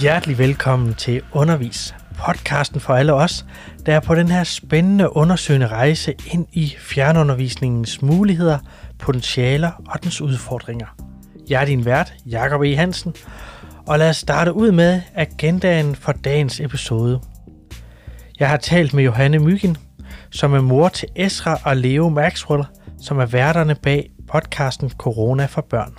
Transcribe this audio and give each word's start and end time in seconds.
Hjertelig 0.00 0.38
velkommen 0.38 0.94
til 0.94 1.22
Undervis, 1.32 1.94
podcasten 2.18 2.80
for 2.80 2.94
alle 2.94 3.12
os, 3.12 3.46
der 3.86 3.94
er 3.94 4.00
på 4.00 4.14
den 4.14 4.28
her 4.28 4.44
spændende 4.44 5.16
undersøgende 5.16 5.66
rejse 5.66 6.14
ind 6.32 6.46
i 6.52 6.74
fjernundervisningens 6.78 8.02
muligheder, 8.02 8.58
potentialer 8.98 9.70
og 9.88 10.04
dens 10.04 10.20
udfordringer. 10.20 10.86
Jeg 11.50 11.60
er 11.60 11.66
din 11.66 11.84
vært, 11.84 12.14
Jakob 12.26 12.62
E. 12.62 12.76
Hansen, 12.76 13.14
og 13.88 13.98
lad 13.98 14.08
os 14.08 14.16
starte 14.16 14.52
ud 14.52 14.72
med 14.72 15.00
agendaen 15.14 15.94
for 15.94 16.12
dagens 16.12 16.60
episode. 16.60 17.20
Jeg 18.38 18.48
har 18.48 18.56
talt 18.56 18.94
med 18.94 19.04
Johanne 19.04 19.38
Myggen, 19.38 19.76
som 20.30 20.54
er 20.54 20.60
mor 20.60 20.88
til 20.88 21.08
Esra 21.16 21.60
og 21.64 21.76
Leo 21.76 22.08
Maxwell, 22.08 22.64
som 23.02 23.18
er 23.18 23.26
værterne 23.26 23.74
bag 23.74 24.10
podcasten 24.30 24.90
Corona 24.90 25.46
for 25.46 25.60
børn. 25.60 25.94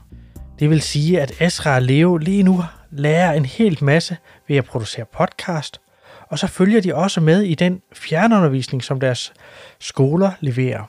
Det 0.60 0.70
vil 0.70 0.82
sige, 0.82 1.22
at 1.22 1.32
Esra 1.42 1.76
og 1.76 1.82
Leo 1.82 2.18
lige 2.18 2.44
nu 2.44 2.64
lærer 2.92 3.34
en 3.34 3.46
helt 3.46 3.82
masse 3.82 4.18
ved 4.48 4.58
at 4.58 4.66
producere 4.66 5.06
podcast, 5.18 5.82
og 6.28 6.40
så 6.40 6.48
følger 6.48 6.82
de 6.82 6.96
også 6.96 7.22
med 7.22 7.42
i 7.42 7.56
den 7.56 7.82
fjernundervisning, 7.94 8.84
som 8.84 9.00
deres 9.00 9.34
skoler 9.80 10.32
leverer. 10.40 10.84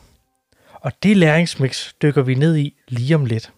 Og 0.75 0.93
det 1.03 1.17
læringsmix 1.17 1.93
dykker 2.03 2.23
vi 2.23 2.35
ned 2.35 2.57
i 2.57 2.75
lige 2.89 3.15
om 3.15 3.25
lidt. 3.25 3.53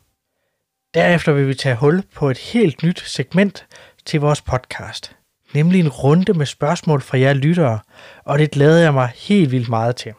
Derefter 0.95 1.33
vil 1.33 1.49
vi 1.49 1.55
tage 1.55 1.77
hul 1.77 2.03
på 2.15 2.31
et 2.31 2.39
helt 2.39 2.83
nyt 2.83 3.03
segment 3.07 3.67
til 4.07 4.21
vores 4.21 4.41
podcast, 4.41 5.17
nemlig 5.55 5.81
en 5.81 5.89
runde 5.89 6.33
med 6.33 6.47
spørgsmål 6.47 7.01
fra 7.01 7.19
jer 7.19 7.33
lyttere, 7.33 7.79
og 8.25 8.39
det 8.39 8.51
glæder 8.51 8.83
jeg 8.83 8.95
mig 8.95 9.11
helt 9.15 9.51
vildt 9.51 9.69
meget 9.69 9.97
til. 9.97 10.13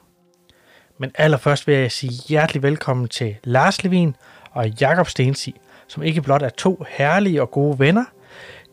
Men 0.99 1.11
allerførst 1.15 1.67
vil 1.67 1.75
jeg 1.75 1.91
sige 1.91 2.11
hjertelig 2.27 2.63
velkommen 2.63 3.07
til 3.07 3.35
Lars 3.43 3.83
Levin 3.83 4.15
og 4.51 4.69
Jakob 4.69 5.09
Stensi, 5.09 5.55
som 5.87 6.03
ikke 6.03 6.21
blot 6.21 6.41
er 6.41 6.49
to 6.49 6.85
herlige 6.89 7.41
og 7.41 7.51
gode 7.51 7.79
venner, 7.79 8.05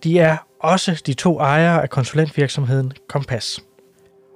de 0.05 0.19
er 0.19 0.37
også 0.61 1.03
de 1.07 1.15
to 1.15 1.39
ejere 1.39 1.83
af 1.83 1.91
konsulentvirksomheden 1.91 2.93
Kompas. 3.09 3.61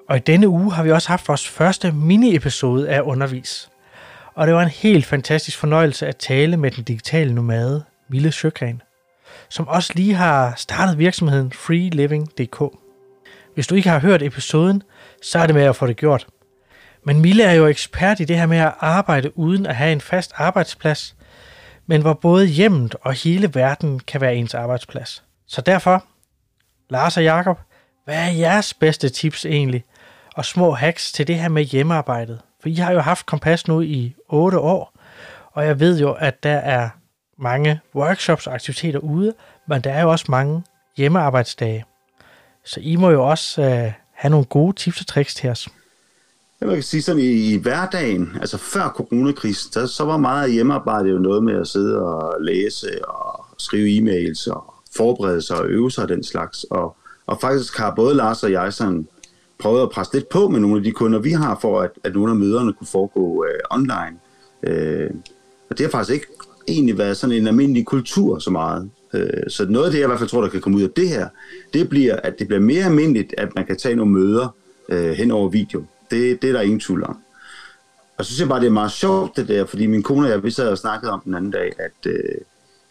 Og 0.09 0.17
i 0.17 0.21
denne 0.21 0.49
uge 0.49 0.73
har 0.73 0.83
vi 0.83 0.91
også 0.91 1.09
haft 1.09 1.29
vores 1.29 1.49
første 1.49 1.93
mini-episode 1.93 2.89
af 2.89 3.01
Undervis. 3.01 3.69
Og 4.35 4.47
det 4.47 4.55
var 4.55 4.63
en 4.63 4.69
helt 4.69 5.07
fantastisk 5.07 5.59
fornøjelse 5.59 6.07
at 6.07 6.17
tale 6.17 6.57
med 6.57 6.71
den 6.71 6.85
digitale 6.85 7.35
nomade, 7.35 7.85
Mille 8.09 8.33
Sjøgren, 8.33 8.83
som 9.49 9.69
også 9.69 9.93
lige 9.95 10.15
har 10.15 10.55
startet 10.57 10.99
virksomheden 10.99 11.53
freeliving.dk. 11.53 12.63
Hvis 13.55 13.67
du 13.67 13.75
ikke 13.75 13.89
har 13.89 13.99
hørt 13.99 14.23
episoden, 14.23 14.83
så 15.23 15.39
er 15.39 15.47
det 15.47 15.55
med 15.55 15.63
at 15.63 15.77
få 15.77 15.87
det 15.87 15.97
gjort. 15.97 16.27
Men 17.05 17.21
Mille 17.21 17.43
er 17.43 17.53
jo 17.53 17.67
ekspert 17.67 18.21
i 18.21 18.25
det 18.25 18.39
her 18.39 18.47
med 18.47 18.59
at 18.59 18.75
arbejde 18.81 19.39
uden 19.39 19.67
at 19.67 19.77
have 19.77 19.93
en 19.93 20.01
fast 20.01 20.33
arbejdsplads, 20.37 21.17
men 21.87 22.01
hvor 22.01 22.15
både 22.15 22.47
hjemmet 22.47 22.95
og 23.01 23.13
hele 23.13 23.55
verden 23.55 24.01
kan 24.01 24.21
være 24.21 24.37
ens 24.37 24.55
arbejdsplads. 24.55 25.25
Så 25.47 25.61
derfor, 25.61 26.05
Lars 26.91 27.17
og 27.17 27.25
Jakob, 27.25 27.61
hvad 28.05 28.15
er 28.15 28.31
jeres 28.31 28.75
bedste 28.75 29.09
tips 29.09 29.47
egentlig? 29.47 29.85
Og 30.35 30.45
små 30.45 30.71
hacks 30.71 31.13
til 31.13 31.27
det 31.27 31.39
her 31.39 31.49
med 31.49 31.63
hjemmearbejdet? 31.63 32.41
For 32.65 32.69
I 32.69 32.75
har 32.75 32.93
jo 32.93 33.01
haft 33.01 33.27
Kompas 33.27 33.69
nu 33.69 33.81
i 33.81 34.15
8 34.29 34.59
år, 34.59 34.93
og 35.53 35.67
jeg 35.67 35.81
ved 35.81 35.99
jo, 36.01 36.13
at 36.13 36.43
der 36.43 36.57
er 36.57 36.89
mange 37.39 37.81
workshops 37.95 38.47
og 38.47 38.55
aktiviteter 38.55 38.99
ude, 38.99 39.35
men 39.69 39.81
der 39.81 39.91
er 39.91 40.03
jo 40.03 40.11
også 40.11 40.25
mange 40.29 40.63
hjemmearbejdsdage. 40.97 41.85
Så 42.65 42.81
I 42.83 42.97
må 42.97 43.11
jo 43.11 43.29
også 43.31 43.63
øh, 43.63 43.93
have 44.13 44.31
nogle 44.31 44.45
gode 44.45 44.77
tips 44.77 45.01
og 45.01 45.07
tricks 45.07 45.35
til 45.35 45.51
os. 45.51 45.69
Jeg 46.61 46.69
kan 46.69 46.83
sige 46.83 47.03
sådan, 47.03 47.23
i, 47.23 47.55
i 47.55 47.57
hverdagen, 47.57 48.37
altså 48.41 48.59
før 48.59 48.89
coronakrisen, 48.89 49.73
så, 49.73 49.87
så 49.87 50.05
var 50.05 50.17
meget 50.17 50.45
af 50.45 50.53
hjemmearbejde 50.53 51.09
jo 51.09 51.19
noget 51.19 51.43
med 51.43 51.61
at 51.61 51.69
sidde 51.69 52.03
og 52.03 52.37
læse 52.41 53.09
og 53.09 53.45
skrive 53.59 53.99
e-mails 53.99 54.51
og 54.51 54.75
forberede 54.97 55.43
sig 55.43 55.57
og 55.57 55.67
øve 55.67 55.91
sig 55.91 56.03
og 56.03 56.09
den 56.09 56.25
slags. 56.25 56.65
Og, 56.65 56.97
og 57.27 57.41
faktisk 57.41 57.79
har 57.79 57.95
både 57.95 58.15
Lars 58.15 58.43
og 58.43 58.53
jeg 58.53 58.73
sådan 58.73 59.09
prøvet 59.65 59.83
at 59.83 59.91
presse 59.91 60.15
lidt 60.15 60.29
på 60.29 60.49
med 60.49 60.61
nogle 60.61 60.77
af 60.77 60.83
de 60.83 60.93
kunder, 60.93 61.19
vi 61.19 61.31
har, 61.31 61.59
for 61.61 61.81
at, 61.81 61.91
at 62.05 62.15
nogle 62.15 62.31
af 62.31 62.37
møderne 62.37 62.73
kunne 62.73 62.87
foregå 62.87 63.45
øh, 63.45 63.61
online. 63.71 64.17
Øh, 64.63 65.11
og 65.71 65.79
det 65.79 65.87
har 65.87 65.91
faktisk 65.91 66.15
ikke 66.15 66.27
egentlig 66.69 66.99
været 66.99 67.17
sådan 67.17 67.37
en 67.37 67.47
almindelig 67.47 67.87
kultur 67.87 68.39
så 68.39 68.51
meget. 68.51 68.91
Øh, 69.15 69.43
så 69.49 69.67
noget 69.69 69.87
af 69.87 69.93
det, 69.93 69.99
jeg 69.99 70.07
i 70.07 70.09
hvert 70.09 70.19
fald 70.19 70.29
tror, 70.29 70.41
der 70.41 70.49
kan 70.49 70.61
komme 70.61 70.79
ud 70.79 70.83
af 70.83 70.91
det 70.97 71.09
her, 71.09 71.29
det 71.75 71.89
bliver, 71.89 72.17
at 72.17 72.39
det 72.39 72.47
bliver 72.47 72.61
mere 72.61 72.85
almindeligt, 72.85 73.35
at 73.39 73.55
man 73.55 73.67
kan 73.67 73.77
tage 73.77 73.97
nogle 73.97 74.13
møder 74.13 74.55
øh, 74.89 75.11
hen 75.11 75.31
over 75.31 75.49
video. 75.49 75.85
Det, 76.11 76.43
det 76.43 76.49
er 76.49 76.53
der 76.53 76.61
ingen 76.61 76.81
tvivl 76.81 77.05
om. 77.05 77.17
Og 78.19 78.25
så 78.25 78.31
synes 78.31 78.41
jeg 78.41 78.49
bare, 78.49 78.61
det 78.61 78.67
er 78.67 78.71
meget 78.71 78.93
sjovt 78.93 79.37
det 79.37 79.49
der, 79.49 79.65
fordi 79.65 79.87
min 79.87 80.03
kone 80.03 80.27
og 80.27 80.31
jeg, 80.31 80.45
vi 80.45 80.51
sad 80.51 80.69
og 80.69 80.79
snakkede 80.79 81.13
om 81.13 81.21
den 81.25 81.35
anden 81.35 81.51
dag, 81.51 81.73
at 81.79 82.07
øh, 82.07 82.13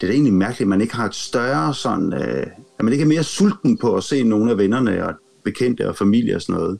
det 0.00 0.02
er 0.02 0.06
da 0.06 0.12
egentlig 0.12 0.34
mærkeligt, 0.34 0.66
at 0.66 0.68
man 0.68 0.80
ikke 0.80 0.94
har 0.94 1.06
et 1.06 1.14
større 1.14 1.74
sådan, 1.74 2.12
øh, 2.12 2.46
at 2.78 2.84
man 2.84 2.92
ikke 2.92 3.02
er 3.02 3.08
mere 3.08 3.22
sulten 3.22 3.78
på 3.78 3.96
at 3.96 4.04
se 4.04 4.22
nogle 4.22 4.50
af 4.50 4.58
vennerne 4.58 5.06
og 5.06 5.14
bekendte 5.44 5.88
og 5.88 5.96
familie 5.96 6.36
og 6.36 6.42
sådan 6.42 6.60
noget. 6.60 6.78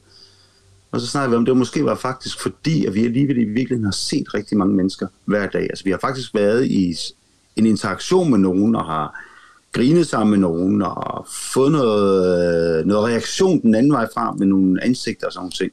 Og 0.92 1.00
så 1.00 1.06
snakker 1.06 1.30
vi 1.30 1.36
om, 1.36 1.44
det 1.44 1.56
måske 1.56 1.84
var 1.84 1.94
faktisk 1.94 2.40
fordi, 2.40 2.86
at 2.86 2.94
vi 2.94 3.04
alligevel 3.04 3.36
i 3.36 3.44
virkeligheden 3.44 3.84
har 3.84 3.92
set 3.92 4.34
rigtig 4.34 4.58
mange 4.58 4.74
mennesker 4.74 5.06
hver 5.24 5.46
dag. 5.46 5.62
Altså 5.62 5.84
vi 5.84 5.90
har 5.90 5.98
faktisk 5.98 6.34
været 6.34 6.66
i 6.66 6.94
en 7.56 7.66
interaktion 7.66 8.30
med 8.30 8.38
nogen 8.38 8.74
og 8.74 8.84
har 8.84 9.20
grinet 9.72 10.06
sammen 10.06 10.30
med 10.30 10.38
nogen 10.38 10.82
og 10.82 11.26
fået 11.54 11.72
noget, 11.72 12.78
øh, 12.80 12.86
noget 12.86 13.08
reaktion 13.08 13.60
den 13.62 13.74
anden 13.74 13.92
vej 13.92 14.08
fra 14.14 14.32
med 14.32 14.46
nogle 14.46 14.84
ansigter 14.84 15.26
og 15.26 15.32
sådan 15.32 15.50
noget. 15.60 15.72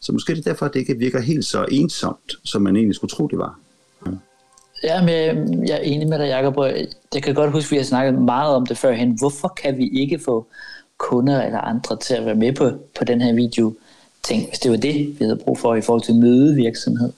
Så 0.00 0.12
måske 0.12 0.34
det 0.34 0.46
er 0.46 0.50
derfor, 0.50 0.66
at 0.66 0.74
det 0.74 0.80
ikke 0.80 0.98
virker 0.98 1.20
helt 1.20 1.44
så 1.44 1.66
ensomt, 1.70 2.32
som 2.44 2.62
man 2.62 2.76
egentlig 2.76 2.94
skulle 2.94 3.10
tro, 3.10 3.26
det 3.26 3.38
var. 3.38 3.58
Ja. 4.84 5.04
men 5.04 5.50
men 5.50 5.68
jeg 5.68 5.76
er 5.76 5.82
enig 5.82 6.08
med 6.08 6.18
dig, 6.18 6.28
Jacob. 6.28 6.56
Jeg 7.14 7.22
kan 7.22 7.34
godt 7.34 7.52
huske, 7.52 7.66
at 7.66 7.70
vi 7.70 7.76
har 7.76 7.84
snakket 7.84 8.22
meget 8.22 8.54
om 8.54 8.66
det 8.66 8.78
førhen. 8.78 9.18
Hvorfor 9.18 9.48
kan 9.62 9.76
vi 9.76 9.88
ikke 9.88 10.18
få 10.18 10.46
kunder 11.00 11.42
eller 11.42 11.58
andre 11.58 11.96
til 11.96 12.14
at 12.14 12.26
være 12.26 12.34
med 12.34 12.52
på, 12.52 12.70
på 12.98 13.04
den 13.04 13.20
her 13.20 13.32
video? 13.32 13.74
Tænk, 14.22 14.48
hvis 14.48 14.58
det 14.58 14.70
var 14.70 14.76
det, 14.76 14.94
vi 15.18 15.24
havde 15.24 15.36
brug 15.36 15.58
for 15.58 15.74
i 15.74 15.80
forhold 15.80 16.02
til 16.02 16.14
mødevirksomhed. 16.14 17.12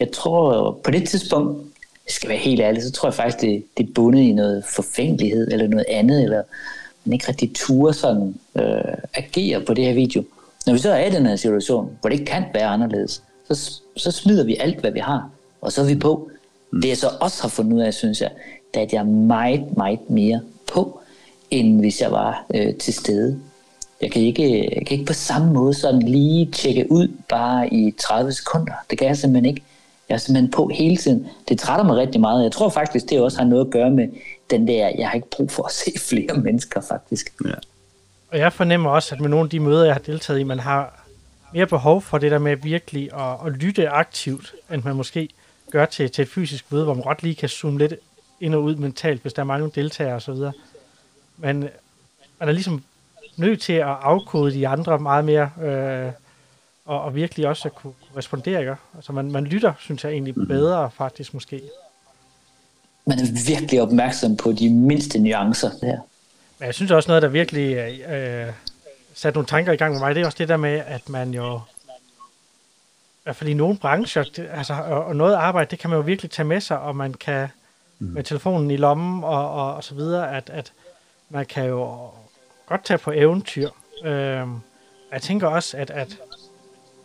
Jeg 0.00 0.12
tror, 0.12 0.72
på 0.84 0.90
det 0.90 1.08
tidspunkt, 1.08 1.58
jeg 2.06 2.12
skal 2.12 2.28
være 2.28 2.38
helt 2.38 2.60
ærlig, 2.60 2.82
så 2.82 2.92
tror 2.92 3.08
jeg 3.08 3.14
faktisk, 3.14 3.40
det, 3.40 3.64
det 3.76 3.88
er 3.88 3.92
bundet 3.94 4.20
i 4.20 4.32
noget 4.32 4.64
forfængelighed 4.64 5.48
eller 5.52 5.68
noget 5.68 5.86
andet, 5.88 6.22
eller 6.22 6.42
man 7.04 7.12
ikke 7.12 7.28
rigtig 7.28 7.50
turer 7.54 7.92
sådan 7.92 8.34
øh, 8.54 8.94
agere 9.14 9.60
på 9.60 9.74
det 9.74 9.84
her 9.84 9.94
video. 9.94 10.24
Når 10.66 10.72
vi 10.72 10.78
så 10.78 10.90
er 10.90 11.06
i 11.06 11.10
den 11.10 11.26
her 11.26 11.36
situation, 11.36 11.90
hvor 12.00 12.10
det 12.10 12.18
ikke 12.18 12.30
kan 12.30 12.44
være 12.54 12.66
anderledes, 12.66 13.22
så, 13.50 13.80
så 13.96 14.10
smider 14.10 14.44
vi 14.44 14.56
alt, 14.56 14.80
hvad 14.80 14.90
vi 14.90 15.00
har, 15.00 15.30
og 15.60 15.72
så 15.72 15.80
er 15.80 15.86
vi 15.86 15.94
på. 15.94 16.30
Mm. 16.70 16.80
Det 16.80 16.88
jeg 16.88 16.96
så 16.96 17.08
også 17.20 17.42
har 17.42 17.48
fundet 17.48 17.72
ud 17.72 17.80
af, 17.80 17.94
synes 17.94 18.20
jeg, 18.20 18.30
det 18.74 18.80
er, 18.80 18.84
at 18.84 18.92
jeg 18.92 18.98
er 18.98 19.04
meget, 19.04 19.76
meget 19.76 20.10
mere 20.10 20.40
på, 20.72 21.00
end 21.50 21.80
hvis 21.80 22.00
jeg 22.00 22.12
var 22.12 22.44
øh, 22.54 22.74
til 22.74 22.94
stede. 22.94 23.40
Jeg 24.02 24.10
kan, 24.10 24.22
ikke, 24.22 24.58
jeg 24.76 24.86
kan 24.86 24.98
ikke 24.98 25.04
på 25.04 25.12
samme 25.12 25.52
måde 25.52 25.74
sådan 25.74 26.02
lige 26.02 26.46
tjekke 26.52 26.92
ud 26.92 27.08
bare 27.28 27.74
i 27.74 27.94
30 27.98 28.32
sekunder. 28.32 28.72
Det 28.90 28.98
kan 28.98 29.08
jeg 29.08 29.16
simpelthen 29.16 29.54
ikke. 29.54 29.62
Jeg 30.08 30.14
er 30.14 30.18
simpelthen 30.18 30.50
på 30.50 30.70
hele 30.74 30.96
tiden. 30.96 31.26
Det 31.48 31.58
trætter 31.58 31.84
mig 31.84 31.96
rigtig 31.96 32.20
meget. 32.20 32.44
Jeg 32.44 32.52
tror 32.52 32.68
faktisk, 32.68 33.10
det 33.10 33.20
også 33.20 33.38
har 33.38 33.44
noget 33.44 33.64
at 33.64 33.70
gøre 33.70 33.90
med 33.90 34.08
den 34.50 34.68
der, 34.68 34.92
jeg 34.98 35.08
har 35.08 35.14
ikke 35.14 35.30
brug 35.30 35.50
for 35.50 35.62
at 35.62 35.72
se 35.72 35.92
flere 36.08 36.34
mennesker 36.34 36.80
faktisk. 36.80 37.34
Ja. 37.44 37.54
Og 38.30 38.38
jeg 38.38 38.52
fornemmer 38.52 38.90
også, 38.90 39.14
at 39.14 39.20
med 39.20 39.28
nogle 39.28 39.44
af 39.44 39.50
de 39.50 39.60
møder, 39.60 39.84
jeg 39.84 39.94
har 39.94 40.00
deltaget 40.00 40.40
i, 40.40 40.42
man 40.42 40.58
har 40.58 41.04
mere 41.54 41.66
behov 41.66 42.02
for 42.02 42.18
det 42.18 42.30
der 42.30 42.38
med 42.38 42.56
virkelig 42.56 43.10
at, 43.14 43.46
at 43.46 43.52
lytte 43.52 43.88
aktivt, 43.88 44.54
end 44.72 44.82
man 44.82 44.96
måske 44.96 45.28
gør 45.70 45.84
til, 45.84 46.10
til 46.10 46.22
et 46.22 46.28
fysisk 46.28 46.72
møde, 46.72 46.84
hvor 46.84 46.94
man 46.94 47.02
godt 47.02 47.22
lige 47.22 47.34
kan 47.34 47.48
zoome 47.48 47.78
lidt 47.78 47.94
ind 48.40 48.54
og 48.54 48.62
ud 48.62 48.76
mentalt, 48.76 49.22
hvis 49.22 49.32
der 49.32 49.42
er 49.42 49.46
mange 49.46 49.70
deltagere 49.74 50.14
osv. 50.14 50.34
Men 51.38 51.60
man 52.38 52.48
er 52.48 52.52
ligesom 52.52 52.84
nødt 53.36 53.60
til 53.60 53.72
at 53.72 53.86
afkode 53.86 54.52
de 54.52 54.68
andre 54.68 54.98
meget 54.98 55.24
mere, 55.24 55.50
øh, 55.62 56.12
og, 56.84 57.02
og 57.02 57.14
virkelig 57.14 57.48
også 57.48 57.68
at 57.68 57.74
kunne, 57.74 57.92
kunne 57.92 58.16
respondere. 58.16 58.60
Ikke? 58.60 58.76
Altså 58.94 59.12
man, 59.12 59.32
man 59.32 59.44
lytter, 59.44 59.72
synes 59.78 60.04
jeg 60.04 60.12
egentlig, 60.12 60.34
mhm. 60.38 60.48
bedre 60.48 60.90
faktisk 60.90 61.34
måske. 61.34 61.62
Man 63.06 63.18
er 63.18 63.46
virkelig 63.46 63.82
opmærksom 63.82 64.36
på 64.36 64.52
de 64.52 64.70
mindste 64.70 65.18
nuancer 65.18 65.70
der. 65.70 65.98
Men 66.58 66.66
jeg 66.66 66.74
synes 66.74 66.90
også 66.90 67.08
noget, 67.08 67.22
der 67.22 67.28
virkelig 67.28 67.76
øh, 67.76 68.52
satte 69.14 69.36
nogle 69.36 69.46
tanker 69.46 69.72
i 69.72 69.76
gang 69.76 69.92
med 69.92 70.00
mig, 70.00 70.14
det 70.14 70.22
er 70.22 70.26
også 70.26 70.38
det 70.38 70.48
der 70.48 70.56
med, 70.56 70.82
at 70.86 71.08
man 71.08 71.34
jo 71.34 71.60
hvert 73.28 73.36
fald 73.36 73.50
i 73.50 73.54
nogle 73.54 73.76
brancher, 73.76 74.22
det, 74.22 74.48
altså, 74.52 74.72
og, 74.74 75.04
og 75.04 75.16
noget 75.16 75.34
arbejde, 75.34 75.70
det 75.70 75.78
kan 75.78 75.90
man 75.90 75.96
jo 75.96 76.02
virkelig 76.02 76.30
tage 76.30 76.46
med 76.46 76.60
sig, 76.60 76.78
og 76.78 76.96
man 76.96 77.14
kan 77.14 77.48
mm. 77.98 78.06
med 78.06 78.24
telefonen 78.24 78.70
i 78.70 78.76
lommen 78.76 79.24
og, 79.24 79.50
og, 79.50 79.74
og 79.74 79.84
så 79.84 79.94
videre, 79.94 80.36
at, 80.36 80.50
at 80.50 80.72
man 81.30 81.46
kan 81.46 81.64
jo 81.64 82.10
godt 82.66 82.84
tage 82.84 82.98
på 82.98 83.10
eventyr. 83.10 83.70
Øh, 84.04 84.46
jeg 85.12 85.22
tænker 85.22 85.46
også, 85.46 85.76
at, 85.76 85.90
at 85.90 86.18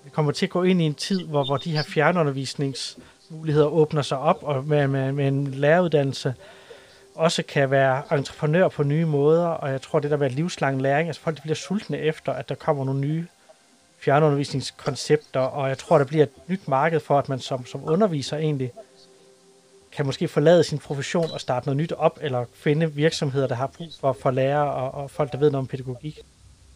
vi 0.04 0.10
kommer 0.10 0.32
til 0.32 0.46
at 0.46 0.50
gå 0.50 0.64
ind 0.64 0.82
i 0.82 0.86
en 0.86 0.96
tid, 0.96 1.24
hvor, 1.24 1.44
hvor 1.44 1.58
de 1.58 1.72
her 1.72 1.84
fjernundervisningsmuligheder 1.84 3.68
åbner 3.68 4.02
sig 4.02 4.18
op, 4.18 4.38
og 4.42 4.66
med, 4.66 4.88
med, 4.88 5.12
med 5.12 5.28
en 5.28 5.48
læreruddannelse, 5.48 6.34
også 7.16 7.44
kan 7.44 7.72
være 7.72 8.04
entreprenør 8.12 8.68
på 8.68 8.84
nye 8.84 9.06
måder, 9.06 9.48
og 9.48 9.72
jeg 9.72 9.82
tror, 9.82 10.00
det 10.00 10.12
der 10.12 10.18
med 10.18 10.30
livslang 10.30 10.82
læring, 10.82 11.08
altså 11.08 11.22
folk 11.22 11.42
bliver 11.42 11.56
sultne 11.56 11.98
efter, 11.98 12.34
at 12.34 12.50
der 12.50 12.56
kommer 12.56 12.86
nogle 12.86 13.02
nye 13.02 13.26
fjernundervisningskoncepter, 14.00 15.40
og 15.40 15.70
jeg 15.70 15.78
tror, 15.78 15.98
der 15.98 16.06
bliver 16.06 16.24
et 16.24 16.30
nyt 16.48 16.68
marked 16.68 17.00
for, 17.00 17.20
at 17.20 17.30
man 17.30 17.40
som, 17.40 17.66
som 17.66 17.90
underviser 17.90 18.38
egentlig 18.38 18.72
kan 19.96 20.06
måske 20.06 20.28
forlade 20.28 20.64
sin 20.64 20.78
profession 20.78 21.32
og 21.34 21.42
starte 21.42 21.68
noget 21.68 21.78
nyt 21.78 21.92
op, 21.92 22.20
eller 22.22 22.46
finde 22.54 22.94
virksomheder, 22.94 23.48
der 23.48 23.56
har 23.56 23.68
brug 23.68 23.90
for, 24.02 24.18
for 24.22 24.32
lærere 24.32 24.74
og, 24.74 25.04
og 25.04 25.12
folk, 25.12 25.32
der 25.32 25.38
ved 25.38 25.52
noget 25.52 25.64
om 25.64 25.68
pædagogik. 25.68 26.20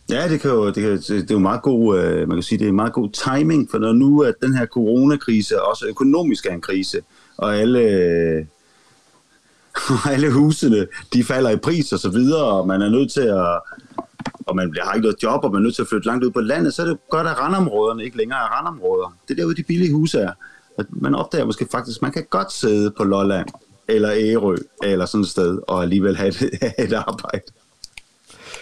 Ja, 0.09 0.29
det, 0.29 0.41
kan 0.41 0.51
jo, 0.51 0.65
det, 0.65 0.75
kan, 0.75 0.97
det 0.97 1.31
er 1.31 1.35
jo 1.35 1.39
meget 1.39 1.61
god, 1.61 1.99
øh, 1.99 2.27
man 2.27 2.37
kan 2.37 2.43
sige, 2.43 2.59
det 2.59 2.67
er 2.67 2.71
meget 2.71 2.93
god 2.93 3.09
timing, 3.09 3.71
for 3.71 3.77
når 3.77 3.93
nu 3.93 4.23
at 4.23 4.35
den 4.41 4.55
her 4.55 4.65
coronakrise 4.65 5.63
også 5.63 5.85
økonomisk 5.87 6.45
er 6.45 6.53
en 6.53 6.61
krise, 6.61 7.01
og 7.37 7.55
alle, 7.55 7.79
øh, 7.79 8.45
alle 10.13 10.31
husene, 10.31 10.87
de 11.13 11.23
falder 11.23 11.49
i 11.49 11.57
pris 11.57 11.93
og 11.93 11.99
så 11.99 12.09
videre, 12.09 12.43
og 12.43 12.67
man 12.67 12.81
er 12.81 12.89
nødt 12.89 13.11
til 13.11 13.21
at, 13.21 13.59
og 14.47 14.55
man 14.55 14.75
har 14.83 14.93
ikke 14.93 15.03
noget 15.03 15.23
job, 15.23 15.43
og 15.43 15.51
man 15.51 15.61
er 15.61 15.63
nødt 15.63 15.75
til 15.75 15.81
at 15.81 15.87
flytte 15.87 16.07
langt 16.07 16.25
ud 16.25 16.31
på 16.31 16.39
landet, 16.39 16.73
så 16.73 16.81
er 16.81 16.85
det 16.85 16.97
godt, 17.09 17.27
at 17.27 17.39
randområderne 17.39 18.03
ikke 18.03 18.17
længere 18.17 18.39
er 18.39 18.57
randområder. 18.57 19.17
Det 19.27 19.33
er 19.33 19.35
derude, 19.35 19.55
de 19.55 19.63
billige 19.63 19.93
huse 19.93 20.19
er. 20.19 20.31
At 20.77 20.85
man 20.89 21.15
opdager 21.15 21.45
måske 21.45 21.67
faktisk, 21.71 21.97
at 21.97 22.01
man 22.01 22.11
kan 22.11 22.25
godt 22.29 22.53
sidde 22.53 22.91
på 22.91 23.03
Lolland, 23.03 23.47
eller 23.87 24.11
Ærø, 24.13 24.55
eller 24.83 25.05
sådan 25.05 25.21
et 25.21 25.29
sted, 25.29 25.59
og 25.67 25.83
alligevel 25.83 26.17
have 26.17 26.27
et, 26.27 26.37
have 26.61 26.87
et 26.87 26.93
arbejde. 26.93 27.41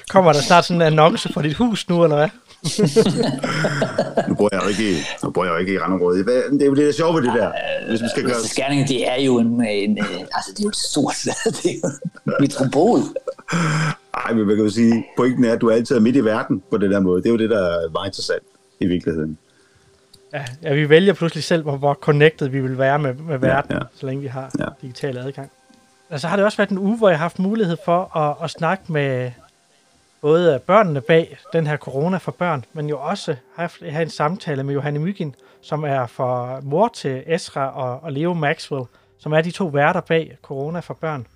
Kommer 0.10 0.34
der 0.34 0.42
snart 0.42 0.66
sådan 0.66 0.82
en 0.82 0.88
annonce 0.88 1.34
for 1.34 1.42
dit 1.42 1.54
hus 1.54 1.90
nu, 1.90 2.04
eller 2.04 2.16
hvad? 2.16 2.30
nu 4.30 4.36
bor 4.36 4.50
jeg 4.52 4.64
jo 4.64 4.68
ikke 4.70 4.92
i, 4.92 4.96
nu 5.24 5.30
bor 5.30 5.44
jeg 5.44 5.52
jo 5.52 5.58
ikke 5.58 5.74
i 5.74 5.80
randområdet. 5.80 6.26
Det 6.26 6.62
er 6.62 6.66
jo 6.66 6.74
det, 6.76 6.84
der 6.84 6.88
er 6.88 6.94
sjovt 6.94 7.16
ved 7.16 7.24
det 7.24 7.34
der. 7.34 7.52
Hvis 7.90 8.02
vi 8.02 8.08
skal 8.10 8.24
gøre... 8.24 8.36
Skærningen, 8.44 8.88
det 8.88 9.08
er 9.08 9.22
jo 9.22 9.38
en, 9.38 9.66
en, 9.66 9.98
altså 10.34 10.52
det 10.52 10.60
er 10.60 10.64
jo 10.64 10.70
et 10.70 10.76
stort, 10.76 11.16
det 11.64 11.66
er 11.66 11.80
jo 11.84 11.90
en 12.26 12.34
metropol. 12.40 13.00
Ej, 14.14 14.34
men 14.34 14.48
man 14.48 14.56
kan 14.56 14.66
jo 14.66 14.72
sige, 14.72 15.06
pointen 15.18 15.46
er, 15.46 15.54
at 15.54 15.62
du 15.62 15.70
altid 15.70 15.96
er 15.96 16.00
midt 16.00 16.16
i 16.16 16.26
verden 16.26 16.64
på 16.72 16.78
den 16.78 16.92
der 16.92 17.00
måde. 17.00 17.22
Det 17.22 17.28
er 17.28 17.32
jo 17.32 17.38
det, 17.38 17.50
der 17.50 17.60
er 17.60 17.90
meget 17.90 18.08
interessant 18.08 18.44
i 18.80 18.86
virkeligheden. 18.86 19.38
Ja, 20.36 20.46
ja 20.64 20.74
vi 20.74 20.90
vælger 20.90 21.14
pludselig 21.14 21.44
selv, 21.44 21.64
hvor, 21.64 21.78
hvor 21.78 21.94
connected 21.94 22.48
vi 22.48 22.62
vil 22.62 22.78
være 22.78 23.00
med, 23.00 23.14
med 23.14 23.38
verden, 23.38 23.72
ja, 23.72 23.78
ja. 23.78 23.84
så 23.96 24.06
længe 24.06 24.22
vi 24.22 24.28
har 24.28 24.52
ja. 24.60 24.66
digital 24.82 25.18
adgang. 25.18 25.52
Altså 26.10 26.28
har 26.28 26.36
det 26.36 26.46
også 26.46 26.58
været 26.58 26.70
en 26.70 26.78
uge, 26.78 26.98
hvor 26.98 27.10
jeg 27.10 27.18
har 27.18 27.24
haft 27.24 27.40
mulighed 27.40 27.78
for 27.86 28.18
at, 28.18 28.36
at 28.44 28.50
snakke 28.50 28.92
med 28.92 29.32
både 30.22 30.60
børnene 30.68 31.02
bag 31.02 31.38
den 31.54 31.68
her 31.68 31.78
corona 31.78 32.18
for 32.18 32.32
børn, 32.32 32.66
men 32.74 32.90
jo 32.90 33.00
også 33.00 33.36
haft, 33.56 33.82
have 33.90 34.02
en 34.02 34.10
samtale 34.10 34.64
med 34.64 34.74
Johanne 34.74 35.00
Mygin, 35.00 35.36
som 35.62 35.84
er 35.84 36.06
for 36.06 36.60
mor 36.64 36.88
til 36.88 37.24
Esra 37.28 37.70
og, 37.70 38.04
og 38.04 38.12
Leo 38.12 38.34
Maxwell, 38.34 38.86
som 39.20 39.34
er 39.34 39.42
de 39.42 39.52
to 39.52 39.66
værter 39.66 40.02
bag 40.02 40.38
corona 40.42 40.80
for 40.80 40.94
børn. 40.94 41.28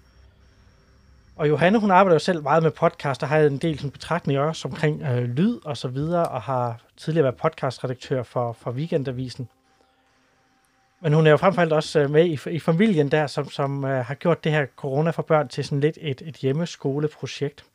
Og 1.39 1.49
Johanne, 1.49 1.79
hun 1.79 1.91
arbejder 1.91 2.15
jo 2.15 2.19
selv 2.19 2.43
meget 2.43 2.63
med 2.63 2.71
podcast, 2.71 3.23
og 3.23 3.29
har 3.29 3.39
en 3.39 3.57
del 3.57 3.77
sådan, 3.77 3.91
betragtninger 3.91 4.41
også 4.41 4.67
omkring 4.67 5.01
øh, 5.01 5.23
lyd 5.23 5.59
og 5.65 5.77
så 5.77 5.87
videre, 5.87 6.25
og 6.25 6.41
har 6.41 6.81
tidligere 6.97 7.23
været 7.23 7.35
podcastredaktør 7.35 8.23
for, 8.23 8.53
for 8.53 8.71
Weekendavisen. 8.71 9.49
Men 11.01 11.13
hun 11.13 11.27
er 11.27 11.31
jo 11.31 11.37
fremfor 11.37 11.75
også 11.75 11.99
øh, 11.99 12.09
med 12.09 12.25
i, 12.25 12.39
i 12.49 12.59
familien 12.59 13.11
der, 13.11 13.27
som, 13.27 13.49
som 13.49 13.85
øh, 13.85 14.05
har 14.05 14.13
gjort 14.13 14.43
det 14.43 14.51
her 14.51 14.65
corona 14.75 15.09
for 15.09 15.21
børn 15.21 15.47
til 15.47 15.65
sådan 15.65 15.79
lidt 15.79 15.97
et, 16.01 16.21
et 16.25 16.35
hjemmeskoleprojekt. 16.35 17.65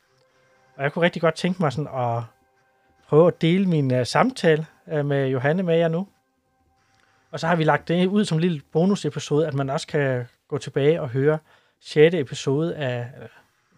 Og 0.76 0.82
jeg 0.82 0.92
kunne 0.92 1.04
rigtig 1.04 1.22
godt 1.22 1.34
tænke 1.34 1.62
mig 1.62 1.72
sådan 1.72 1.90
at 1.94 2.22
prøve 3.08 3.26
at 3.26 3.42
dele 3.42 3.66
min 3.66 3.94
øh, 3.94 4.06
samtale 4.06 4.66
øh, 4.88 5.06
med 5.06 5.28
Johanne 5.28 5.62
med 5.62 5.76
jer 5.76 5.88
nu. 5.88 6.06
Og 7.30 7.40
så 7.40 7.46
har 7.46 7.56
vi 7.56 7.64
lagt 7.64 7.88
det 7.88 8.06
ud 8.06 8.24
som 8.24 8.36
en 8.38 8.42
lille 8.42 8.60
bonusepisode, 8.72 9.46
at 9.46 9.54
man 9.54 9.70
også 9.70 9.86
kan 9.86 10.26
gå 10.48 10.58
tilbage 10.58 11.00
og 11.00 11.08
høre 11.08 11.38
6. 11.80 12.14
episode 12.14 12.76
af, 12.76 12.98
øh, 13.22 13.28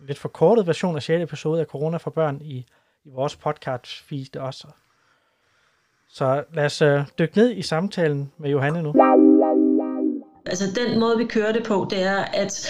lidt 0.00 0.18
forkortet 0.18 0.66
version 0.66 0.96
af 0.96 1.02
6. 1.02 1.22
episode 1.22 1.60
af 1.60 1.66
Corona 1.66 1.96
for 1.96 2.10
Børn 2.10 2.40
i, 2.40 2.66
i 3.04 3.10
vores 3.14 3.36
podcast 3.36 4.02
feed 4.02 4.36
også. 4.36 4.66
Så 6.08 6.44
lad 6.52 6.64
os 6.64 6.82
øh, 6.82 7.00
dykke 7.18 7.36
ned 7.38 7.50
i 7.50 7.62
samtalen 7.62 8.32
med 8.38 8.50
Johanne 8.50 8.82
nu. 8.82 8.92
Altså 10.46 10.64
den 10.80 11.00
måde, 11.00 11.18
vi 11.18 11.24
kører 11.24 11.52
det 11.52 11.64
på, 11.64 11.86
det 11.90 12.02
er, 12.02 12.24
at 12.24 12.68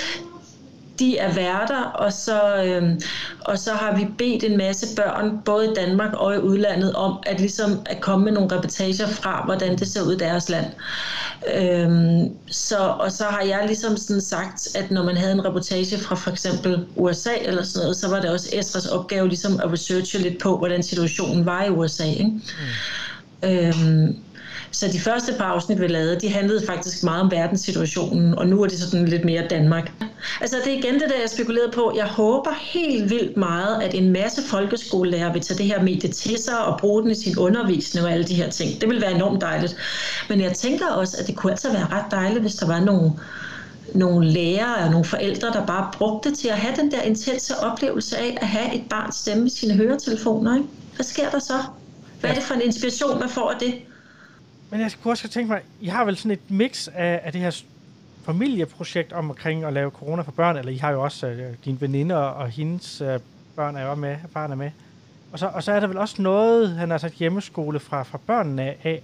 de 0.98 1.19
er 1.19 1.34
værter, 1.34 1.82
og 1.82 2.12
så, 2.12 2.62
øhm, 2.64 3.00
og 3.40 3.58
så 3.58 3.72
har 3.72 3.96
vi 3.96 4.06
bedt 4.19 4.44
en 4.44 4.56
masse 4.56 4.96
børn, 4.96 5.38
både 5.44 5.70
i 5.70 5.75
Danmark 5.75 6.12
og 6.14 6.34
i 6.34 6.38
udlandet, 6.38 6.93
om 6.94 7.19
at, 7.26 7.40
ligesom 7.40 7.81
at 7.87 8.00
komme 8.00 8.25
med 8.25 8.32
nogle 8.32 8.56
reportager 8.56 9.06
fra, 9.06 9.43
hvordan 9.44 9.78
det 9.78 9.88
ser 9.88 10.02
ud 10.02 10.12
i 10.12 10.19
deres 10.19 10.48
land. 10.48 10.66
Øhm, 11.54 12.31
så, 12.50 12.78
og 12.78 13.12
så 13.12 13.25
har 13.25 13.43
jeg 13.43 13.62
ligesom 13.66 13.96
sådan 13.96 14.20
sagt, 14.20 14.76
at 14.76 14.90
når 14.90 15.04
man 15.04 15.16
havde 15.16 15.32
en 15.32 15.44
reportage 15.44 15.98
fra 15.98 16.14
for 16.14 16.31
eksempel 16.31 16.87
USA 16.96 17.34
eller 17.43 17.62
sådan 17.62 17.84
noget, 17.84 17.96
så 17.96 18.08
var 18.08 18.20
det 18.20 18.31
også 18.31 18.48
Estras 18.52 18.87
opgave 18.87 19.28
ligesom 19.28 19.60
at 19.64 19.72
researche 19.72 20.19
lidt 20.19 20.38
på, 20.43 20.58
hvordan 20.58 20.82
situationen 20.82 21.46
var 21.46 21.64
i 21.64 21.70
USA. 21.70 22.04
Ikke? 22.04 22.25
Mm. 22.25 23.48
Øhm, 23.48 24.16
så 24.71 24.89
de 24.93 25.01
første 25.01 25.35
par 25.39 25.45
afsnit, 25.45 25.81
vi 25.81 25.87
lavede, 25.87 26.21
de 26.21 26.29
handlede 26.29 26.67
faktisk 26.67 27.03
meget 27.03 27.23
om 27.23 27.31
verdenssituationen, 27.31 28.39
og 28.39 28.47
nu 28.47 28.63
er 28.63 28.67
det 28.67 28.79
sådan 28.79 29.09
lidt 29.09 29.25
mere 29.25 29.47
Danmark. 29.51 29.93
Altså 30.41 30.57
det 30.65 30.73
er 30.73 30.79
igen 30.79 30.95
det, 30.95 31.03
der 31.09 31.21
jeg 31.21 31.31
spekulerede 31.31 31.73
på. 31.73 31.93
Jeg 31.97 32.05
håber 32.07 32.51
helt 32.61 33.11
vildt 33.11 33.37
meget, 33.37 33.83
at 33.83 33.95
en 33.95 34.13
masse 34.13 34.43
folkeskolelærer 34.43 35.33
vil 35.33 35.43
tage 35.43 35.59
det 35.59 35.67
her 35.67 35.83
medie 35.83 36.11
til 36.11 36.39
sig 36.39 36.65
og 36.65 36.79
bruge 36.81 37.03
den 37.03 37.11
i 37.11 37.15
sin 37.15 37.39
undervisning 37.39 38.07
og 38.07 38.13
alle 38.13 38.25
de 38.25 38.35
her 38.35 38.51
ting. 38.51 38.81
Det 38.81 38.89
vil 38.89 39.01
være 39.01 39.13
enormt 39.15 39.41
dejligt. 39.41 39.77
Men 40.29 40.41
jeg 40.41 40.53
tænker 40.53 40.87
også, 40.87 41.17
at 41.21 41.27
det 41.27 41.37
kunne 41.37 41.53
altså 41.53 41.73
være 41.73 41.87
ret 41.93 42.11
dejligt, 42.11 42.41
hvis 42.41 42.55
der 42.55 42.67
var 42.67 42.81
nogle 42.81 43.13
nogle 43.95 44.31
lærere 44.31 44.85
og 44.85 44.91
nogle 44.91 45.05
forældre, 45.05 45.49
der 45.49 45.67
bare 45.67 45.91
brugte 45.93 46.31
det 46.31 46.39
til 46.39 46.49
at 46.49 46.57
have 46.57 46.77
den 46.77 46.91
der 46.91 47.03
intense 47.03 47.59
oplevelse 47.59 48.19
af 48.19 48.39
at 48.41 48.47
have 48.47 48.75
et 48.75 48.83
barns 48.91 49.17
stemme 49.17 49.47
i 49.47 49.51
sine 49.51 49.75
høretelefoner. 49.75 50.55
Ikke? 50.55 50.69
Hvad 50.95 51.05
sker 51.05 51.31
der 51.31 51.39
så? 51.39 51.55
Hvad 52.21 52.31
er 52.31 52.35
det 52.35 52.43
for 52.43 52.55
en 52.55 52.61
inspiration, 52.61 53.21
man 53.21 53.29
får 53.29 53.51
af 53.51 53.59
det? 53.61 53.75
Men 54.71 54.81
jeg 54.81 54.93
kunne 55.03 55.13
også 55.13 55.29
tænke 55.29 55.49
mig, 55.49 55.63
I 55.81 55.87
har 55.87 56.05
vel 56.05 56.17
sådan 56.17 56.31
et 56.31 56.51
mix 56.51 56.89
af, 56.89 57.21
af 57.25 57.33
det 57.33 57.41
her 57.41 57.63
familieprojekt 58.25 59.13
omkring 59.13 59.65
at 59.65 59.73
lave 59.73 59.91
corona 59.91 60.23
for 60.23 60.33
børn, 60.33 60.57
eller 60.57 60.73
I 60.73 60.77
har 60.77 60.91
jo 60.91 61.03
også 61.03 61.27
øh, 61.27 61.55
din 61.65 61.81
veninde 61.81 62.17
og, 62.17 62.35
og 62.35 62.49
hendes 62.49 63.01
øh, 63.01 63.21
børn 63.57 63.77
er 63.77 63.87
jo 63.87 63.95
med, 63.95 64.17
barn 64.35 64.53
er 64.53 64.57
med. 64.57 64.71
Og 65.33 65.39
så, 65.39 65.47
og 65.47 65.63
så 65.63 65.73
er 65.73 65.81
der 65.81 65.87
vel 65.87 65.99
også 65.99 66.23
noget, 66.23 66.71
han 66.71 66.91
har 66.91 66.99
sagt 66.99 67.15
hjemmeskole 67.15 67.81
fra, 67.81 68.03
fra 68.03 68.19
børnene 68.27 68.63
af. 68.63 69.03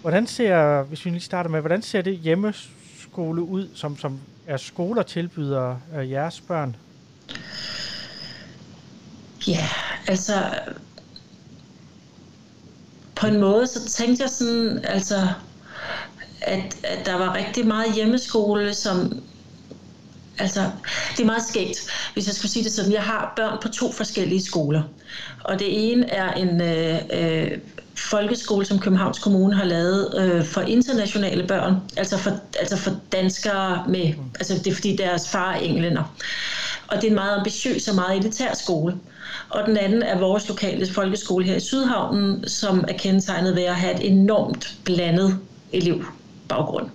Hvordan 0.00 0.26
ser, 0.26 0.82
hvis 0.82 1.04
vi 1.04 1.10
lige 1.10 1.20
starter 1.20 1.50
med, 1.50 1.60
hvordan 1.60 1.82
ser 1.82 2.02
det 2.02 2.16
hjemmeskole 2.16 3.42
ud, 3.42 3.68
som, 3.74 3.98
som 3.98 4.20
er 4.46 4.56
skoler 4.56 5.02
tilbyder 5.02 5.76
øh, 5.96 6.10
jeres 6.10 6.40
børn? 6.40 6.76
Ja, 9.48 9.68
altså 10.06 10.32
på 13.22 13.28
en 13.28 13.40
måde, 13.40 13.66
så 13.66 13.88
tænkte 13.88 14.22
jeg 14.22 14.30
sådan, 14.30 14.80
altså, 14.84 15.28
at, 16.40 16.76
at 16.84 17.06
der 17.06 17.14
var 17.14 17.34
rigtig 17.34 17.66
meget 17.66 17.94
hjemmeskole, 17.94 18.74
som 18.74 19.22
Altså, 20.38 20.70
det 21.16 21.20
er 21.20 21.26
meget 21.26 21.42
skægt, 21.48 21.78
hvis 22.14 22.26
jeg 22.26 22.34
skulle 22.34 22.52
sige 22.52 22.64
det 22.64 22.72
sådan. 22.72 22.92
Jeg 22.92 23.02
har 23.02 23.32
børn 23.36 23.58
på 23.62 23.68
to 23.68 23.92
forskellige 23.92 24.44
skoler. 24.44 24.82
Og 25.44 25.58
det 25.58 25.92
ene 25.92 26.10
er 26.10 26.32
en 26.32 26.60
øh, 26.60 26.98
øh, 27.12 27.58
folkeskole, 27.96 28.66
som 28.66 28.78
Københavns 28.78 29.18
Kommune 29.18 29.54
har 29.54 29.64
lavet 29.64 30.14
øh, 30.18 30.44
for 30.44 30.60
internationale 30.60 31.46
børn. 31.46 31.76
Altså 31.96 32.18
for, 32.18 32.30
altså 32.58 32.76
for 32.76 32.96
danskere 33.12 33.84
med... 33.88 34.14
Altså 34.34 34.54
det 34.54 34.66
er 34.66 34.74
fordi 34.74 34.96
deres 34.96 35.28
far 35.28 35.52
er 35.52 35.58
englænder. 35.58 36.14
Og 36.92 36.96
det 36.96 37.04
er 37.04 37.08
en 37.08 37.14
meget 37.14 37.38
ambitiøs 37.38 37.88
og 37.88 37.94
meget 37.94 38.18
elitær 38.18 38.54
skole 38.54 38.96
og 39.50 39.66
den 39.66 39.76
anden 39.76 40.02
er 40.02 40.18
vores 40.18 40.48
lokale 40.48 40.92
folkeskole 40.92 41.44
her 41.44 41.56
i 41.56 41.60
Sydhavnen, 41.60 42.48
som 42.48 42.84
er 42.88 42.92
kendetegnet 42.92 43.56
ved 43.56 43.62
at 43.62 43.74
have 43.74 43.94
et 43.94 44.10
enormt 44.12 44.76
blandet 44.84 45.38
elevbaggrund. 45.72 46.88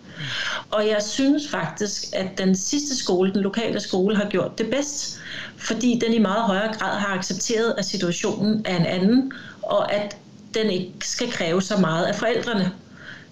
Og 0.72 0.88
jeg 0.88 1.04
synes 1.04 1.50
faktisk, 1.50 2.04
at 2.14 2.38
den 2.38 2.56
sidste 2.56 2.98
skole, 2.98 3.34
den 3.34 3.42
lokale 3.42 3.80
skole, 3.80 4.16
har 4.16 4.30
gjort 4.30 4.58
det 4.58 4.70
bedst, 4.70 5.20
fordi 5.58 6.00
den 6.06 6.14
i 6.14 6.20
meget 6.20 6.44
højere 6.44 6.74
grad 6.74 6.98
har 7.00 7.18
accepteret, 7.18 7.76
at 7.78 7.86
situationen 7.86 8.62
er 8.66 8.78
en 8.78 8.86
anden, 8.86 9.32
og 9.62 9.94
at 9.94 10.18
den 10.54 10.70
ikke 10.70 10.94
skal 11.02 11.32
kræve 11.32 11.62
så 11.62 11.78
meget 11.78 12.06
af 12.06 12.16
forældrene. 12.16 12.72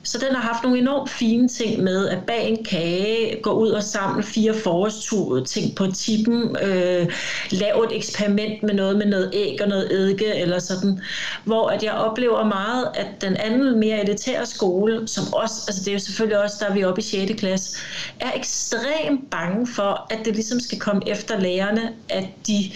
Så 0.06 0.18
den 0.18 0.36
har 0.36 0.42
haft 0.42 0.64
nogle 0.64 0.78
enormt 0.78 1.10
fine 1.10 1.48
ting 1.48 1.84
med 1.84 2.08
at 2.08 2.18
bage 2.28 2.48
en 2.48 2.64
kage, 2.64 3.42
gå 3.42 3.52
ud 3.52 3.70
og 3.70 3.84
samle 3.84 4.24
fire 4.24 4.54
forårsture, 4.54 5.46
ting 5.46 5.76
på 5.76 5.88
tippen, 5.92 6.58
øh, 6.62 7.12
lave 7.52 7.86
et 7.86 7.96
eksperiment 7.98 8.64
med 8.64 8.74
noget 8.74 8.98
med 8.98 9.06
noget 9.06 9.30
æg 9.34 9.62
og 9.62 9.68
noget 9.68 9.94
eddike 9.94 10.36
eller 10.36 10.60
sådan, 10.60 11.00
hvor 11.44 11.70
at 11.70 11.84
jeg 11.84 11.94
oplever 11.94 12.44
meget, 12.44 12.88
at 12.96 13.08
den 13.22 13.38
anden 13.38 13.80
mere 13.80 14.02
elitære 14.04 14.46
skole, 14.46 15.08
som 15.08 15.34
også, 15.34 15.56
altså 15.68 15.82
det 15.82 15.88
er 15.88 15.94
jo 15.94 16.00
selvfølgelig 16.00 16.44
også, 16.44 16.56
der 16.60 16.66
er 16.66 16.74
vi 16.74 16.84
oppe 16.84 17.02
i 17.02 17.04
6. 17.04 17.34
klasse, 17.40 17.78
er 18.20 18.32
ekstremt 18.36 19.30
bange 19.32 19.68
for, 19.68 20.08
at 20.10 20.20
det 20.26 20.36
ligesom 20.36 20.60
skal 20.60 20.80
komme 20.80 21.02
efter 21.10 21.40
lærerne, 21.40 21.94
at 22.10 22.26
de, 22.48 22.72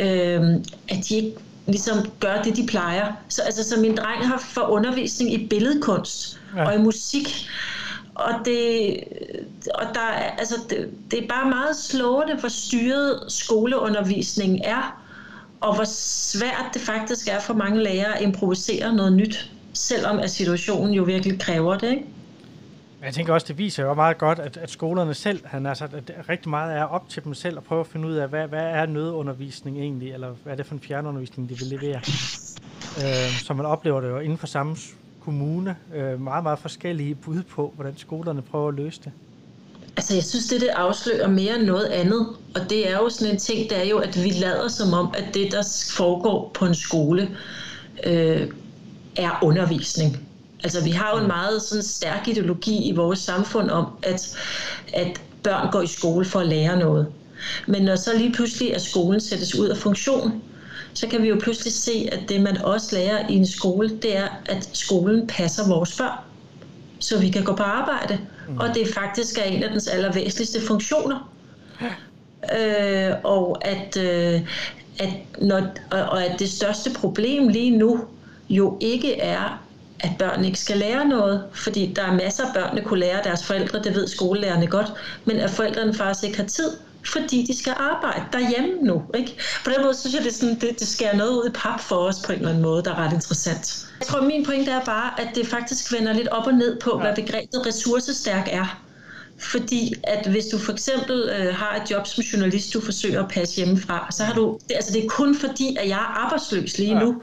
øh, 0.00 0.54
at 0.88 1.08
de 1.08 1.14
ikke 1.16 1.32
ligesom 1.66 2.10
gør 2.20 2.42
det, 2.42 2.56
de 2.56 2.66
plejer. 2.66 3.12
Så, 3.28 3.42
altså, 3.42 3.68
så 3.68 3.80
min 3.80 3.96
dreng 3.96 4.26
har 4.28 4.38
for 4.38 4.60
undervisning 4.60 5.32
i 5.32 5.46
billedkunst 5.46 6.40
ja. 6.56 6.66
og 6.66 6.74
i 6.74 6.78
musik. 6.78 7.48
og 8.14 8.32
det, 8.44 8.96
og 9.74 9.86
der 9.94 10.00
er, 10.00 10.30
altså 10.38 10.54
det, 10.70 10.90
det 11.10 11.24
er 11.24 11.28
bare 11.28 11.50
meget 11.50 11.76
slående, 11.76 12.34
hvor 12.34 12.48
styret 12.48 13.20
skoleundervisningen 13.28 14.60
er, 14.64 15.02
og 15.60 15.74
hvor 15.74 15.84
svært 15.84 16.70
det 16.74 16.82
faktisk 16.82 17.28
er 17.28 17.40
for 17.40 17.54
mange 17.54 17.82
lærere 17.82 18.18
at 18.18 18.22
improvisere 18.22 18.92
noget 18.92 19.12
nyt, 19.12 19.50
selvom 19.72 20.18
at 20.18 20.30
situationen 20.30 20.94
jo 20.94 21.02
virkelig 21.02 21.40
kræver 21.40 21.78
det. 21.78 21.90
Ikke? 21.90 22.04
Jeg 23.06 23.14
tænker 23.14 23.32
også, 23.34 23.46
det 23.48 23.58
viser 23.58 23.82
jo 23.82 23.94
meget 23.94 24.18
godt, 24.18 24.38
at, 24.38 24.56
at 24.56 24.70
skolerne 24.70 25.14
selv, 25.14 25.46
han 25.46 25.66
altså, 25.66 25.84
at 25.84 26.28
rigtig 26.28 26.50
meget 26.50 26.76
er 26.76 26.84
op 26.84 27.08
til 27.08 27.24
dem 27.24 27.34
selv 27.34 27.56
at 27.58 27.64
prøve 27.64 27.80
at 27.80 27.86
finde 27.86 28.08
ud 28.08 28.14
af, 28.14 28.28
hvad, 28.28 28.48
hvad 28.48 28.62
er 28.62 28.86
nødundervisning 28.86 29.78
egentlig, 29.78 30.12
eller 30.12 30.34
hvad 30.42 30.52
er 30.52 30.56
det 30.56 30.66
for 30.66 30.74
en 30.74 30.80
fjernundervisning, 30.80 31.48
de 31.48 31.58
vil 31.58 31.66
levere. 31.66 31.96
Øh, 32.98 33.38
så 33.44 33.54
man 33.54 33.66
oplever 33.66 34.00
det 34.00 34.08
jo 34.08 34.18
inden 34.18 34.38
for 34.38 34.46
samme 34.46 34.76
kommune, 35.20 35.76
øh, 35.94 36.20
meget, 36.20 36.42
meget 36.42 36.58
forskellige 36.58 37.14
bud 37.14 37.42
på, 37.42 37.72
hvordan 37.74 37.96
skolerne 37.96 38.42
prøver 38.42 38.68
at 38.68 38.74
løse 38.74 39.00
det. 39.04 39.12
Altså, 39.96 40.14
jeg 40.14 40.24
synes, 40.24 40.46
det, 40.46 40.60
det 40.60 40.68
afslører 40.68 41.28
mere 41.28 41.54
end 41.54 41.66
noget 41.66 41.86
andet. 41.86 42.26
Og 42.54 42.70
det 42.70 42.90
er 42.92 42.96
jo 42.96 43.08
sådan 43.08 43.32
en 43.32 43.38
ting, 43.40 43.70
det 43.70 43.78
er 43.78 43.88
jo, 43.88 43.98
at 43.98 44.24
vi 44.24 44.30
lader 44.30 44.68
som 44.68 44.92
om, 44.92 45.14
at 45.18 45.34
det, 45.34 45.52
der 45.52 45.90
foregår 45.96 46.50
på 46.54 46.64
en 46.64 46.74
skole, 46.74 47.36
øh, 48.06 48.50
er 49.16 49.38
undervisning. 49.42 50.25
Altså, 50.64 50.84
vi 50.84 50.90
har 50.90 51.10
jo 51.14 51.20
en 51.20 51.26
meget 51.26 51.62
sådan 51.62 51.82
stærk 51.82 52.28
ideologi 52.28 52.88
i 52.88 52.92
vores 52.92 53.18
samfund 53.18 53.70
om, 53.70 53.86
at, 54.02 54.36
at 54.92 55.20
børn 55.42 55.70
går 55.70 55.82
i 55.82 55.86
skole 55.86 56.24
for 56.24 56.40
at 56.40 56.46
lære 56.46 56.78
noget. 56.78 57.06
Men 57.66 57.82
når 57.82 57.96
så 57.96 58.18
lige 58.18 58.32
pludselig 58.32 58.74
at 58.74 58.82
skolen 58.82 59.20
sættes 59.20 59.54
ud 59.54 59.68
af 59.68 59.76
funktion, 59.76 60.42
så 60.94 61.08
kan 61.08 61.22
vi 61.22 61.28
jo 61.28 61.38
pludselig 61.42 61.72
se, 61.72 62.08
at 62.12 62.20
det 62.28 62.40
man 62.40 62.58
også 62.58 62.96
lærer 62.96 63.28
i 63.28 63.34
en 63.34 63.46
skole, 63.46 63.88
det 64.02 64.16
er, 64.16 64.28
at 64.46 64.68
skolen 64.72 65.26
passer 65.26 65.68
vores 65.68 65.96
børn, 65.96 66.18
så 67.00 67.18
vi 67.18 67.30
kan 67.30 67.44
gå 67.44 67.54
på 67.54 67.62
arbejde. 67.62 68.18
Mm. 68.48 68.58
Og 68.58 68.74
det 68.74 68.94
faktisk 68.94 69.38
er 69.38 69.42
en 69.42 69.62
af 69.62 69.70
dens 69.70 69.88
allervæsentligste 69.88 70.60
funktioner. 70.60 71.32
Øh, 72.58 73.14
og 73.24 73.68
at, 73.68 73.96
øh, 73.96 74.40
at 74.98 75.10
når, 75.38 75.62
og, 75.90 76.02
og 76.02 76.24
at 76.24 76.38
det 76.38 76.50
største 76.50 76.90
problem 76.90 77.48
lige 77.48 77.78
nu 77.78 78.04
jo 78.48 78.78
ikke 78.80 79.20
er, 79.20 79.65
at 80.00 80.10
børn 80.18 80.44
ikke 80.44 80.60
skal 80.60 80.76
lære 80.76 81.08
noget, 81.08 81.44
fordi 81.52 81.92
der 81.96 82.02
er 82.02 82.12
masser 82.12 82.46
af 82.46 82.54
børn, 82.54 82.76
der 82.76 82.82
kunne 82.82 83.00
lære 83.00 83.22
deres 83.24 83.46
forældre, 83.46 83.82
det 83.82 83.94
ved 83.94 84.08
skolelærerne 84.08 84.66
godt, 84.66 84.92
men 85.24 85.36
at 85.36 85.50
forældrene 85.50 85.94
faktisk 85.94 86.24
ikke 86.24 86.36
har 86.36 86.46
tid 86.46 86.70
fordi 87.12 87.44
de 87.48 87.58
skal 87.58 87.74
arbejde 87.76 88.24
derhjemme 88.32 88.82
nu. 88.82 89.02
Ikke? 89.14 89.36
På 89.64 89.70
den 89.70 89.82
måde 89.82 89.94
synes 89.94 90.14
jeg, 90.14 90.22
det, 90.24 90.30
er 90.30 90.34
sådan, 90.34 90.54
det, 90.54 90.80
det 90.80 90.88
skærer 90.88 91.16
noget 91.16 91.30
ud 91.30 91.48
i 91.48 91.52
pap 91.52 91.80
for 91.80 91.96
os 91.96 92.16
på 92.26 92.32
en 92.32 92.38
eller 92.38 92.48
anden 92.48 92.62
måde, 92.62 92.82
der 92.82 92.90
er 92.90 92.98
ret 93.04 93.12
interessant. 93.12 93.86
Jeg 94.00 94.06
tror, 94.06 94.20
min 94.20 94.44
pointe 94.44 94.70
er 94.70 94.84
bare, 94.84 95.20
at 95.20 95.28
det 95.34 95.46
faktisk 95.46 95.92
vender 95.92 96.12
lidt 96.12 96.28
op 96.28 96.46
og 96.46 96.54
ned 96.54 96.80
på, 96.80 96.98
hvad 96.98 97.14
begrebet 97.14 97.66
ressourcestærk 97.66 98.48
er. 98.52 98.82
Fordi 99.38 99.92
at 100.04 100.26
hvis 100.26 100.46
du 100.46 100.58
for 100.58 100.72
eksempel 100.72 101.30
øh, 101.38 101.54
har 101.54 101.82
et 101.82 101.90
job 101.90 102.06
som 102.06 102.22
journalist, 102.22 102.74
du 102.74 102.80
forsøger 102.80 103.22
at 103.22 103.28
passe 103.28 103.56
hjemmefra, 103.56 104.08
så 104.10 104.24
har 104.24 104.34
du, 104.34 104.58
det, 104.68 104.74
altså 104.74 104.92
det 104.92 105.04
er 105.04 105.08
kun 105.08 105.36
fordi, 105.36 105.76
at 105.80 105.88
jeg 105.88 105.98
er 105.98 106.24
arbejdsløs 106.24 106.78
lige 106.78 106.94
nu, 106.94 107.22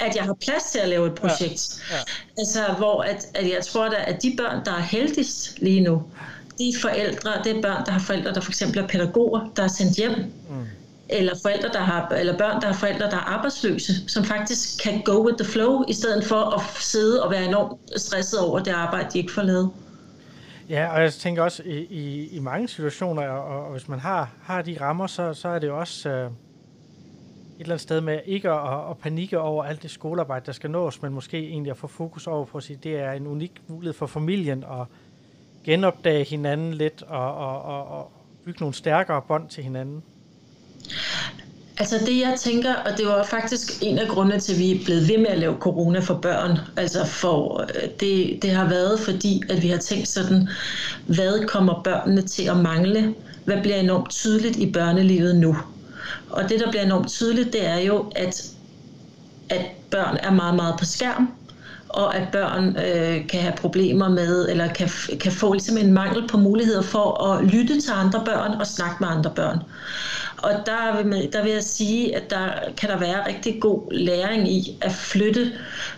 at 0.00 0.16
jeg 0.16 0.24
har 0.24 0.34
plads 0.34 0.62
til 0.62 0.78
at 0.78 0.88
lave 0.88 1.06
et 1.06 1.14
projekt. 1.14 1.82
Ja. 1.90 1.96
Ja. 1.96 2.02
Altså 2.38 2.60
hvor 2.78 3.02
at, 3.02 3.26
at 3.34 3.50
jeg 3.50 3.64
tror, 3.64 3.84
at 3.84 4.22
de 4.22 4.34
børn, 4.36 4.64
der 4.64 4.72
er 4.72 4.80
heldigst 4.80 5.58
lige 5.58 5.80
nu, 5.80 6.02
de 6.58 6.72
forældre, 6.82 7.30
det 7.44 7.56
er 7.56 7.62
børn, 7.62 7.86
der 7.86 7.92
har 7.92 8.00
forældre, 8.00 8.34
der 8.34 8.40
for 8.40 8.50
eksempel 8.50 8.78
er 8.78 8.86
pædagoger, 8.86 9.52
der 9.56 9.62
er 9.62 9.68
sendt 9.68 9.96
hjem, 9.96 10.12
mm. 10.50 10.66
eller 11.08 11.34
forældre, 11.42 11.68
der 11.68 11.80
har, 11.80 12.08
eller 12.08 12.38
børn, 12.38 12.60
der 12.60 12.66
har 12.66 12.74
forældre, 12.74 13.10
der 13.10 13.16
er 13.16 13.36
arbejdsløse, 13.36 14.08
som 14.08 14.24
faktisk 14.24 14.82
kan 14.82 15.02
go 15.04 15.26
with 15.26 15.38
the 15.38 15.52
flow, 15.52 15.84
i 15.88 15.92
stedet 15.92 16.24
for 16.24 16.54
at 16.54 16.62
sidde 16.80 17.22
og 17.22 17.30
være 17.30 17.44
enormt 17.44 18.00
stresset 18.00 18.40
over 18.40 18.58
det 18.58 18.70
arbejde, 18.70 19.08
de 19.12 19.18
ikke 19.18 19.32
får 19.32 19.42
lavet. 19.42 19.70
Ja, 20.68 20.94
og 20.94 21.02
jeg 21.02 21.12
tænker 21.12 21.42
også, 21.42 21.62
i, 21.66 21.78
i, 21.78 22.28
i 22.28 22.38
mange 22.38 22.68
situationer, 22.68 23.28
og, 23.28 23.64
og 23.64 23.72
hvis 23.72 23.88
man 23.88 24.00
har, 24.00 24.30
har 24.42 24.62
de 24.62 24.76
rammer, 24.80 25.06
så, 25.06 25.34
så 25.34 25.48
er 25.48 25.58
det 25.58 25.70
også 25.70 26.08
øh, 26.08 26.30
et 27.60 27.64
eller 27.64 27.74
andet 27.74 27.82
sted 27.82 28.00
med 28.00 28.18
ikke 28.26 28.50
at, 28.50 28.90
at 28.90 28.98
panikke 28.98 29.38
over 29.38 29.64
alt 29.64 29.82
det 29.82 29.90
skolearbejde, 29.90 30.46
der 30.46 30.52
skal 30.52 30.70
nås, 30.70 31.02
men 31.02 31.12
måske 31.12 31.38
egentlig 31.38 31.70
at 31.70 31.76
få 31.76 31.86
fokus 31.86 32.26
over 32.26 32.44
på 32.44 32.58
at 32.58 32.64
sige, 32.64 32.76
at 32.76 32.84
det 32.84 32.98
er 32.98 33.12
en 33.12 33.26
unik 33.26 33.52
mulighed 33.68 33.94
for 33.94 34.06
familien 34.06 34.64
at 34.64 34.86
genopdage 35.64 36.24
hinanden 36.24 36.74
lidt 36.74 37.02
og, 37.02 37.34
og, 37.34 37.62
og, 37.62 37.88
og 37.88 38.12
bygge 38.44 38.60
nogle 38.60 38.74
stærkere 38.74 39.22
bånd 39.22 39.48
til 39.48 39.64
hinanden? 39.64 40.02
Altså 41.78 41.98
det 42.06 42.20
jeg 42.20 42.34
tænker, 42.38 42.74
og 42.74 42.98
det 42.98 43.06
var 43.06 43.24
faktisk 43.24 43.82
en 43.82 43.98
af 43.98 44.08
grundene 44.08 44.40
til, 44.40 44.52
at 44.52 44.58
vi 44.58 44.80
er 44.80 44.84
blevet 44.84 45.08
ved 45.08 45.18
med 45.18 45.26
at 45.26 45.38
lave 45.38 45.56
corona 45.58 45.98
for 45.98 46.14
børn, 46.14 46.58
altså 46.76 47.06
for 47.06 47.60
øh, 47.60 47.88
det, 48.00 48.42
det 48.42 48.50
har 48.50 48.68
været 48.68 49.00
fordi, 49.00 49.42
at 49.50 49.62
vi 49.62 49.68
har 49.68 49.78
tænkt 49.78 50.08
sådan, 50.08 50.48
hvad 51.06 51.46
kommer 51.46 51.82
børnene 51.82 52.22
til 52.22 52.48
at 52.48 52.56
mangle? 52.56 53.14
Hvad 53.44 53.62
bliver 53.62 53.76
enormt 53.76 54.10
tydeligt 54.10 54.56
i 54.56 54.72
børnelivet 54.72 55.36
nu? 55.36 55.56
Og 56.30 56.48
det, 56.48 56.60
der 56.60 56.70
bliver 56.70 56.82
enormt 56.82 57.08
tydeligt, 57.08 57.52
det 57.52 57.66
er 57.66 57.78
jo, 57.78 58.12
at, 58.16 58.42
at 59.48 59.66
børn 59.90 60.16
er 60.22 60.30
meget, 60.30 60.54
meget 60.54 60.74
på 60.78 60.84
skærm, 60.84 61.32
og 61.88 62.16
at 62.16 62.28
børn 62.32 62.76
øh, 62.76 63.26
kan 63.26 63.40
have 63.40 63.54
problemer 63.56 64.08
med, 64.08 64.48
eller 64.48 64.72
kan, 64.72 64.88
kan 65.20 65.32
få 65.32 65.52
ligesom 65.52 65.76
en 65.76 65.92
mangel 65.92 66.28
på 66.28 66.36
muligheder 66.38 66.82
for 66.82 67.24
at 67.24 67.44
lytte 67.44 67.80
til 67.80 67.90
andre 67.90 68.22
børn 68.24 68.60
og 68.60 68.66
snakke 68.66 68.96
med 69.00 69.08
andre 69.08 69.30
børn. 69.36 69.58
Og 70.36 70.50
der 70.66 71.02
vil, 71.02 71.32
der 71.32 71.42
vil 71.42 71.52
jeg 71.52 71.62
sige, 71.62 72.16
at 72.16 72.30
der 72.30 72.48
kan 72.76 72.88
der 72.88 72.98
være 72.98 73.28
rigtig 73.28 73.60
god 73.60 73.92
læring 73.92 74.52
i 74.52 74.78
at 74.80 74.92
flytte 74.92 75.52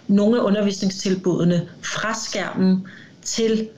nogle 0.09 0.38
af 0.38 0.42
undervisningstilbudene 0.42 1.69
fra 1.83 2.14
skærmen 2.14 2.87
til 3.23 3.69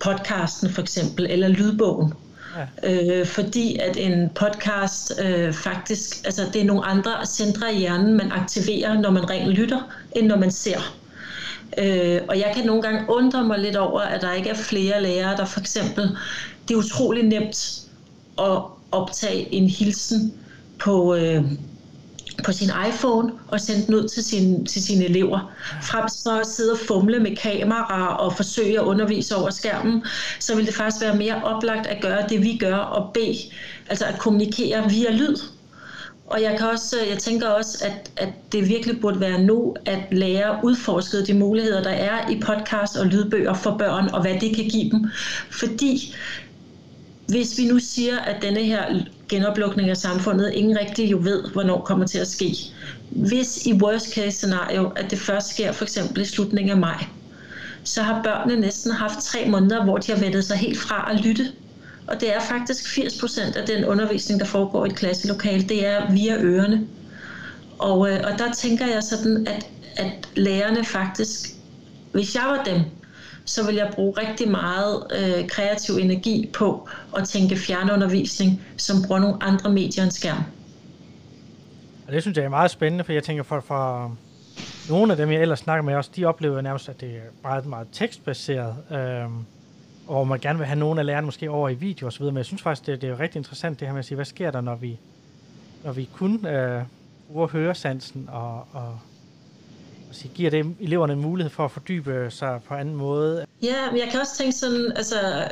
podcasten 0.00 0.70
for 0.70 0.82
eksempel, 0.82 1.26
eller 1.30 1.48
lydbogen. 1.48 2.12
Ja. 2.56 3.20
Øh, 3.20 3.26
fordi 3.26 3.78
at 3.78 3.96
en 3.96 4.30
podcast 4.34 5.12
øh, 5.24 5.52
faktisk, 5.52 6.24
altså 6.24 6.42
det 6.52 6.60
er 6.60 6.64
nogle 6.64 6.84
andre 6.84 7.26
centre 7.26 7.74
i 7.74 7.78
hjernen, 7.78 8.16
man 8.16 8.32
aktiverer, 8.32 9.00
når 9.00 9.10
man 9.10 9.30
rent 9.30 9.48
lytter, 9.48 9.80
end 10.16 10.26
når 10.26 10.36
man 10.36 10.50
ser. 10.50 10.98
Øh, 11.78 12.20
og 12.28 12.38
jeg 12.38 12.52
kan 12.56 12.66
nogle 12.66 12.82
gange 12.82 13.04
undre 13.08 13.44
mig 13.44 13.58
lidt 13.58 13.76
over, 13.76 14.00
at 14.00 14.20
der 14.20 14.32
ikke 14.32 14.50
er 14.50 14.54
flere 14.54 15.02
lærere, 15.02 15.36
der 15.36 15.44
for 15.44 15.60
eksempel, 15.60 16.16
det 16.68 16.74
er 16.74 16.78
utrolig 16.78 17.22
nemt 17.24 17.82
at 18.38 18.62
optage 18.92 19.54
en 19.54 19.68
hilsen 19.68 20.34
på, 20.78 21.14
øh, 21.14 21.44
på 22.44 22.52
sin 22.52 22.70
iPhone 22.88 23.32
og 23.48 23.60
sende 23.60 23.86
den 23.86 23.94
ud 23.94 24.08
til, 24.08 24.24
sin, 24.24 24.66
til 24.66 24.82
sine 24.82 25.04
elever. 25.04 25.52
Frem 25.82 26.04
for 26.24 26.40
at 26.40 26.46
sidde 26.46 26.72
og 26.72 26.78
fumle 26.78 27.20
med 27.20 27.36
kamera 27.36 28.16
og 28.16 28.36
forsøge 28.36 28.80
at 28.80 28.84
undervise 28.84 29.36
over 29.36 29.50
skærmen, 29.50 30.04
så 30.40 30.56
vil 30.56 30.66
det 30.66 30.74
faktisk 30.74 31.02
være 31.02 31.16
mere 31.16 31.42
oplagt 31.44 31.86
at 31.86 32.02
gøre 32.02 32.28
det, 32.28 32.42
vi 32.42 32.56
gør, 32.56 32.76
og 32.76 33.12
bede, 33.14 33.38
altså 33.88 34.04
at 34.04 34.18
kommunikere 34.18 34.90
via 34.90 35.10
lyd. 35.12 35.36
Og 36.26 36.42
jeg, 36.42 36.58
kan 36.58 36.66
også, 36.66 36.96
jeg 37.10 37.18
tænker 37.18 37.48
også, 37.48 37.84
at, 37.84 38.10
at 38.16 38.28
det 38.52 38.68
virkelig 38.68 39.00
burde 39.00 39.20
være 39.20 39.42
nu, 39.42 39.76
at 39.86 39.98
lære 40.10 40.60
udforskede 40.62 41.26
de 41.26 41.34
muligheder, 41.34 41.82
der 41.82 41.90
er 41.90 42.30
i 42.30 42.40
podcast 42.40 42.96
og 42.96 43.06
lydbøger 43.06 43.54
for 43.54 43.76
børn, 43.78 44.08
og 44.08 44.22
hvad 44.22 44.34
det 44.40 44.56
kan 44.56 44.64
give 44.64 44.90
dem. 44.90 45.10
Fordi 45.50 46.14
hvis 47.28 47.58
vi 47.58 47.64
nu 47.64 47.78
siger, 47.78 48.18
at 48.18 48.42
denne 48.42 48.60
her 48.60 49.02
genoplukning 49.28 49.90
af 49.90 49.96
samfundet, 49.96 50.52
ingen 50.54 50.78
rigtig 50.78 51.10
jo 51.10 51.18
ved, 51.22 51.42
hvornår 51.52 51.80
kommer 51.80 52.06
til 52.06 52.18
at 52.18 52.28
ske. 52.28 52.54
Hvis 53.10 53.66
i 53.66 53.72
worst 53.72 54.14
case 54.14 54.36
scenario, 54.36 54.88
at 54.96 55.10
det 55.10 55.18
først 55.18 55.54
sker 55.54 55.72
for 55.72 55.84
eksempel 55.84 56.22
i 56.22 56.24
slutningen 56.24 56.70
af 56.70 56.78
maj, 56.78 57.04
så 57.84 58.02
har 58.02 58.22
børnene 58.22 58.60
næsten 58.60 58.92
haft 58.92 59.20
tre 59.20 59.48
måneder, 59.48 59.84
hvor 59.84 59.98
de 59.98 60.12
har 60.12 60.18
vendt 60.18 60.44
sig 60.44 60.56
helt 60.56 60.78
fra 60.78 61.10
at 61.12 61.20
lytte 61.20 61.52
og 62.08 62.20
det 62.20 62.34
er 62.34 62.40
faktisk 62.40 62.88
80 62.88 63.20
procent 63.20 63.56
af 63.56 63.66
den 63.66 63.84
undervisning, 63.84 64.40
der 64.40 64.46
foregår 64.46 64.84
i 64.84 64.88
et 64.88 64.96
klasselokale, 64.96 65.62
det 65.62 65.86
er 65.86 66.12
via 66.12 66.36
ørerne. 66.42 66.86
Og, 67.78 68.10
øh, 68.10 68.20
og 68.24 68.38
der 68.38 68.52
tænker 68.52 68.86
jeg 68.86 69.02
sådan, 69.02 69.46
at, 69.46 69.66
at 69.96 70.28
lærerne 70.34 70.84
faktisk, 70.84 71.50
hvis 72.12 72.34
jeg 72.34 72.44
var 72.46 72.64
dem, 72.64 72.80
så 73.48 73.66
vil 73.66 73.74
jeg 73.74 73.90
bruge 73.94 74.14
rigtig 74.18 74.50
meget 74.50 75.06
øh, 75.10 75.48
kreativ 75.48 75.94
energi 75.94 76.50
på 76.52 76.88
at 77.16 77.28
tænke 77.28 77.56
fjernundervisning, 77.56 78.62
som 78.76 78.96
bruger 79.06 79.20
nogle 79.20 79.42
andre 79.42 79.70
medier 79.70 80.04
end 80.04 80.12
skærm. 80.12 80.42
Og 82.06 82.12
det 82.12 82.22
synes 82.22 82.36
jeg 82.36 82.44
er 82.44 82.48
meget 82.48 82.70
spændende, 82.70 83.04
for 83.04 83.12
jeg 83.12 83.22
tænker 83.22 83.42
for, 83.42 83.60
for 83.60 84.04
øh, 84.04 84.10
nogle 84.88 85.12
af 85.12 85.16
dem, 85.16 85.32
jeg 85.32 85.42
ellers 85.42 85.58
snakker 85.58 85.82
med 85.82 85.94
også, 85.94 86.10
de 86.16 86.24
oplever 86.24 86.60
nærmest, 86.60 86.88
at 86.88 87.00
det 87.00 87.08
er 87.08 87.20
meget, 87.42 87.66
meget 87.66 87.86
tekstbaseret. 87.92 88.74
Øh, 88.90 89.30
og 90.06 90.28
man 90.28 90.40
gerne 90.40 90.58
vil 90.58 90.66
have 90.66 90.78
nogle 90.78 91.00
af 91.00 91.06
lærerne 91.06 91.24
måske 91.24 91.50
over 91.50 91.68
i 91.68 91.74
video 91.74 92.06
osv., 92.06 92.18
så 92.18 92.24
men 92.24 92.36
jeg 92.36 92.44
synes 92.44 92.62
faktisk, 92.62 92.86
det, 92.86 93.02
det 93.02 93.10
er 93.10 93.20
rigtig 93.20 93.38
interessant 93.38 93.80
det 93.80 93.88
her 93.88 93.92
med 93.92 93.98
at 93.98 94.04
sige, 94.04 94.16
hvad 94.16 94.24
sker 94.24 94.50
der, 94.50 94.60
når 94.60 94.74
vi, 94.74 94.98
når 95.84 95.92
vi 95.92 96.08
kun 96.14 96.46
øh, 96.46 96.82
bruger 97.32 97.46
høresansen 97.46 98.28
og, 98.32 98.66
og 98.72 98.98
sige, 100.12 100.30
giver 100.34 100.50
det 100.50 100.74
eleverne 100.80 101.12
en 101.12 101.20
mulighed 101.20 101.50
for 101.50 101.64
at 101.64 101.70
fordybe 101.70 102.26
sig 102.30 102.60
på 102.68 102.74
anden 102.74 102.96
måde? 102.96 103.46
Ja, 103.62 103.90
men 103.90 104.00
jeg 104.00 104.08
kan 104.10 104.20
også 104.20 104.36
tænke 104.36 104.52
sådan, 104.52 104.92
altså, 104.96 105.48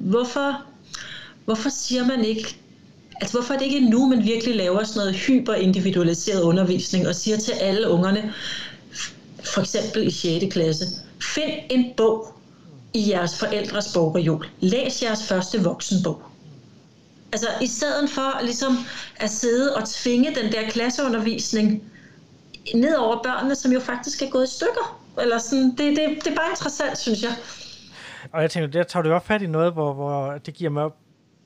hvorfor, 0.00 0.62
hvorfor 1.44 1.68
siger 1.68 2.06
man 2.06 2.24
ikke, 2.24 2.56
altså 3.20 3.38
hvorfor 3.38 3.54
er 3.54 3.58
det 3.58 3.64
ikke 3.64 3.90
nu, 3.90 4.06
man 4.06 4.24
virkelig 4.24 4.56
laver 4.56 4.84
sådan 4.84 5.00
noget 5.00 5.14
hyperindividualiseret 5.14 6.42
undervisning 6.42 7.08
og 7.08 7.14
siger 7.14 7.36
til 7.36 7.52
alle 7.52 7.88
ungerne, 7.88 8.32
for 9.44 9.60
eksempel 9.60 10.06
i 10.06 10.10
6. 10.10 10.44
klasse, 10.52 10.84
find 11.20 11.52
en 11.70 11.84
bog, 11.96 12.32
i 12.94 13.10
jeres 13.10 13.38
forældres 13.38 13.92
bogreol. 13.94 14.46
Læs 14.60 15.02
jeres 15.02 15.26
første 15.26 15.62
voksenbog. 15.62 16.22
Altså 17.32 17.48
i 17.62 17.66
stedet 17.66 18.10
for 18.10 18.40
ligesom 18.42 18.76
at 19.16 19.30
sidde 19.30 19.74
og 19.76 19.88
tvinge 19.88 20.34
den 20.34 20.52
der 20.52 20.70
klasseundervisning 20.70 21.82
ned 22.74 22.94
over 22.94 23.22
børnene, 23.22 23.54
som 23.54 23.72
jo 23.72 23.80
faktisk 23.80 24.22
er 24.22 24.30
gået 24.30 24.44
i 24.44 24.50
stykker. 24.50 25.02
Eller 25.20 25.38
sådan, 25.38 25.70
det, 25.70 25.78
det, 25.78 26.24
det 26.24 26.26
er 26.26 26.36
bare 26.36 26.50
interessant, 26.50 26.98
synes 26.98 27.22
jeg. 27.22 27.32
Og 28.32 28.42
jeg 28.42 28.50
tænker, 28.50 28.66
der 28.66 28.82
tager 28.82 29.02
du 29.02 29.08
jo 29.08 29.18
fat 29.18 29.42
i 29.42 29.46
noget, 29.46 29.72
hvor, 29.72 29.92
hvor 29.92 30.38
det 30.38 30.54
giver 30.54 30.70
mig, 30.70 30.90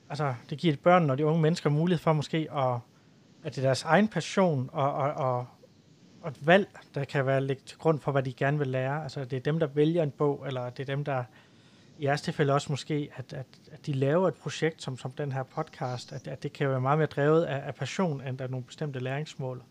altså 0.09 0.33
det 0.49 0.57
giver 0.57 0.75
børnene 0.83 1.13
og 1.13 1.17
de 1.17 1.25
unge 1.25 1.41
mennesker 1.41 1.69
mulighed 1.69 1.99
for 1.99 2.13
måske 2.13 2.47
at, 2.55 2.73
at 3.43 3.55
det 3.55 3.57
er 3.57 3.67
deres 3.67 3.83
egen 3.83 4.07
passion 4.07 4.69
og, 4.73 4.93
og, 4.93 5.11
og, 5.11 5.45
og 6.21 6.29
et 6.29 6.47
valg, 6.47 6.67
der 6.95 7.05
kan 7.05 7.25
være 7.25 7.41
ligge 7.41 7.63
til 7.65 7.77
grund 7.77 7.99
for, 7.99 8.11
hvad 8.11 8.23
de 8.23 8.33
gerne 8.33 8.57
vil 8.57 8.67
lære. 8.67 9.03
Altså 9.03 9.25
det 9.25 9.37
er 9.37 9.41
dem, 9.41 9.59
der 9.59 9.67
vælger 9.67 10.03
en 10.03 10.11
bog, 10.11 10.43
eller 10.47 10.69
det 10.69 10.89
er 10.89 10.95
dem, 10.95 11.03
der 11.03 11.23
i 11.97 12.05
jeres 12.05 12.21
tilfælde 12.21 12.53
også 12.53 12.71
måske, 12.71 13.09
at, 13.15 13.33
at, 13.33 13.45
at 13.71 13.85
de 13.85 13.93
laver 13.93 14.27
et 14.27 14.35
projekt 14.35 14.81
som, 14.81 14.97
som 14.97 15.11
den 15.11 15.31
her 15.31 15.43
podcast, 15.43 16.11
at, 16.11 16.27
at 16.27 16.43
det 16.43 16.53
kan 16.53 16.69
være 16.69 16.81
meget 16.81 16.97
mere 16.97 17.07
drevet 17.07 17.43
af, 17.43 17.67
af 17.67 17.75
passion, 17.75 18.21
end 18.27 18.41
af 18.41 18.49
nogle 18.49 18.65
bestemte 18.65 18.99
læringsmål. 18.99 19.63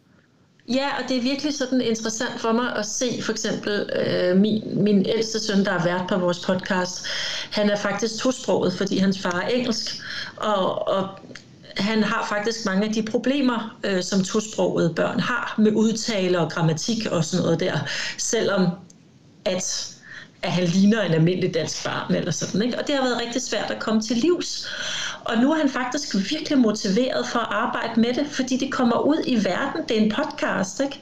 Ja, 0.70 0.88
og 0.98 1.08
det 1.08 1.16
er 1.16 1.22
virkelig 1.22 1.54
sådan 1.54 1.80
interessant 1.80 2.40
for 2.40 2.52
mig 2.52 2.76
at 2.76 2.86
se 2.86 3.22
for 3.22 3.32
eksempel 3.32 3.90
øh, 4.06 4.36
min, 4.36 4.84
min 4.84 5.06
ældste 5.06 5.40
søn, 5.40 5.64
der 5.64 5.70
har 5.70 5.84
været 5.84 6.08
på 6.08 6.18
vores 6.18 6.38
podcast. 6.38 7.06
Han 7.50 7.70
er 7.70 7.76
faktisk 7.76 8.18
tosproget, 8.18 8.72
fordi 8.72 8.98
hans 8.98 9.18
far 9.18 9.40
er 9.40 9.48
engelsk, 9.48 10.02
og, 10.36 10.88
og 10.88 11.08
han 11.76 12.02
har 12.02 12.26
faktisk 12.28 12.66
mange 12.66 12.86
af 12.86 12.92
de 12.92 13.02
problemer, 13.02 13.76
øh, 13.84 14.02
som 14.02 14.24
tosprogede 14.24 14.94
børn 14.94 15.20
har 15.20 15.54
med 15.58 15.72
udtale 15.72 16.40
og 16.40 16.50
grammatik 16.50 17.06
og 17.06 17.24
sådan 17.24 17.44
noget 17.44 17.60
der, 17.60 17.78
selvom 18.18 18.66
at 19.44 19.96
at 20.42 20.52
han 20.52 20.64
ligner 20.64 21.02
en 21.02 21.12
almindelig 21.12 21.54
dansk 21.54 21.84
barn 21.84 22.14
eller 22.14 22.30
sådan. 22.30 22.62
Ikke? 22.62 22.78
Og 22.78 22.86
det 22.86 22.94
har 22.94 23.02
været 23.02 23.20
rigtig 23.20 23.42
svært 23.42 23.70
at 23.70 23.78
komme 23.78 24.02
til 24.02 24.16
livs. 24.16 24.68
Og 25.24 25.36
nu 25.42 25.52
er 25.52 25.56
han 25.56 25.68
faktisk 25.68 26.14
virkelig 26.30 26.58
motiveret 26.58 27.26
for 27.26 27.38
at 27.38 27.48
arbejde 27.50 28.00
med 28.00 28.14
det, 28.14 28.26
fordi 28.30 28.56
det 28.56 28.72
kommer 28.72 28.98
ud 28.98 29.22
i 29.26 29.44
verden. 29.44 29.82
Det 29.88 29.98
er 29.98 30.00
en 30.00 30.12
podcast, 30.12 30.80
ikke? 30.80 31.00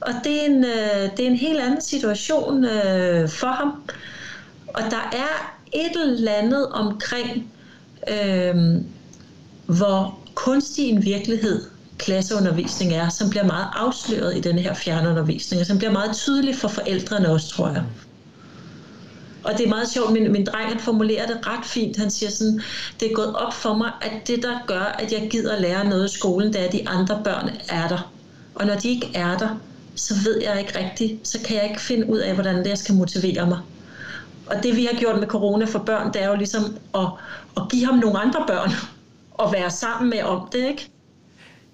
Og 0.00 0.12
det 0.24 0.42
er 0.42 0.46
en, 0.46 0.64
øh, 0.64 1.16
det 1.16 1.20
er 1.20 1.30
en 1.30 1.36
helt 1.36 1.60
anden 1.60 1.80
situation 1.80 2.64
øh, 2.64 3.28
for 3.28 3.46
ham. 3.46 3.82
Og 4.66 4.82
der 4.90 5.10
er 5.12 5.54
et 5.72 5.96
eller 6.02 6.32
andet 6.32 6.68
omkring, 6.68 7.52
øh, 8.08 8.54
hvor 9.66 10.18
kunstig 10.34 10.88
en 10.88 11.04
virkelighed 11.04 11.62
klasseundervisning 11.98 12.92
er, 12.92 13.08
som 13.08 13.30
bliver 13.30 13.44
meget 13.44 13.66
afsløret 13.72 14.36
i 14.36 14.40
denne 14.40 14.60
her 14.60 14.74
fjernundervisning, 14.74 15.60
og 15.60 15.66
som 15.66 15.78
bliver 15.78 15.92
meget 15.92 16.16
tydelig 16.16 16.56
for 16.56 16.68
forældrene 16.68 17.30
også, 17.30 17.48
tror 17.48 17.68
jeg. 17.68 17.82
Og 19.44 19.52
det 19.58 19.64
er 19.64 19.68
meget 19.68 19.88
sjovt, 19.88 20.12
min, 20.12 20.32
min 20.32 20.46
dreng 20.46 20.68
han 20.68 20.80
formulerer 20.80 21.26
det 21.26 21.46
ret 21.46 21.64
fint. 21.64 21.96
Han 21.96 22.10
siger 22.10 22.30
sådan, 22.30 22.60
det 23.00 23.10
er 23.10 23.14
gået 23.14 23.36
op 23.36 23.52
for 23.54 23.74
mig, 23.74 23.90
at 24.02 24.12
det 24.26 24.42
der 24.42 24.58
gør, 24.66 24.96
at 24.98 25.12
jeg 25.12 25.28
gider 25.30 25.60
lære 25.60 25.88
noget 25.88 26.10
i 26.10 26.18
skolen, 26.18 26.52
det 26.52 26.60
er, 26.60 26.64
at 26.64 26.72
de 26.72 26.88
andre 26.88 27.20
børn 27.24 27.50
er 27.68 27.88
der. 27.88 28.12
Og 28.54 28.66
når 28.66 28.74
de 28.74 28.88
ikke 28.88 29.10
er 29.14 29.38
der, 29.38 29.60
så 29.94 30.14
ved 30.24 30.42
jeg 30.42 30.60
ikke 30.60 30.78
rigtigt, 30.78 31.28
så 31.28 31.38
kan 31.46 31.56
jeg 31.56 31.64
ikke 31.64 31.80
finde 31.80 32.10
ud 32.10 32.18
af, 32.18 32.34
hvordan 32.34 32.56
det 32.56 32.68
jeg 32.68 32.78
skal 32.78 32.94
motivere 32.94 33.46
mig. 33.46 33.58
Og 34.46 34.62
det 34.62 34.76
vi 34.76 34.84
har 34.84 34.98
gjort 35.00 35.18
med 35.18 35.28
corona 35.28 35.64
for 35.64 35.78
børn, 35.78 36.12
det 36.12 36.22
er 36.22 36.28
jo 36.28 36.36
ligesom 36.36 36.62
at, 36.94 37.06
at 37.56 37.62
give 37.70 37.86
ham 37.86 37.94
nogle 37.94 38.18
andre 38.18 38.44
børn 38.46 38.70
og 39.30 39.52
være 39.52 39.70
sammen 39.70 40.10
med 40.10 40.22
om 40.22 40.48
det, 40.52 40.68
ikke? 40.68 40.90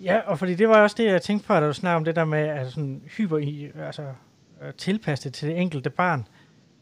Ja, 0.02 0.18
og 0.26 0.38
fordi 0.38 0.54
det 0.54 0.68
var 0.68 0.82
også 0.82 0.96
det, 0.99 1.04
jeg 1.04 1.23
tænkte 1.23 1.46
på, 1.46 1.54
at 1.54 1.62
du 1.62 1.73
snakker 1.73 1.96
om 1.96 2.04
det 2.04 2.16
der 2.16 2.25
med 2.25 2.38
at 2.38 2.70
sådan 2.70 3.02
hyper 3.16 3.38
i, 3.38 3.68
altså 3.87 4.02
øh, 4.02 4.73
tilpasse 4.78 5.25
det 5.25 5.35
til 5.35 5.49
det 5.49 5.61
enkelte 5.61 5.90
barn. 5.90 6.26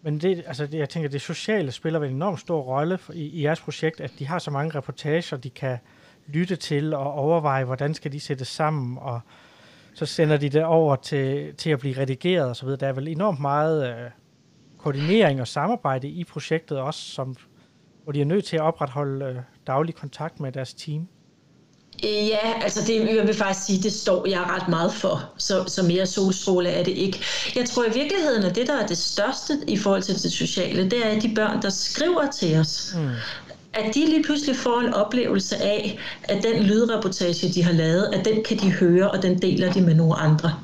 Men 0.04 0.18
det, 0.18 0.44
altså 0.46 0.66
det, 0.66 0.78
jeg 0.78 0.88
tænker, 0.88 1.08
det 1.08 1.20
sociale 1.20 1.72
spiller 1.72 1.98
vel 1.98 2.08
en 2.08 2.16
enormt 2.16 2.40
stor 2.40 2.60
rolle 2.60 2.98
i, 3.12 3.22
i 3.22 3.44
jeres 3.44 3.60
projekt, 3.60 4.00
at 4.00 4.12
de 4.18 4.26
har 4.26 4.38
så 4.38 4.50
mange 4.50 4.74
reportager, 4.74 5.36
de 5.36 5.50
kan 5.50 5.78
lytte 6.26 6.56
til 6.56 6.94
og 6.94 7.12
overveje, 7.12 7.64
hvordan 7.64 7.94
skal 7.94 8.12
de 8.12 8.20
sættes 8.20 8.48
sammen, 8.48 8.98
og 8.98 9.20
så 9.94 10.06
sender 10.06 10.36
de 10.36 10.48
det 10.48 10.64
over 10.64 10.96
til, 10.96 11.54
til 11.54 11.70
at 11.70 11.78
blive 11.78 11.98
redigeret 11.98 12.50
osv. 12.50 12.68
Der 12.68 12.86
er 12.86 12.92
vel 12.92 13.08
enormt 13.08 13.40
meget 13.40 13.88
øh, 13.88 14.10
koordinering 14.78 15.40
og 15.40 15.48
samarbejde 15.48 16.08
i 16.08 16.24
projektet 16.24 16.78
også, 16.78 17.00
som, 17.00 17.36
hvor 18.02 18.12
de 18.12 18.20
er 18.20 18.24
nødt 18.24 18.44
til 18.44 18.56
at 18.56 18.62
opretholde 18.62 19.24
øh, 19.24 19.36
daglig 19.66 19.94
kontakt 19.94 20.40
med 20.40 20.52
deres 20.52 20.74
team. 20.74 21.08
Ja, 22.02 22.62
altså 22.62 22.80
det, 22.86 23.16
jeg 23.16 23.26
vil 23.26 23.34
faktisk 23.34 23.66
sige, 23.66 23.82
det 23.82 23.92
står 23.92 24.26
jeg 24.26 24.40
ret 24.40 24.68
meget 24.68 24.92
for, 24.92 25.30
så, 25.38 25.64
så 25.66 25.82
mere 25.82 26.06
solstråle 26.06 26.68
er 26.68 26.84
det 26.84 26.92
ikke. 26.92 27.20
Jeg 27.56 27.68
tror 27.68 27.84
i 27.84 27.92
virkeligheden, 27.94 28.44
at 28.44 28.56
det, 28.56 28.66
der 28.66 28.80
er 28.80 28.86
det 28.86 28.98
største 28.98 29.58
i 29.68 29.76
forhold 29.76 30.02
til 30.02 30.22
det 30.22 30.32
sociale, 30.32 30.90
det 30.90 31.06
er 31.06 31.20
de 31.20 31.32
børn, 31.34 31.62
der 31.62 31.70
skriver 31.70 32.30
til 32.30 32.56
os. 32.58 32.94
Mm. 32.96 33.08
At 33.74 33.94
de 33.94 34.06
lige 34.06 34.22
pludselig 34.22 34.56
får 34.56 34.80
en 34.80 34.94
oplevelse 34.94 35.56
af, 35.56 35.98
at 36.22 36.42
den 36.42 36.62
lydreportage, 36.62 37.52
de 37.54 37.62
har 37.64 37.72
lavet, 37.72 38.10
at 38.12 38.24
den 38.24 38.44
kan 38.44 38.58
de 38.58 38.70
høre, 38.70 39.10
og 39.10 39.22
den 39.22 39.42
deler 39.42 39.72
de 39.72 39.80
med 39.80 39.94
nogle 39.94 40.14
andre 40.14 40.54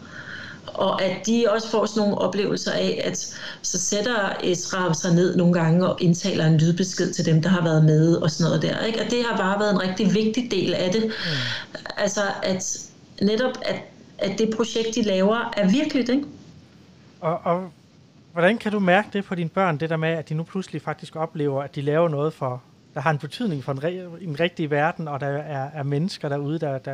og 0.74 1.02
at 1.02 1.26
de 1.26 1.46
også 1.48 1.70
får 1.70 1.87
sådan 1.87 2.00
nogle 2.00 2.18
oplevelser 2.18 2.72
af, 2.72 3.02
at 3.04 3.18
så 3.62 3.78
sætter 3.78 4.37
Esra 4.44 4.94
sig 4.94 5.14
ned 5.14 5.37
nogle 5.37 5.52
gange 5.52 5.87
og 5.87 6.02
indtaler 6.02 6.46
en 6.46 6.59
lydbesked 6.59 7.12
til 7.12 7.24
dem, 7.26 7.42
der 7.42 7.48
har 7.48 7.64
været 7.64 7.85
med 7.85 8.14
og 8.14 8.30
sådan 8.30 8.50
noget 8.50 8.62
der. 8.62 8.85
Ikke? 8.85 9.00
Og 9.00 9.11
det 9.11 9.24
har 9.30 9.37
bare 9.37 9.61
været 9.61 9.70
en 9.72 9.83
rigtig 9.83 10.14
vigtig 10.14 10.50
del 10.50 10.74
af 10.74 10.92
det. 10.92 11.04
Mm. 11.04 11.12
Altså 11.96 12.20
at 12.42 12.90
netop, 13.22 13.52
at, 13.62 13.76
at 14.18 14.38
det 14.38 14.50
projekt, 14.56 14.94
de 14.94 15.02
laver, 15.02 15.52
er 15.56 15.70
virkeligt. 15.70 16.09
Ikke? 16.09 16.24
Og, 17.20 17.40
og 17.44 17.70
hvordan 18.33 18.59
kan 18.59 18.72
du 18.72 18.78
mærke 18.78 19.09
det 19.12 19.24
på 19.24 19.35
dine 19.35 19.48
børn, 19.48 19.78
det 19.78 19.90
der 19.90 19.96
med, 19.96 20.09
at 20.09 20.28
de 20.28 20.35
nu 20.35 20.42
pludselig 20.42 20.83
faktisk 20.83 21.16
oplever, 21.16 21.62
at 21.62 21.74
de 21.74 21.83
laver 21.83 22.09
noget 22.09 22.33
for, 22.33 22.62
der 22.94 23.00
har 23.00 23.11
en 23.11 23.18
betydning 23.18 23.64
for 23.64 23.72
en, 23.72 23.78
re- 23.78 24.24
en 24.24 24.40
rigtig 24.40 24.70
verden, 24.70 25.09
og 25.09 25.20
der 25.20 25.26
er, 25.26 25.70
er 25.74 25.83
mennesker 25.83 26.28
derude, 26.28 26.59
der, 26.59 26.78
der 26.78 26.92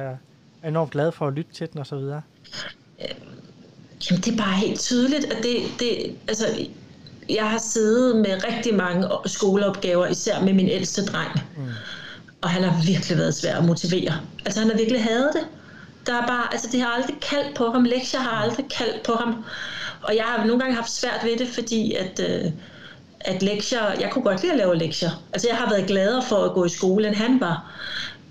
er 0.63 0.69
enormt 0.69 0.91
glade 0.91 1.13
for 1.13 1.27
at 1.27 1.33
lytte 1.33 1.53
til 1.53 1.69
den 1.73 1.81
osv.? 1.81 1.99
Jamen, 4.11 4.23
det 4.23 4.33
er 4.33 4.37
bare 4.37 4.55
helt 4.55 4.81
tydeligt, 4.81 5.25
at 5.25 5.43
det, 5.43 5.57
det 5.79 6.17
altså, 6.29 6.47
jeg 7.29 7.51
har 7.51 7.59
siddet 7.59 8.17
med 8.17 8.45
rigtig 8.45 8.75
mange 8.75 9.09
skoleopgaver, 9.27 10.07
især 10.07 10.41
med 10.41 10.53
min 10.53 10.69
ældste 10.69 11.05
dreng. 11.05 11.31
Mm. 11.57 11.63
Og 12.43 12.51
han 12.51 12.63
har 12.63 12.83
virkelig 12.87 13.19
været 13.19 13.35
svær 13.35 13.57
at 13.57 13.65
motivere. 13.65 14.21
Altså, 14.45 14.61
han 14.61 14.71
har 14.71 14.77
virkelig 14.77 15.05
hadet 15.05 15.31
det. 15.35 15.47
Der 16.07 16.23
er 16.23 16.27
bare, 16.27 16.53
altså, 16.53 16.69
det 16.73 16.81
har 16.81 16.89
aldrig 16.89 17.17
kaldt 17.31 17.57
på 17.57 17.71
ham. 17.71 17.85
Lektier 17.85 18.21
har 18.21 18.43
aldrig 18.43 18.67
kaldt 18.79 19.03
på 19.03 19.13
ham. 19.13 19.45
Og 20.03 20.17
jeg 20.17 20.25
har 20.25 20.45
nogle 20.45 20.61
gange 20.61 20.77
haft 20.77 20.91
svært 20.91 21.21
ved 21.25 21.37
det, 21.39 21.49
fordi 21.49 21.95
at, 21.95 22.21
øh, 22.31 22.53
at 23.21 23.43
lektier, 23.43 24.01
jeg 24.01 24.11
kunne 24.11 24.25
godt 24.25 24.43
lide 24.43 24.53
at 24.53 24.59
lave 24.59 24.77
lektier. 24.77 25.11
Altså, 25.33 25.49
jeg 25.49 25.57
har 25.57 25.71
været 25.71 25.87
gladere 25.87 26.23
for 26.23 26.37
at 26.37 26.53
gå 26.53 26.65
i 26.65 26.69
skole, 26.69 27.09
end 27.09 27.17
han 27.17 27.41
var. 27.41 27.73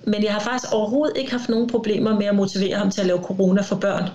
Men 0.05 0.23
jeg 0.23 0.33
har 0.33 0.39
faktisk 0.39 0.73
overhovedet 0.73 1.17
ikke 1.17 1.31
haft 1.31 1.49
nogen 1.49 1.69
problemer 1.69 2.19
med 2.19 2.25
at 2.25 2.35
motivere 2.35 2.77
ham 2.77 2.91
til 2.91 3.01
at 3.01 3.07
lave 3.07 3.23
corona 3.23 3.61
for 3.61 3.75
børn. 3.75 4.09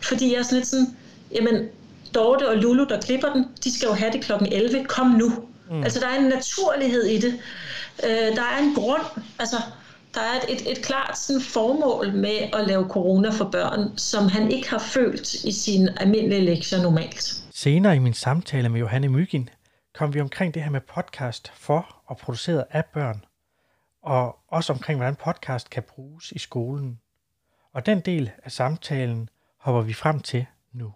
Fordi 0.00 0.32
jeg 0.32 0.38
er 0.38 0.42
sådan 0.42 0.58
lidt 0.58 0.68
sådan, 0.68 0.96
jamen 1.34 1.68
Dorte 2.14 2.48
og 2.48 2.56
Lulu, 2.56 2.84
der 2.84 3.00
klipper 3.00 3.32
den, 3.32 3.46
de 3.64 3.76
skal 3.76 3.86
jo 3.86 3.92
have 3.92 4.12
det 4.12 4.24
kl. 4.24 4.32
11, 4.52 4.84
kom 4.84 5.06
nu. 5.06 5.32
Mm. 5.70 5.82
Altså 5.82 6.00
der 6.00 6.06
er 6.06 6.18
en 6.18 6.24
naturlighed 6.24 7.04
i 7.04 7.20
det. 7.20 7.34
Øh, 8.04 8.36
der 8.36 8.42
er 8.42 8.58
en 8.62 8.74
grund, 8.74 9.02
altså 9.38 9.56
der 10.14 10.20
er 10.20 10.40
et, 10.48 10.60
et, 10.60 10.70
et 10.70 10.84
klart 10.84 11.18
sådan, 11.18 11.42
formål 11.42 12.12
med 12.12 12.38
at 12.52 12.66
lave 12.66 12.88
corona 12.88 13.30
for 13.30 13.44
børn, 13.44 13.98
som 13.98 14.28
han 14.28 14.50
ikke 14.50 14.70
har 14.70 14.78
følt 14.78 15.34
i 15.34 15.52
sine 15.52 16.00
almindelige 16.00 16.40
lektier 16.40 16.82
normalt. 16.82 17.42
Senere 17.54 17.96
i 17.96 17.98
min 17.98 18.14
samtale 18.14 18.68
med 18.68 18.80
Johanne 18.80 19.08
Mygin 19.08 19.48
kom 19.94 20.14
vi 20.14 20.20
omkring 20.20 20.54
det 20.54 20.62
her 20.62 20.70
med 20.70 20.80
podcast 20.94 21.52
for 21.54 22.02
og 22.06 22.16
produceret 22.16 22.64
af 22.70 22.84
børn, 22.84 23.24
og 24.04 24.36
også 24.48 24.72
omkring, 24.72 24.98
hvordan 24.98 25.16
podcast 25.24 25.70
kan 25.70 25.82
bruges 25.82 26.32
i 26.32 26.38
skolen. 26.38 27.00
Og 27.72 27.86
den 27.86 28.00
del 28.00 28.30
af 28.44 28.52
samtalen 28.52 29.28
hopper 29.60 29.82
vi 29.82 29.92
frem 29.92 30.20
til 30.20 30.46
nu. 30.72 30.92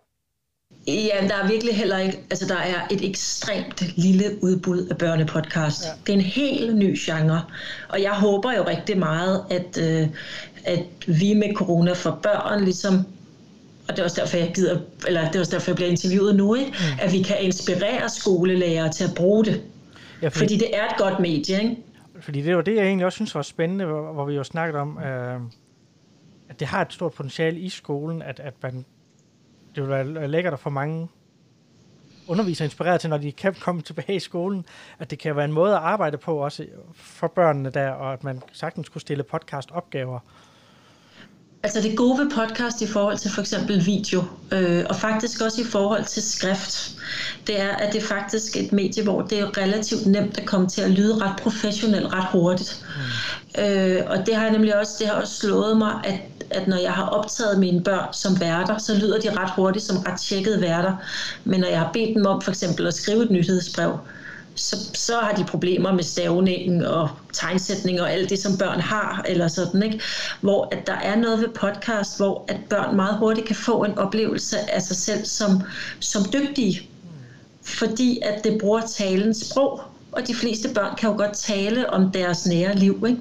Ja, 0.87 1.29
der 1.29 1.35
er 1.35 1.49
virkelig 1.49 1.77
heller 1.77 1.99
ikke, 1.99 2.19
altså 2.31 2.47
der 2.47 2.59
er 2.59 2.87
et 2.91 3.09
ekstremt 3.09 3.83
lille 3.97 4.39
udbud 4.43 4.87
af 4.87 4.99
børnepodcast. 4.99 5.85
Ja. 5.85 5.91
Det 6.07 6.13
er 6.13 6.17
en 6.17 6.25
helt 6.25 6.77
ny 6.77 6.97
genre, 6.99 7.45
og 7.89 8.03
jeg 8.03 8.13
håber 8.13 8.53
jo 8.53 8.67
rigtig 8.67 8.99
meget, 8.99 9.45
at, 9.51 9.79
øh, 9.79 10.09
at 10.65 10.85
vi 11.07 11.35
med 11.35 11.55
corona 11.55 11.93
for 11.93 12.19
børn 12.23 12.65
ligesom 12.65 13.07
og 13.89 13.97
det 13.97 13.99
er 13.99 14.05
også 14.05 14.21
derfor, 14.21 14.37
jeg 14.37 14.53
gider, 14.55 14.81
eller 15.07 15.27
det 15.27 15.37
er 15.37 15.41
også 15.41 15.53
derfor, 15.53 15.71
jeg 15.71 15.77
bliver 15.77 15.91
interviewet 15.91 16.37
nu, 16.37 16.55
ikke? 16.55 16.71
Mm. 16.71 16.99
at 17.01 17.13
vi 17.13 17.23
kan 17.23 17.37
inspirere 17.41 18.09
skolelærer 18.09 18.91
til 18.91 19.05
at 19.05 19.15
bruge 19.15 19.45
det. 19.45 19.63
Ja, 20.23 20.29
fordi, 20.29 20.39
fordi 20.39 20.57
det 20.57 20.77
er 20.77 20.85
et 20.85 20.97
godt 20.99 21.21
medie, 21.21 21.63
ikke? 21.63 21.77
Fordi 22.21 22.43
det 22.43 22.57
var 22.57 22.63
det, 22.63 22.77
jeg 22.77 22.85
egentlig 22.85 23.07
også 23.07 23.17
synes 23.17 23.35
var 23.35 23.43
spændende, 23.43 23.85
hvor, 23.85 24.13
hvor 24.13 24.25
vi 24.25 24.35
jo 24.35 24.45
snakket 24.45 24.81
om, 24.81 24.99
øh, 24.99 25.41
at 26.49 26.61
det 26.61 26.69
har 26.69 26.83
et 26.83 26.93
stort 26.93 27.13
potentiale 27.13 27.59
i 27.61 27.69
skolen, 27.69 28.23
at, 28.23 28.41
at 28.41 28.55
man 28.63 28.85
det 29.75 29.83
vil 29.83 29.91
være 29.91 30.29
lækkert 30.29 30.53
at 30.53 30.61
få 30.61 30.71
mange 30.71 31.09
undervisere 32.29 32.67
inspireret 32.67 33.01
til, 33.01 33.11
når 33.11 33.19
de 33.19 33.33
kan 33.33 33.55
komme 33.55 33.83
tilbage 33.83 34.15
i 34.15 34.21
skolen, 34.21 34.67
at 34.99 35.11
det 35.11 35.19
kan 35.19 35.37
være 35.37 35.45
en 35.45 35.53
måde 35.53 35.73
at 35.73 35.83
arbejde 35.83 36.19
på 36.19 36.37
også 36.37 36.67
for 36.95 37.27
børnene 37.27 37.71
der, 37.71 37.91
og 37.91 38.13
at 38.13 38.25
man 38.25 38.43
sagtens 38.53 38.89
kunne 38.89 39.01
stille 39.01 39.23
podcast-opgaver. 39.23 40.19
Altså 41.63 41.81
det 41.81 41.97
gode 41.97 42.19
ved 42.19 42.31
podcast 42.31 42.83
i 42.83 42.87
forhold 42.87 43.19
til 43.19 43.31
for 43.31 43.41
eksempel 43.41 43.87
video, 43.87 44.25
øh, 44.53 44.85
og 44.89 44.97
faktisk 44.97 45.41
også 45.41 45.61
i 45.61 45.65
forhold 45.65 46.05
til 46.05 46.23
skrift, 46.23 46.93
det 47.47 47.61
er, 47.61 47.69
at 47.69 47.93
det 47.93 48.03
er 48.03 48.07
faktisk 48.07 48.57
et 48.57 48.73
medie, 48.73 49.03
hvor 49.03 49.23
det 49.23 49.39
er 49.39 49.59
relativt 49.59 50.07
nemt 50.07 50.39
at 50.39 50.47
komme 50.47 50.69
til 50.69 50.83
at 50.83 50.91
lyde 50.91 51.25
ret 51.25 51.37
professionelt 51.43 52.13
ret 52.13 52.27
hurtigt. 52.33 52.85
Mm. 53.57 53.63
Øh, 53.63 54.03
og 54.07 54.27
det 54.27 54.35
har 54.35 54.43
jeg 54.43 54.53
nemlig 54.53 54.79
også, 54.79 54.93
det 54.99 55.07
har 55.07 55.15
også 55.15 55.35
slået 55.35 55.77
mig, 55.77 55.93
at, 56.05 56.21
at 56.51 56.69
når 56.69 56.77
jeg 56.77 56.93
har 56.93 57.07
optaget 57.07 57.59
mine 57.59 57.85
børn 57.85 58.13
som 58.13 58.41
værter, 58.41 58.79
så 58.79 58.95
lyder 58.95 59.21
de 59.21 59.31
ret 59.31 59.51
hurtigt 59.57 59.85
som 59.85 59.97
ret 59.97 60.21
tjekkede 60.21 60.61
værter. 60.61 60.97
Men 61.45 61.61
når 61.61 61.69
jeg 61.69 61.79
har 61.79 61.91
bedt 61.93 62.17
dem 62.17 62.27
om 62.27 62.43
for 62.43 62.51
eksempel 62.51 62.87
at 62.87 62.95
skrive 62.95 63.25
et 63.25 63.31
nyhedsbrev, 63.31 63.99
så, 64.59 64.77
så 64.95 65.17
har 65.17 65.33
de 65.33 65.45
problemer 65.45 65.93
med 65.93 66.03
stavningen 66.03 66.85
og 66.85 67.09
tegnsætning 67.33 68.01
og 68.01 68.13
alt 68.13 68.31
det, 68.31 68.39
som 68.39 68.59
børn 68.59 68.81
har, 68.81 69.25
eller 69.29 69.49
sådan, 69.49 69.83
ikke? 69.83 70.01
Hvor 70.41 70.69
at 70.73 70.87
der 70.87 70.93
er 70.93 71.17
noget 71.17 71.41
ved 71.41 71.49
podcast, 71.49 72.17
hvor 72.19 72.45
at 72.49 72.57
børn 72.71 72.97
meget 72.97 73.19
hurtigt 73.19 73.47
kan 73.47 73.57
få 73.57 73.85
en 73.85 73.99
oplevelse 73.99 74.57
af 74.71 74.83
sig 74.83 74.97
selv 74.97 75.25
som, 75.25 75.63
som 76.01 76.23
dygtige. 76.33 76.89
Fordi 77.63 78.21
at 78.23 78.45
det 78.45 78.59
bruger 78.61 78.81
talens 78.81 79.37
sprog, 79.51 79.81
og 80.13 80.27
de 80.27 80.35
fleste 80.35 80.69
børn 80.75 80.97
kan 80.97 81.11
jo 81.11 81.17
godt 81.17 81.33
tale 81.37 81.91
om 81.91 82.11
deres 82.11 82.47
nære 82.47 82.77
liv, 82.77 83.05
ikke? 83.09 83.21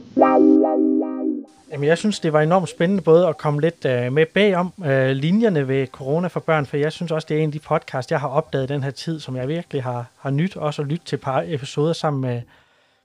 Jamen, 1.71 1.87
jeg 1.87 1.97
synes, 1.97 2.19
det 2.19 2.33
var 2.33 2.41
enormt 2.41 2.69
spændende 2.69 3.03
både 3.03 3.27
at 3.27 3.37
komme 3.37 3.61
lidt 3.61 3.85
øh, 3.85 4.13
med 4.13 4.25
bagom 4.25 4.73
øh, 4.85 5.09
linjerne 5.09 5.67
ved 5.67 5.87
corona 5.87 6.27
for 6.27 6.39
børn, 6.39 6.65
for 6.65 6.77
jeg 6.77 6.91
synes 6.91 7.11
også, 7.11 7.25
det 7.29 7.37
er 7.37 7.41
en 7.41 7.49
af 7.49 7.53
de 7.53 7.59
podcasts, 7.59 8.11
jeg 8.11 8.19
har 8.19 8.27
opdaget 8.27 8.69
den 8.69 8.83
her 8.83 8.91
tid, 8.91 9.19
som 9.19 9.35
jeg 9.35 9.47
virkelig 9.47 9.83
har, 9.83 10.05
har 10.17 10.29
nyt, 10.29 10.57
også 10.57 10.81
at 10.81 10.87
lytte 10.87 11.05
til 11.05 11.15
et 11.15 11.21
par 11.21 11.43
episoder 11.47 11.93
sammen 11.93 12.21
med 12.21 12.41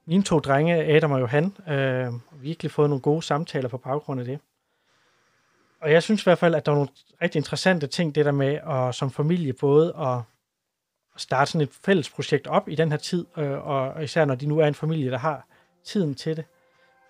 mine 0.06 0.22
to 0.22 0.38
drenge, 0.38 0.84
Adam 0.96 1.12
og 1.12 1.20
Johan. 1.20 1.56
Øh, 1.68 2.12
virkelig 2.32 2.70
fået 2.70 2.90
nogle 2.90 3.00
gode 3.00 3.22
samtaler 3.22 3.68
på 3.68 3.78
baggrund 3.78 4.20
af 4.20 4.26
det. 4.26 4.38
Og 5.80 5.92
jeg 5.92 6.02
synes 6.02 6.22
i 6.22 6.24
hvert 6.24 6.38
fald, 6.38 6.54
at 6.54 6.66
der 6.66 6.72
er 6.72 6.76
nogle 6.76 6.90
rigtig 7.22 7.38
interessante 7.38 7.86
ting, 7.86 8.14
det 8.14 8.24
der 8.24 8.32
med 8.32 8.58
at 8.70 8.94
som 8.94 9.10
familie 9.10 9.52
både 9.52 9.94
at 9.98 10.18
starte 11.16 11.50
sådan 11.50 11.60
et 11.60 11.70
fælles 11.84 12.10
projekt 12.10 12.46
op 12.46 12.68
i 12.68 12.74
den 12.74 12.90
her 12.90 12.98
tid, 12.98 13.26
øh, 13.36 13.66
og 13.66 14.04
især 14.04 14.24
når 14.24 14.34
de 14.34 14.46
nu 14.46 14.58
er 14.58 14.66
en 14.66 14.74
familie, 14.74 15.10
der 15.10 15.18
har 15.18 15.46
tiden 15.84 16.14
til 16.14 16.36
det. 16.36 16.44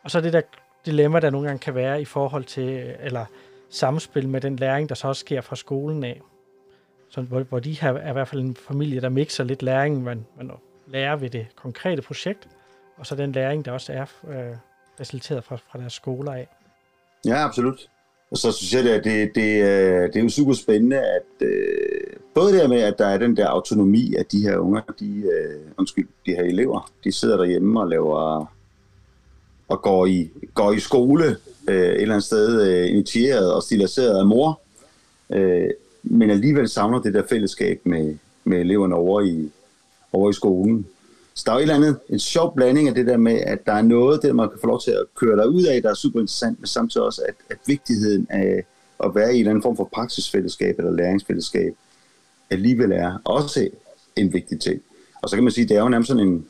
Og 0.05 0.11
så 0.11 0.21
det 0.21 0.33
der 0.33 0.41
dilemma, 0.87 1.21
der 1.21 1.31
nogle 1.31 1.47
gange 1.47 1.61
kan 1.61 1.75
være 1.75 2.01
i 2.01 2.05
forhold 2.05 2.45
til, 2.45 2.69
øh, 2.69 2.95
eller 3.01 3.25
samspil 3.71 4.29
med 4.29 4.41
den 4.41 4.57
læring, 4.57 4.89
der 4.89 4.95
så 4.95 5.09
også 5.09 5.21
sker 5.21 5.41
fra 5.41 5.57
skolen 5.57 6.05
af. 6.05 6.21
Så, 7.09 7.21
hvor, 7.21 7.41
hvor 7.41 7.59
de 7.59 7.73
her 7.73 7.93
er 7.93 8.11
i 8.11 8.13
hvert 8.13 8.29
fald 8.29 8.41
en 8.41 8.57
familie, 8.57 9.01
der 9.01 9.09
mixer 9.09 9.45
lidt 9.45 9.63
læring, 9.63 10.03
man, 10.03 10.27
man 10.37 10.51
lærer 10.87 11.17
ved 11.17 11.31
det 11.31 11.47
konkrete 11.57 12.03
projekt, 12.03 12.49
og 12.97 13.07
så 13.07 13.15
den 13.15 13.33
læring, 13.33 13.65
der 13.65 13.73
også 13.73 13.93
er 13.93 14.07
øh, 14.29 14.57
faciliteret 14.99 15.45
fra, 15.45 15.57
fra 15.57 15.79
deres 15.79 15.93
skoler 15.93 16.33
af. 16.33 16.49
Ja, 17.27 17.45
absolut. 17.45 17.89
Og 18.31 18.39
så 18.39 18.53
synes 18.53 18.75
jeg, 18.75 18.95
at 18.95 19.05
det, 19.05 19.35
det, 19.35 19.35
det 20.15 20.17
er 20.17 20.23
jo 20.23 20.29
super 20.29 20.53
spændende, 20.53 20.99
at 20.99 21.47
øh, 21.47 22.17
både 22.35 22.59
det 22.59 22.71
med, 22.71 22.81
at 22.81 22.99
der 22.99 23.07
er 23.07 23.19
den 23.19 23.37
der 23.37 23.47
autonomi, 23.47 24.15
at 24.15 24.33
de 24.33 24.43
her 24.43 24.57
unger, 24.57 24.81
de, 25.01 25.07
øh, 25.07 25.61
undskyld, 25.79 26.09
de 26.27 26.31
her 26.31 26.43
elever, 26.43 26.93
de 27.05 27.13
sidder 27.13 27.37
derhjemme 27.37 27.81
og 27.81 27.89
laver 27.89 28.47
og 29.73 29.83
går 29.83 30.07
i, 30.07 30.31
går 30.55 30.73
i 30.73 30.81
skole 30.81 31.37
øh, 31.69 31.77
et 31.77 32.03
eller 32.03 32.15
andet 32.15 32.25
sted 32.25 32.69
øh, 32.69 32.91
initieret 32.91 33.53
og 33.53 33.63
stiliseret 33.63 34.19
af 34.19 34.27
mor, 34.27 34.61
øh, 35.31 35.71
men 36.03 36.31
alligevel 36.31 36.69
savner 36.69 36.99
det 37.03 37.15
der 37.15 37.23
fællesskab 37.29 37.81
med, 37.85 38.17
med 38.45 38.59
eleverne 38.59 38.95
over 38.95 39.21
i, 39.21 39.51
over 40.13 40.31
i 40.31 40.33
skolen. 40.33 40.87
Så 41.35 41.43
der 41.47 41.53
er 41.53 41.57
jo 41.57 41.59
et 41.59 41.63
eller 41.63 41.75
andet, 41.75 41.97
en 42.09 42.19
sjov 42.19 42.55
blanding 42.57 42.89
af 42.89 42.95
det 42.95 43.07
der 43.07 43.17
med, 43.17 43.39
at 43.47 43.67
der 43.67 43.73
er 43.73 43.83
noget, 43.83 44.23
det 44.23 44.37
man 44.37 44.49
kan 44.49 44.59
få 44.61 44.67
lov 44.67 44.81
til 44.81 44.91
at 44.91 45.05
køre 45.17 45.37
dig 45.37 45.49
ud 45.49 45.63
af, 45.63 45.83
der 45.83 45.91
er 45.91 45.95
super 45.95 46.21
interessant, 46.21 46.61
men 46.61 46.67
samtidig 46.67 47.07
også, 47.07 47.23
at, 47.29 47.35
at 47.51 47.57
vigtigheden 47.67 48.27
af 48.31 48.65
at 49.05 49.15
være 49.15 49.33
i 49.33 49.35
en 49.35 49.39
eller 49.39 49.51
anden 49.51 49.63
form 49.63 49.77
for 49.77 49.89
praksisfællesskab 49.93 50.79
eller 50.79 50.93
læringsfællesskab 50.93 51.75
alligevel 52.51 52.93
er 52.93 53.19
også 53.25 53.69
en 54.17 54.33
vigtig 54.33 54.61
ting. 54.61 54.83
Og 55.23 55.31
så 55.31 55.37
kan 55.37 55.45
man 55.45 55.53
sige, 55.53 55.69
det 55.69 55.77
er 55.77 55.81
jo 55.81 55.89
nærmest 55.89 56.09
sådan 56.09 56.27
en, 56.29 56.47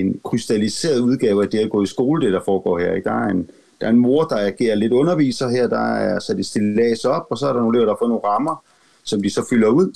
en 0.00 0.20
krystalliseret 0.24 1.00
udgave 1.00 1.42
af 1.42 1.50
det 1.50 1.58
at 1.58 1.70
gå 1.70 1.82
i 1.82 1.86
skole, 1.86 2.26
det 2.26 2.32
der 2.32 2.40
foregår 2.44 2.78
her. 2.78 2.92
Ikke? 2.92 3.08
Der 3.08 3.14
er 3.14 3.28
en, 3.28 3.50
der 3.80 3.86
er 3.86 3.90
en 3.90 3.98
mor, 3.98 4.24
der 4.24 4.36
agerer 4.36 4.74
lidt 4.74 4.92
underviser 4.92 5.48
her, 5.48 5.66
der 5.68 5.94
er 5.94 6.18
sat 6.18 6.38
et 6.38 6.46
stillads 6.46 7.04
op, 7.04 7.26
og 7.30 7.38
så 7.38 7.46
er 7.46 7.52
der 7.52 7.60
nogle 7.60 7.76
elever, 7.76 7.86
der 7.86 7.92
har 7.92 7.98
fået 7.98 8.08
nogle 8.08 8.24
rammer, 8.24 8.64
som 9.04 9.22
de 9.22 9.30
så 9.30 9.46
fylder 9.50 9.68
ud. 9.68 9.92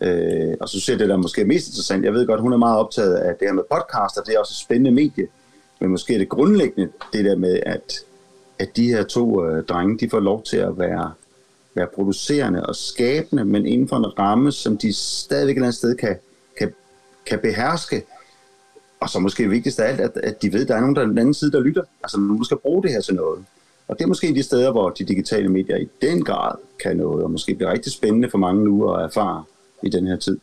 Øh, 0.00 0.54
og 0.60 0.68
så 0.68 0.80
ser 0.80 0.96
det 0.96 1.08
der 1.08 1.16
måske 1.16 1.44
mest 1.44 1.68
interessant, 1.68 2.04
jeg 2.04 2.12
ved 2.12 2.26
godt, 2.26 2.40
hun 2.40 2.52
er 2.52 2.56
meget 2.56 2.78
optaget 2.78 3.14
af 3.14 3.34
det 3.40 3.48
her 3.48 3.54
med 3.54 3.62
podcaster, 3.70 4.22
det 4.22 4.34
er 4.34 4.38
også 4.38 4.52
et 4.52 4.64
spændende 4.64 4.90
medie, 4.90 5.26
men 5.80 5.90
måske 5.90 6.14
er 6.14 6.18
det 6.18 6.28
grundlæggende 6.28 6.92
det 7.12 7.24
der 7.24 7.36
med, 7.36 7.60
at, 7.66 7.92
at 8.58 8.76
de 8.76 8.88
her 8.88 9.02
to 9.02 9.46
øh, 9.46 9.64
drenge, 9.64 9.98
de 9.98 10.10
får 10.10 10.20
lov 10.20 10.42
til 10.42 10.56
at 10.56 10.78
være, 10.78 11.12
være 11.74 11.86
producerende 11.94 12.66
og 12.66 12.76
skabende, 12.76 13.44
men 13.44 13.66
inden 13.66 13.88
for 13.88 13.96
en 13.96 14.18
ramme, 14.18 14.52
som 14.52 14.78
de 14.78 14.92
stadigvæk 14.92 15.52
et 15.52 15.56
eller 15.56 15.66
andet 15.66 15.78
sted 15.78 15.96
kan, 15.96 16.16
kan, 16.58 16.72
kan 17.26 17.38
beherske, 17.38 18.02
og 19.00 19.10
så 19.10 19.18
måske 19.18 19.48
vigtigst 19.48 19.80
af 19.80 19.88
alt, 19.88 20.00
at, 20.00 20.10
at 20.22 20.42
de 20.42 20.52
ved, 20.52 20.62
at 20.62 20.68
der 20.68 20.74
er 20.74 20.80
nogen 20.80 20.96
der 20.96 21.02
er 21.02 21.06
den 21.06 21.18
anden 21.18 21.34
side, 21.34 21.52
der 21.52 21.60
lytter. 21.60 21.82
Altså 22.02 22.18
nogen, 22.20 22.44
skal 22.44 22.56
bruge 22.56 22.82
det 22.82 22.90
her 22.90 23.00
til 23.00 23.14
noget. 23.14 23.44
Og 23.88 23.98
det 23.98 24.04
er 24.04 24.08
måske 24.08 24.34
de 24.34 24.42
steder, 24.42 24.72
hvor 24.72 24.90
de 24.90 25.04
digitale 25.04 25.48
medier 25.48 25.76
i 25.76 25.88
den 26.02 26.24
grad 26.24 26.54
kan 26.82 26.96
noget, 26.96 27.24
og 27.24 27.30
måske 27.30 27.54
bliver 27.54 27.72
rigtig 27.72 27.92
spændende 27.92 28.30
for 28.30 28.38
mange 28.38 28.64
nu 28.64 28.92
at 28.92 29.04
erfare 29.04 29.44
i 29.82 29.88
den 29.88 30.06
her 30.06 30.16
tid. 30.16 30.38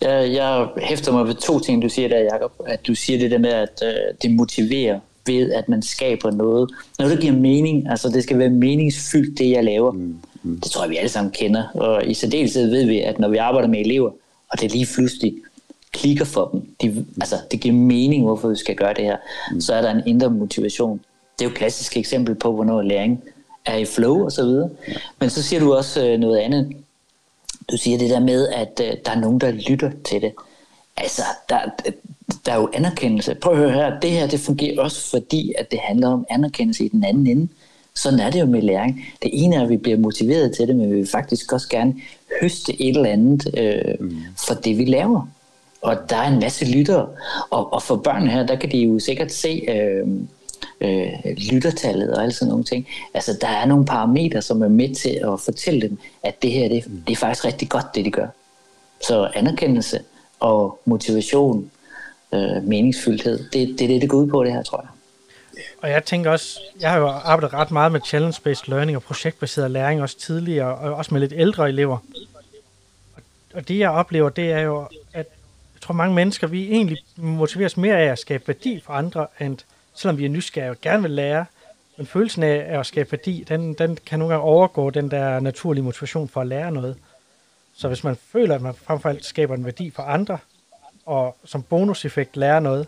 Jeg, 0.00 0.32
jeg 0.32 0.68
hæfter 0.76 1.12
mig 1.12 1.26
ved 1.26 1.34
to 1.34 1.60
ting, 1.60 1.82
du 1.82 1.88
siger 1.88 2.08
der, 2.08 2.18
Jacob. 2.18 2.52
At 2.66 2.86
du 2.86 2.94
siger 2.94 3.18
det 3.18 3.30
der 3.30 3.38
med, 3.38 3.50
at 3.50 3.82
øh, 3.84 4.14
det 4.22 4.30
motiverer 4.30 5.00
ved, 5.26 5.52
at 5.52 5.68
man 5.68 5.82
skaber 5.82 6.30
noget. 6.30 6.70
Noget, 6.98 7.14
der 7.14 7.20
giver 7.20 7.32
mening. 7.32 7.90
Altså, 7.90 8.08
det 8.08 8.22
skal 8.22 8.38
være 8.38 8.50
meningsfyldt, 8.50 9.38
det 9.38 9.50
jeg 9.50 9.64
laver. 9.64 9.92
Mm, 9.92 10.16
mm. 10.42 10.60
Det 10.60 10.70
tror 10.70 10.82
jeg, 10.82 10.90
vi 10.90 10.96
alle 10.96 11.08
sammen 11.08 11.32
kender. 11.32 11.62
Og 11.74 12.06
i 12.06 12.14
særdeleshed 12.14 12.70
ved 12.70 12.86
vi, 12.86 13.00
at 13.00 13.18
når 13.18 13.28
vi 13.28 13.36
arbejder 13.36 13.68
med 13.68 13.80
elever, 13.80 14.10
og 14.50 14.60
det 14.60 14.64
er 14.66 14.70
lige 14.70 14.88
pludselig 14.94 15.34
klikker 15.92 16.24
for 16.24 16.48
dem. 16.52 16.74
De, 16.82 17.06
altså, 17.20 17.36
det 17.50 17.60
giver 17.60 17.74
mening, 17.74 18.24
hvorfor 18.24 18.48
vi 18.48 18.56
skal 18.56 18.76
gøre 18.76 18.94
det 18.94 19.04
her. 19.04 19.16
Mm. 19.52 19.60
Så 19.60 19.74
er 19.74 19.82
der 19.82 19.90
en 19.90 20.02
indre 20.06 20.30
motivation. 20.30 21.00
Det 21.38 21.44
er 21.44 21.48
jo 21.48 21.50
et 21.50 21.56
klassisk 21.56 21.96
eksempel 21.96 22.34
på, 22.34 22.52
hvornår 22.52 22.82
læring 22.82 23.22
er 23.64 23.76
i 23.76 23.84
flow 23.84 24.24
og 24.24 24.32
så 24.32 24.44
videre. 24.44 24.70
Ja. 24.88 24.92
Men 25.20 25.30
så 25.30 25.42
siger 25.42 25.60
du 25.60 25.74
også 25.74 26.06
øh, 26.06 26.18
noget 26.18 26.38
andet. 26.38 26.72
Du 27.70 27.76
siger 27.76 27.98
det 27.98 28.10
der 28.10 28.20
med, 28.20 28.48
at 28.48 28.80
øh, 28.84 28.92
der 29.04 29.10
er 29.10 29.20
nogen, 29.20 29.40
der 29.40 29.50
lytter 29.50 29.90
til 30.04 30.22
det. 30.22 30.32
Altså, 30.96 31.22
der, 31.48 31.58
der 32.46 32.52
er 32.52 32.56
jo 32.56 32.70
anerkendelse. 32.72 33.34
Prøv 33.34 33.52
at 33.52 33.58
høre 33.58 33.72
her, 33.72 34.00
det 34.00 34.10
her 34.10 34.26
det 34.26 34.40
fungerer 34.40 34.80
også 34.82 35.10
fordi, 35.10 35.52
at 35.58 35.70
det 35.70 35.78
handler 35.82 36.08
om 36.08 36.26
anerkendelse 36.30 36.84
i 36.84 36.88
den 36.88 37.04
anden 37.04 37.26
ende. 37.26 37.48
Sådan 37.94 38.20
er 38.20 38.30
det 38.30 38.40
jo 38.40 38.46
med 38.46 38.62
læring. 38.62 39.06
Det 39.22 39.30
ene 39.32 39.56
er, 39.56 39.62
at 39.62 39.68
vi 39.68 39.76
bliver 39.76 39.98
motiveret 39.98 40.56
til 40.56 40.68
det, 40.68 40.76
men 40.76 40.90
vi 40.90 40.96
vil 40.96 41.08
faktisk 41.08 41.52
også 41.52 41.68
gerne 41.68 41.94
høste 42.40 42.82
et 42.82 42.96
eller 42.96 43.10
andet 43.10 43.58
øh, 43.58 43.94
mm. 44.00 44.16
for 44.46 44.54
det, 44.54 44.78
vi 44.78 44.84
laver. 44.84 45.28
Og 45.82 45.96
der 46.10 46.16
er 46.16 46.28
en 46.28 46.40
masse 46.40 46.64
lyttere. 46.64 47.08
Og, 47.50 47.72
og 47.72 47.82
for 47.82 47.96
børn 47.96 48.28
her, 48.28 48.46
der 48.46 48.56
kan 48.56 48.72
de 48.72 48.78
jo 48.78 48.98
sikkert 48.98 49.32
se 49.32 49.64
øh, 49.68 50.06
øh, 50.80 51.36
lyttertallet 51.52 52.14
og 52.14 52.22
alle 52.22 52.32
sådan 52.32 52.48
nogle 52.48 52.64
ting. 52.64 52.88
Altså, 53.14 53.38
der 53.40 53.48
er 53.48 53.66
nogle 53.66 53.86
parametre, 53.86 54.42
som 54.42 54.62
er 54.62 54.68
med 54.68 54.94
til 54.94 55.20
at 55.32 55.40
fortælle 55.40 55.80
dem, 55.80 55.98
at 56.22 56.42
det 56.42 56.50
her, 56.50 56.68
det, 56.68 56.84
det 57.06 57.12
er 57.12 57.16
faktisk 57.16 57.44
rigtig 57.44 57.68
godt, 57.68 57.86
det 57.94 58.04
de 58.04 58.10
gør. 58.10 58.26
Så 59.06 59.30
anerkendelse 59.34 60.00
og 60.40 60.80
motivation, 60.84 61.70
øh, 62.34 62.62
meningsfyldthed, 62.64 63.38
det, 63.38 63.52
det 63.52 63.80
er 63.80 63.88
det, 63.88 64.02
det 64.02 64.10
går 64.10 64.18
ud 64.18 64.26
på, 64.26 64.44
det 64.44 64.52
her, 64.52 64.62
tror 64.62 64.80
jeg. 64.80 64.88
Og 65.82 65.90
jeg 65.90 66.04
tænker 66.04 66.30
også, 66.30 66.60
jeg 66.80 66.90
har 66.90 66.98
jo 66.98 67.06
arbejdet 67.06 67.54
ret 67.54 67.70
meget 67.70 67.92
med 67.92 68.00
challenge-based 68.00 68.64
learning 68.66 68.96
og 68.96 69.02
projektbaseret 69.02 69.70
læring 69.70 70.02
også 70.02 70.18
tidligere, 70.18 70.74
og 70.74 70.94
også 70.94 71.14
med 71.14 71.20
lidt 71.20 71.32
ældre 71.36 71.68
elever. 71.68 71.98
Og 73.54 73.68
det 73.68 73.78
jeg 73.78 73.90
oplever, 73.90 74.28
det 74.28 74.52
er 74.52 74.60
jo, 74.60 74.86
at 75.12 75.26
tror 75.88 75.94
mange 75.94 76.14
mennesker, 76.14 76.46
vi 76.46 76.70
egentlig 76.72 76.98
motiveres 77.16 77.76
mere 77.76 77.98
af 77.98 78.06
at 78.06 78.18
skabe 78.18 78.48
værdi 78.48 78.80
for 78.80 78.92
andre, 78.92 79.26
end 79.40 79.58
selvom 79.94 80.18
vi 80.18 80.24
er 80.24 80.28
nysgerrige 80.28 80.70
og 80.70 80.76
gerne 80.82 81.02
vil 81.02 81.10
lære, 81.10 81.44
men 81.96 82.06
følelsen 82.06 82.42
af 82.42 82.78
at 82.78 82.86
skabe 82.86 83.12
værdi, 83.12 83.44
den, 83.48 83.74
den 83.74 83.98
kan 84.06 84.18
nogle 84.18 84.34
gange 84.34 84.44
overgå 84.44 84.90
den 84.90 85.10
der 85.10 85.40
naturlige 85.40 85.84
motivation 85.84 86.28
for 86.28 86.40
at 86.40 86.46
lære 86.46 86.72
noget. 86.72 86.96
Så 87.74 87.88
hvis 87.88 88.04
man 88.04 88.16
føler, 88.16 88.54
at 88.54 88.62
man 88.62 88.74
frem 88.74 89.00
for 89.00 89.08
alt 89.08 89.24
skaber 89.24 89.54
en 89.54 89.64
værdi 89.64 89.90
for 89.90 90.02
andre, 90.02 90.38
og 91.06 91.36
som 91.44 91.62
bonuseffekt 91.62 92.36
lærer 92.36 92.60
noget, 92.60 92.86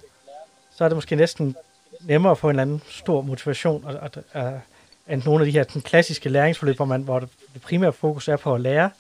så 0.76 0.84
er 0.84 0.88
det 0.88 0.96
måske 0.96 1.16
næsten 1.16 1.56
nemmere 2.00 2.30
at 2.30 2.38
få 2.38 2.46
en 2.46 2.50
eller 2.50 2.62
anden 2.62 2.82
stor 2.88 3.22
motivation, 3.22 3.84
og, 3.84 3.94
og, 3.94 4.10
og, 4.32 4.60
end 5.08 5.22
nogle 5.24 5.44
af 5.44 5.46
de 5.46 5.58
her 5.58 5.64
den 5.64 5.80
klassiske 5.82 6.28
læringsforløb, 6.28 6.76
hvor, 6.76 6.84
man, 6.84 7.02
hvor 7.02 7.20
det, 7.20 7.28
det 7.54 7.62
primære 7.62 7.92
fokus 7.92 8.28
er 8.28 8.36
på 8.36 8.54
at 8.54 8.60
lære, 8.60 8.90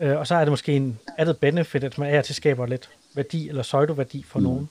øh, 0.00 0.18
og 0.18 0.26
så 0.26 0.34
er 0.34 0.40
det 0.40 0.52
måske 0.52 0.72
en 0.72 0.98
added 1.18 1.34
benefit, 1.34 1.84
at 1.84 1.98
man 1.98 2.14
er 2.14 2.22
til 2.22 2.34
skaber 2.34 2.66
lidt 2.66 2.90
værdi 3.14 3.48
eller 3.48 3.62
pseudo-værdi 3.62 4.24
for 4.28 4.38
mm. 4.38 4.44
nogen. 4.44 4.68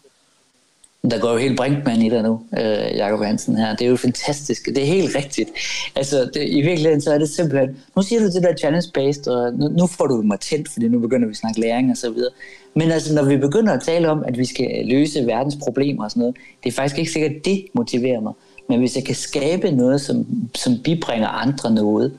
Der 1.11 1.19
går 1.19 1.31
jo 1.31 1.37
helt 1.37 1.57
Brinkmann 1.57 2.01
i 2.01 2.09
dig 2.09 2.23
nu, 2.23 2.41
øh, 2.57 2.97
Jacob 2.97 3.23
Hansen 3.23 3.57
her. 3.57 3.75
Det 3.75 3.85
er 3.85 3.89
jo 3.89 3.95
fantastisk. 3.95 4.65
Det 4.65 4.77
er 4.77 4.85
helt 4.85 5.15
rigtigt. 5.15 5.49
Altså, 5.95 6.29
det, 6.33 6.49
i 6.49 6.61
virkeligheden 6.61 7.01
så 7.01 7.13
er 7.13 7.17
det 7.17 7.29
simpelthen, 7.29 7.77
nu 7.95 8.01
siger 8.01 8.19
du 8.19 8.25
det 8.25 8.43
der 8.43 8.53
challenge-based, 8.53 9.31
og 9.31 9.53
nu, 9.53 9.67
nu 9.67 9.87
får 9.87 10.07
du 10.07 10.21
mig 10.21 10.39
tændt, 10.39 10.69
fordi 10.69 10.87
nu 10.87 10.99
begynder 10.99 11.27
vi 11.27 11.31
at 11.31 11.37
snakke 11.37 11.59
læring 11.59 11.91
og 11.91 11.97
så 11.97 12.09
videre. 12.09 12.31
Men 12.75 12.91
altså, 12.91 13.13
når 13.13 13.23
vi 13.23 13.37
begynder 13.37 13.73
at 13.73 13.81
tale 13.81 14.09
om, 14.09 14.23
at 14.27 14.37
vi 14.37 14.45
skal 14.45 14.85
løse 14.85 15.25
verdens 15.25 15.57
problemer 15.63 16.03
og 16.03 16.11
sådan 16.11 16.21
noget, 16.21 16.35
det 16.63 16.69
er 16.69 16.73
faktisk 16.73 16.99
ikke 16.99 17.11
sikkert, 17.11 17.45
det 17.45 17.65
motiverer 17.73 18.19
mig. 18.19 18.33
Men 18.69 18.79
hvis 18.79 18.95
jeg 18.95 19.05
kan 19.05 19.15
skabe 19.15 19.71
noget, 19.71 20.01
som, 20.01 20.25
som 20.55 20.77
bibringer 20.83 21.27
andre 21.27 21.71
noget, 21.71 22.13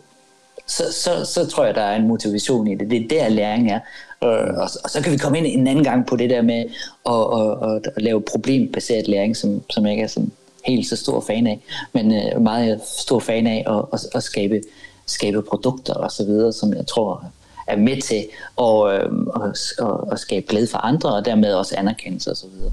så, 0.67 0.85
så, 0.93 1.25
så 1.25 1.47
tror 1.47 1.65
jeg, 1.65 1.75
der 1.75 1.83
er 1.83 1.97
en 1.97 2.09
motivation 2.09 2.67
i 2.67 2.75
det. 2.75 2.91
Det 2.91 3.03
er 3.03 3.09
der, 3.09 3.29
læring 3.29 3.71
er. 3.71 3.81
Øh, 4.25 4.31
og, 4.31 4.55
og, 4.57 4.69
og 4.85 4.91
så 4.91 5.01
kan 5.03 5.13
vi 5.13 5.17
komme 5.17 5.39
ind 5.39 5.47
en 5.47 5.67
anden 5.67 5.85
gang 5.85 6.07
på 6.07 6.17
det 6.17 6.31
der 6.31 6.43
med 6.43 6.65
at, 7.07 7.25
at, 7.41 7.77
at, 7.77 7.93
at 7.97 8.03
lave 8.03 8.23
problembaseret 8.23 9.09
læring, 9.09 9.37
som, 9.37 9.63
som 9.71 9.85
jeg 9.85 9.93
ikke 9.93 10.03
er 10.03 10.09
sådan 10.09 10.33
helt 10.65 10.87
så 10.87 10.97
stor 10.97 11.21
fan 11.21 11.47
af, 11.47 11.61
men 11.93 12.15
øh, 12.15 12.41
meget 12.41 12.81
stor 12.99 13.19
fan 13.19 13.47
af 13.47 13.65
at, 13.67 13.85
at, 13.93 14.01
at 14.15 14.23
skabe, 14.23 14.61
skabe 15.07 15.43
produkter 15.43 15.95
og 15.95 16.11
så 16.11 16.25
videre, 16.25 16.53
som 16.53 16.75
jeg 16.75 16.87
tror 16.87 17.25
er 17.67 17.77
med 17.77 18.03
til 18.03 18.25
at, 18.61 18.95
øh, 18.95 19.11
at, 19.45 19.89
at, 19.89 20.13
at 20.13 20.19
skabe 20.19 20.47
glæde 20.49 20.67
for 20.71 20.79
andre, 20.79 21.15
og 21.15 21.25
dermed 21.25 21.55
også 21.55 21.75
anerkendelse 21.79 22.31
og 22.31 22.37
så 22.37 22.47
videre. 22.49 22.73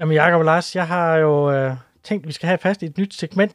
Jamen 0.00 0.14
Jacob 0.14 0.38
og 0.38 0.44
Lars, 0.44 0.76
jeg 0.76 0.86
har 0.86 1.16
jo 1.16 1.52
øh, 1.52 1.72
tænkt, 2.04 2.24
at 2.24 2.28
vi 2.28 2.32
skal 2.32 2.46
have 2.46 2.58
fast 2.58 2.82
i 2.82 2.86
et 2.86 2.98
nyt 2.98 3.14
segment, 3.14 3.52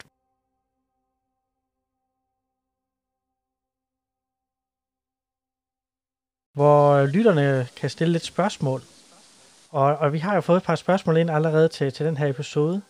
hvor 6.56 7.06
lytterne 7.06 7.68
kan 7.76 7.89
stille 7.89 8.12
lidt 8.12 8.26
spørgsmål. 8.26 8.82
Og, 9.72 9.98
og 9.98 10.13
vi 10.13 10.20
har 10.20 10.36
jo 10.36 10.41
fået 10.41 10.58
et 10.58 10.63
par 10.63 10.76
spørgsmål 10.76 11.18
ind 11.18 11.30
allerede 11.30 11.68
til, 11.68 11.91
til 11.94 12.06
den 12.06 12.18
her 12.18 12.28
episode. 12.28 12.82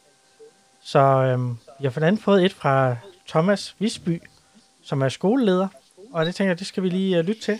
Så 0.83 0.99
øhm, 0.99 1.57
jeg 1.79 1.91
har 1.91 1.99
blandt 1.99 2.07
andet 2.07 2.21
fået 2.21 2.45
et 2.45 2.53
fra 2.53 2.95
Thomas 3.27 3.75
Visby, 3.79 4.21
som 4.83 5.01
er 5.01 5.09
skoleleder. 5.09 5.67
Og 6.13 6.25
det 6.25 6.35
tænker 6.35 6.49
jeg, 6.49 6.59
det 6.59 6.67
skal 6.67 6.83
vi 6.83 6.89
lige 6.89 7.19
uh, 7.19 7.25
lytte 7.25 7.41
til. 7.41 7.59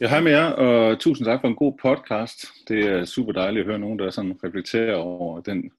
Ja, 0.00 0.08
hej 0.08 0.20
med 0.20 0.32
jer, 0.32 0.44
og 0.44 0.98
tusind 1.00 1.26
tak 1.26 1.40
for 1.40 1.48
en 1.48 1.54
god 1.56 1.72
podcast. 1.82 2.44
Det 2.68 2.86
er 2.86 3.04
super 3.04 3.32
dejligt 3.32 3.60
at 3.60 3.66
høre 3.66 3.78
nogen, 3.78 3.98
der 3.98 4.10
sådan 4.10 4.38
reflekterer 4.44 4.96
over 4.96 5.40
den 5.40 5.70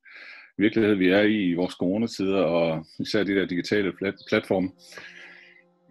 virkelighed, 0.58 0.96
vi 0.96 1.10
er 1.10 1.22
i 1.22 1.50
i 1.50 1.54
vores 1.54 1.74
coronatider, 1.74 2.42
og 2.42 2.86
især 3.00 3.24
de 3.24 3.36
der 3.36 3.46
digitale 3.46 3.92
plat- 3.92 4.26
platforme. 4.30 4.70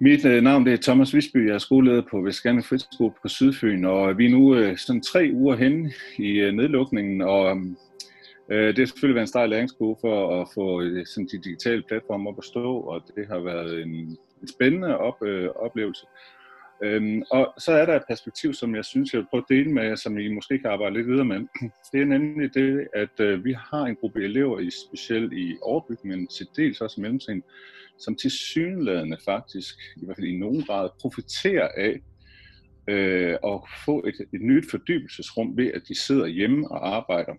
Mit 0.01 0.25
øh, 0.25 0.43
navn 0.43 0.67
det 0.67 0.73
er 0.73 0.83
Thomas 0.83 1.15
Visby, 1.15 1.47
jeg 1.47 1.55
er 1.55 1.59
skoleleder 1.59 2.03
på 2.11 2.21
Vestgerne 2.21 2.63
Friskole 2.63 3.13
på 3.23 3.29
Sydfyn, 3.29 3.85
og 3.85 4.19
vi 4.19 4.27
er 4.27 4.31
nu 4.31 4.55
øh, 4.55 4.77
sådan 4.77 5.03
tre 5.03 5.31
uger 5.35 5.57
henne 5.57 5.93
i 6.19 6.29
øh, 6.29 6.53
nedlukningen, 6.53 7.23
og 7.23 7.57
øh, 8.49 8.67
det 8.67 8.79
har 8.79 8.87
selvfølgelig 8.87 9.15
været 9.15 9.23
en 9.23 9.29
stejl 9.29 9.51
læringskurve 9.51 9.97
for 10.01 10.43
at 10.43 10.49
få 10.55 10.83
øh, 10.83 11.07
sådan 11.07 11.29
de 11.33 11.39
digitale 11.39 11.83
platforme 11.89 12.29
op 12.29 12.39
at 12.39 12.45
stå, 12.45 12.81
og 12.81 13.03
det 13.17 13.27
har 13.29 13.39
været 13.39 13.83
en, 13.83 13.91
en 14.43 14.49
spændende 14.49 14.99
op, 14.99 15.23
øh, 15.23 15.49
oplevelse. 15.57 16.07
Øhm, 16.83 17.23
og 17.31 17.55
så 17.59 17.73
er 17.73 17.87
der 17.87 17.97
et 17.97 18.09
perspektiv, 18.09 18.55
som 18.55 18.75
jeg 18.75 18.85
synes, 18.85 19.13
jeg 19.13 19.19
vil 19.19 19.27
prøve 19.31 19.43
at 19.49 19.55
dele 19.57 19.73
med 19.73 19.85
jer, 19.85 19.95
som 19.95 20.19
I 20.19 20.29
måske 20.29 20.59
kan 20.59 20.71
arbejde 20.71 20.97
lidt 20.97 21.07
videre 21.07 21.25
med. 21.25 21.37
Det 21.93 22.01
er 22.01 22.05
nemlig 22.05 22.55
det, 22.55 22.89
at 22.95 23.21
øh, 23.21 23.45
vi 23.45 23.57
har 23.71 23.85
en 23.85 23.97
gruppe 23.97 24.25
elever, 24.25 24.59
i, 24.59 24.71
specielt 24.71 25.33
i 25.33 25.57
overbygningen, 25.63 26.27
til 26.27 26.47
dels 26.57 26.81
også 26.81 27.01
i 27.01 27.03
mellemtiden, 27.03 27.43
som 28.01 28.17
til 28.17 28.31
synlædende 28.31 29.17
faktisk, 29.25 29.75
i 29.97 30.05
hvert 30.05 30.17
fald 30.17 30.27
i 30.27 30.39
nogen 30.39 30.63
grad, 30.63 30.89
profiterer 31.01 31.69
af 31.77 32.01
øh, 32.89 33.37
at 33.45 33.61
få 33.85 34.05
et, 34.07 34.15
et 34.35 34.41
nyt 34.41 34.71
fordybelsesrum 34.71 35.57
ved, 35.57 35.67
at 35.67 35.83
de 35.89 35.95
sidder 35.95 36.27
hjemme 36.27 36.71
og 36.71 36.97
arbejder. 36.97 37.35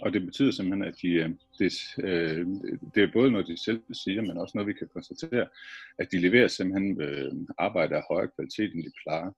Og 0.00 0.12
det 0.12 0.22
betyder 0.22 0.50
simpelthen, 0.50 0.84
at 0.84 0.94
de, 1.02 1.08
øh, 1.08 1.30
det, 1.58 1.72
øh, 1.98 2.46
det 2.94 3.02
er 3.02 3.12
både 3.12 3.30
noget, 3.30 3.46
de 3.46 3.64
selv 3.64 3.80
siger, 3.92 4.22
men 4.22 4.38
også 4.38 4.52
noget, 4.54 4.68
vi 4.68 4.72
kan 4.72 4.88
konstatere, 4.92 5.46
at 5.98 6.08
de 6.12 6.20
leverer 6.20 6.48
simpelthen 6.48 7.00
øh, 7.00 7.32
arbejde 7.58 7.96
af 7.96 8.02
højere 8.10 8.30
kvalitet, 8.36 8.74
end 8.74 8.84
de 8.84 8.92
plejer. 9.02 9.30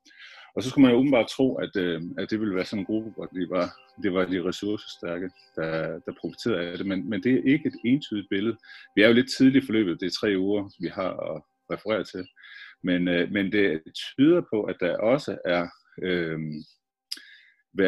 Og 0.56 0.62
så 0.62 0.70
skulle 0.70 0.82
man 0.82 0.92
jo 0.92 0.98
åbenbart 0.98 1.28
tro, 1.28 1.56
at, 1.56 1.76
øh, 1.76 2.02
at 2.18 2.30
det 2.30 2.40
ville 2.40 2.54
være 2.54 2.64
sådan 2.64 2.78
en 2.78 2.86
gruppe, 2.86 3.10
hvor 3.10 3.26
det 3.26 3.50
var, 3.50 3.76
det 4.02 4.12
var 4.14 4.24
de 4.24 4.44
ressourcestærke, 4.44 5.30
der, 5.56 5.98
der 6.06 6.12
profiterede 6.20 6.70
af 6.70 6.78
det. 6.78 6.86
Men, 6.86 7.10
men 7.10 7.22
det 7.22 7.32
er 7.32 7.52
ikke 7.52 7.68
et 7.68 7.76
entydigt 7.84 8.28
billede. 8.30 8.56
Vi 8.94 9.02
er 9.02 9.08
jo 9.08 9.14
lidt 9.14 9.30
tidligt 9.36 9.64
i 9.64 9.66
forløbet, 9.66 10.00
det 10.00 10.06
er 10.06 10.18
tre 10.20 10.38
uger, 10.38 10.70
vi 10.80 10.88
har 10.88 11.10
at 11.10 11.42
referere 11.72 12.04
til. 12.04 12.28
Men, 12.82 13.08
øh, 13.08 13.32
men 13.32 13.52
det 13.52 13.82
tyder 13.94 14.42
på, 14.52 14.62
at 14.62 14.76
der 14.80 14.98
også 14.98 15.38
er 15.44 15.68
øh, 16.02 16.38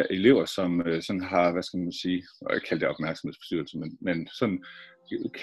elever, 0.09 0.45
som 0.45 0.81
øh, 0.87 1.01
sådan 1.01 1.23
har, 1.23 1.51
hvad 1.51 1.63
skal 1.63 1.79
man 1.79 1.93
sige, 1.93 2.23
og 2.41 2.53
jeg 2.53 2.61
kalder 2.61 2.87
det 2.87 2.95
opmærksomhedsforstyrrelse, 2.95 3.77
men, 3.77 3.97
men 4.01 4.27
sådan 4.27 4.63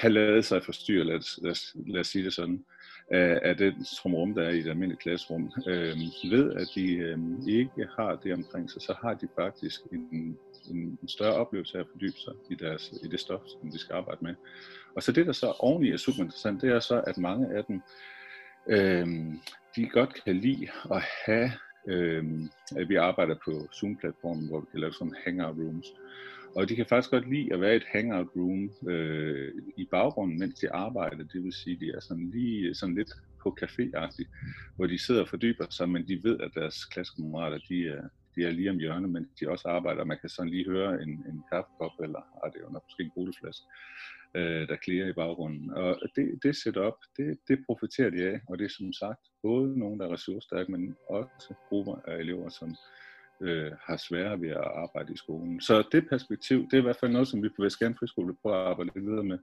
kan 0.00 0.12
lade 0.12 0.42
sig 0.42 0.64
forstyrre, 0.64 1.04
lad, 1.04 1.42
lad, 1.42 1.54
lad 1.92 2.00
os 2.00 2.06
sige 2.06 2.24
det 2.24 2.32
sådan, 2.32 2.64
af, 3.10 3.40
af 3.42 3.56
den 3.56 3.84
trumrum, 3.84 4.34
der 4.34 4.42
er 4.42 4.50
i 4.50 4.58
et 4.58 4.66
almindeligt 4.66 5.02
klasserum. 5.02 5.52
Øh, 5.66 5.96
ved 6.30 6.52
at 6.52 6.68
de 6.74 6.92
øh, 6.94 7.18
ikke 7.48 7.88
har 7.96 8.16
det 8.16 8.32
omkring 8.32 8.70
sig, 8.70 8.82
så 8.82 8.94
har 9.02 9.14
de 9.14 9.28
faktisk 9.40 9.80
en, 9.92 10.38
en 10.70 11.08
større 11.08 11.34
oplevelse 11.34 11.78
af 11.78 11.82
at 11.82 11.88
fordybe 11.92 12.18
sig 12.18 12.32
i, 12.50 12.54
deres, 12.54 12.94
i 13.02 13.08
det 13.08 13.20
stof, 13.20 13.40
som 13.46 13.70
de 13.70 13.78
skal 13.78 13.94
arbejde 13.94 14.24
med. 14.24 14.34
Og 14.96 15.02
så 15.02 15.12
det, 15.12 15.26
der 15.26 15.32
så 15.32 15.54
oveni 15.58 15.90
er 15.90 15.96
super 15.96 16.22
interessant, 16.22 16.62
det 16.62 16.70
er 16.70 16.80
så, 16.80 17.00
at 17.06 17.18
mange 17.18 17.56
af 17.56 17.64
dem, 17.64 17.82
øh, 18.66 19.06
de 19.76 19.88
godt 19.88 20.24
kan 20.24 20.36
lide 20.36 20.68
at 20.90 21.02
have, 21.26 21.52
øh, 21.88 22.24
at 22.76 22.88
vi 22.88 22.94
arbejder 22.94 23.34
på 23.44 23.68
Zoom-platformen, 23.74 24.48
hvor 24.48 24.60
vi 24.60 24.66
kan 24.70 24.80
lave 24.80 24.92
sådan 24.92 25.16
hangout 25.24 25.56
rooms. 25.56 25.86
Og 26.56 26.68
de 26.68 26.76
kan 26.76 26.86
faktisk 26.86 27.10
godt 27.10 27.30
lide 27.30 27.52
at 27.52 27.60
være 27.60 27.72
i 27.72 27.76
et 27.76 27.86
hangout 27.92 28.28
room 28.36 28.90
øh, 28.90 29.52
i 29.76 29.84
baggrunden, 29.90 30.38
mens 30.38 30.60
de 30.60 30.70
arbejder. 30.70 31.24
Det 31.24 31.42
vil 31.44 31.52
sige, 31.52 31.74
at 31.74 31.80
de 31.80 31.90
er 31.90 32.00
sådan 32.00 32.30
lige 32.30 32.68
øh, 32.68 32.74
sådan 32.74 32.94
lidt 32.94 33.12
på 33.42 33.56
café 33.62 33.84
hvor 34.76 34.86
de 34.86 34.98
sidder 34.98 35.22
og 35.22 35.28
fordyber 35.28 35.66
sig, 35.70 35.88
men 35.88 36.08
de 36.08 36.22
ved, 36.22 36.40
at 36.40 36.50
deres 36.54 36.84
klassekammerater, 36.84 37.58
de 37.68 37.88
er, 37.88 38.02
de 38.34 38.44
er 38.44 38.50
lige 38.50 38.70
om 38.70 38.78
hjørnet, 38.78 39.10
men 39.10 39.28
de 39.40 39.50
også 39.50 39.68
arbejder. 39.68 40.04
Man 40.04 40.18
kan 40.20 40.28
sådan 40.28 40.50
lige 40.50 40.64
høre 40.64 41.02
en, 41.02 41.10
en 41.10 41.42
kaffekop, 41.52 41.92
eller 42.02 42.18
ah, 42.44 42.52
det 42.52 42.58
er 42.58 42.64
jo 42.64 42.72
nok 42.72 42.84
måske 42.86 43.02
en 43.02 43.10
brudeflaske, 43.14 43.66
øh, 44.34 44.68
der 44.68 44.76
klæder 44.76 45.08
i 45.08 45.12
baggrunden. 45.12 45.70
Og 45.70 46.00
det, 46.16 46.38
det 46.42 46.56
setup, 46.56 46.98
det, 47.16 47.38
det 47.48 47.58
profiterer 47.66 48.10
de 48.10 48.28
af, 48.30 48.40
og 48.48 48.58
det 48.58 48.64
er 48.64 48.74
som 48.78 48.92
sagt 48.92 49.20
både 49.42 49.78
nogen, 49.78 50.00
der 50.00 50.06
er 50.06 50.12
ressourcestærke, 50.12 50.72
men 50.72 50.96
også 51.08 51.54
grupper 51.68 51.96
af 52.08 52.16
elever, 52.18 52.48
som 52.48 52.76
øh, 53.42 53.72
har 53.86 53.96
sværere 53.96 54.40
ved 54.40 54.48
at 54.48 54.70
arbejde 54.84 55.12
i 55.12 55.16
skolen. 55.16 55.60
Så 55.60 55.84
det 55.92 56.08
perspektiv, 56.08 56.58
det 56.70 56.72
er 56.72 56.78
i 56.78 56.88
hvert 56.88 57.00
fald 57.00 57.12
noget, 57.12 57.28
som 57.28 57.42
vi 57.42 57.48
på 57.48 57.62
Vestgern 57.62 57.96
Friskole 57.98 58.36
prøver 58.42 58.56
at 58.56 58.66
arbejde 58.70 58.90
lidt 58.94 59.06
videre 59.06 59.24
med. 59.24 59.38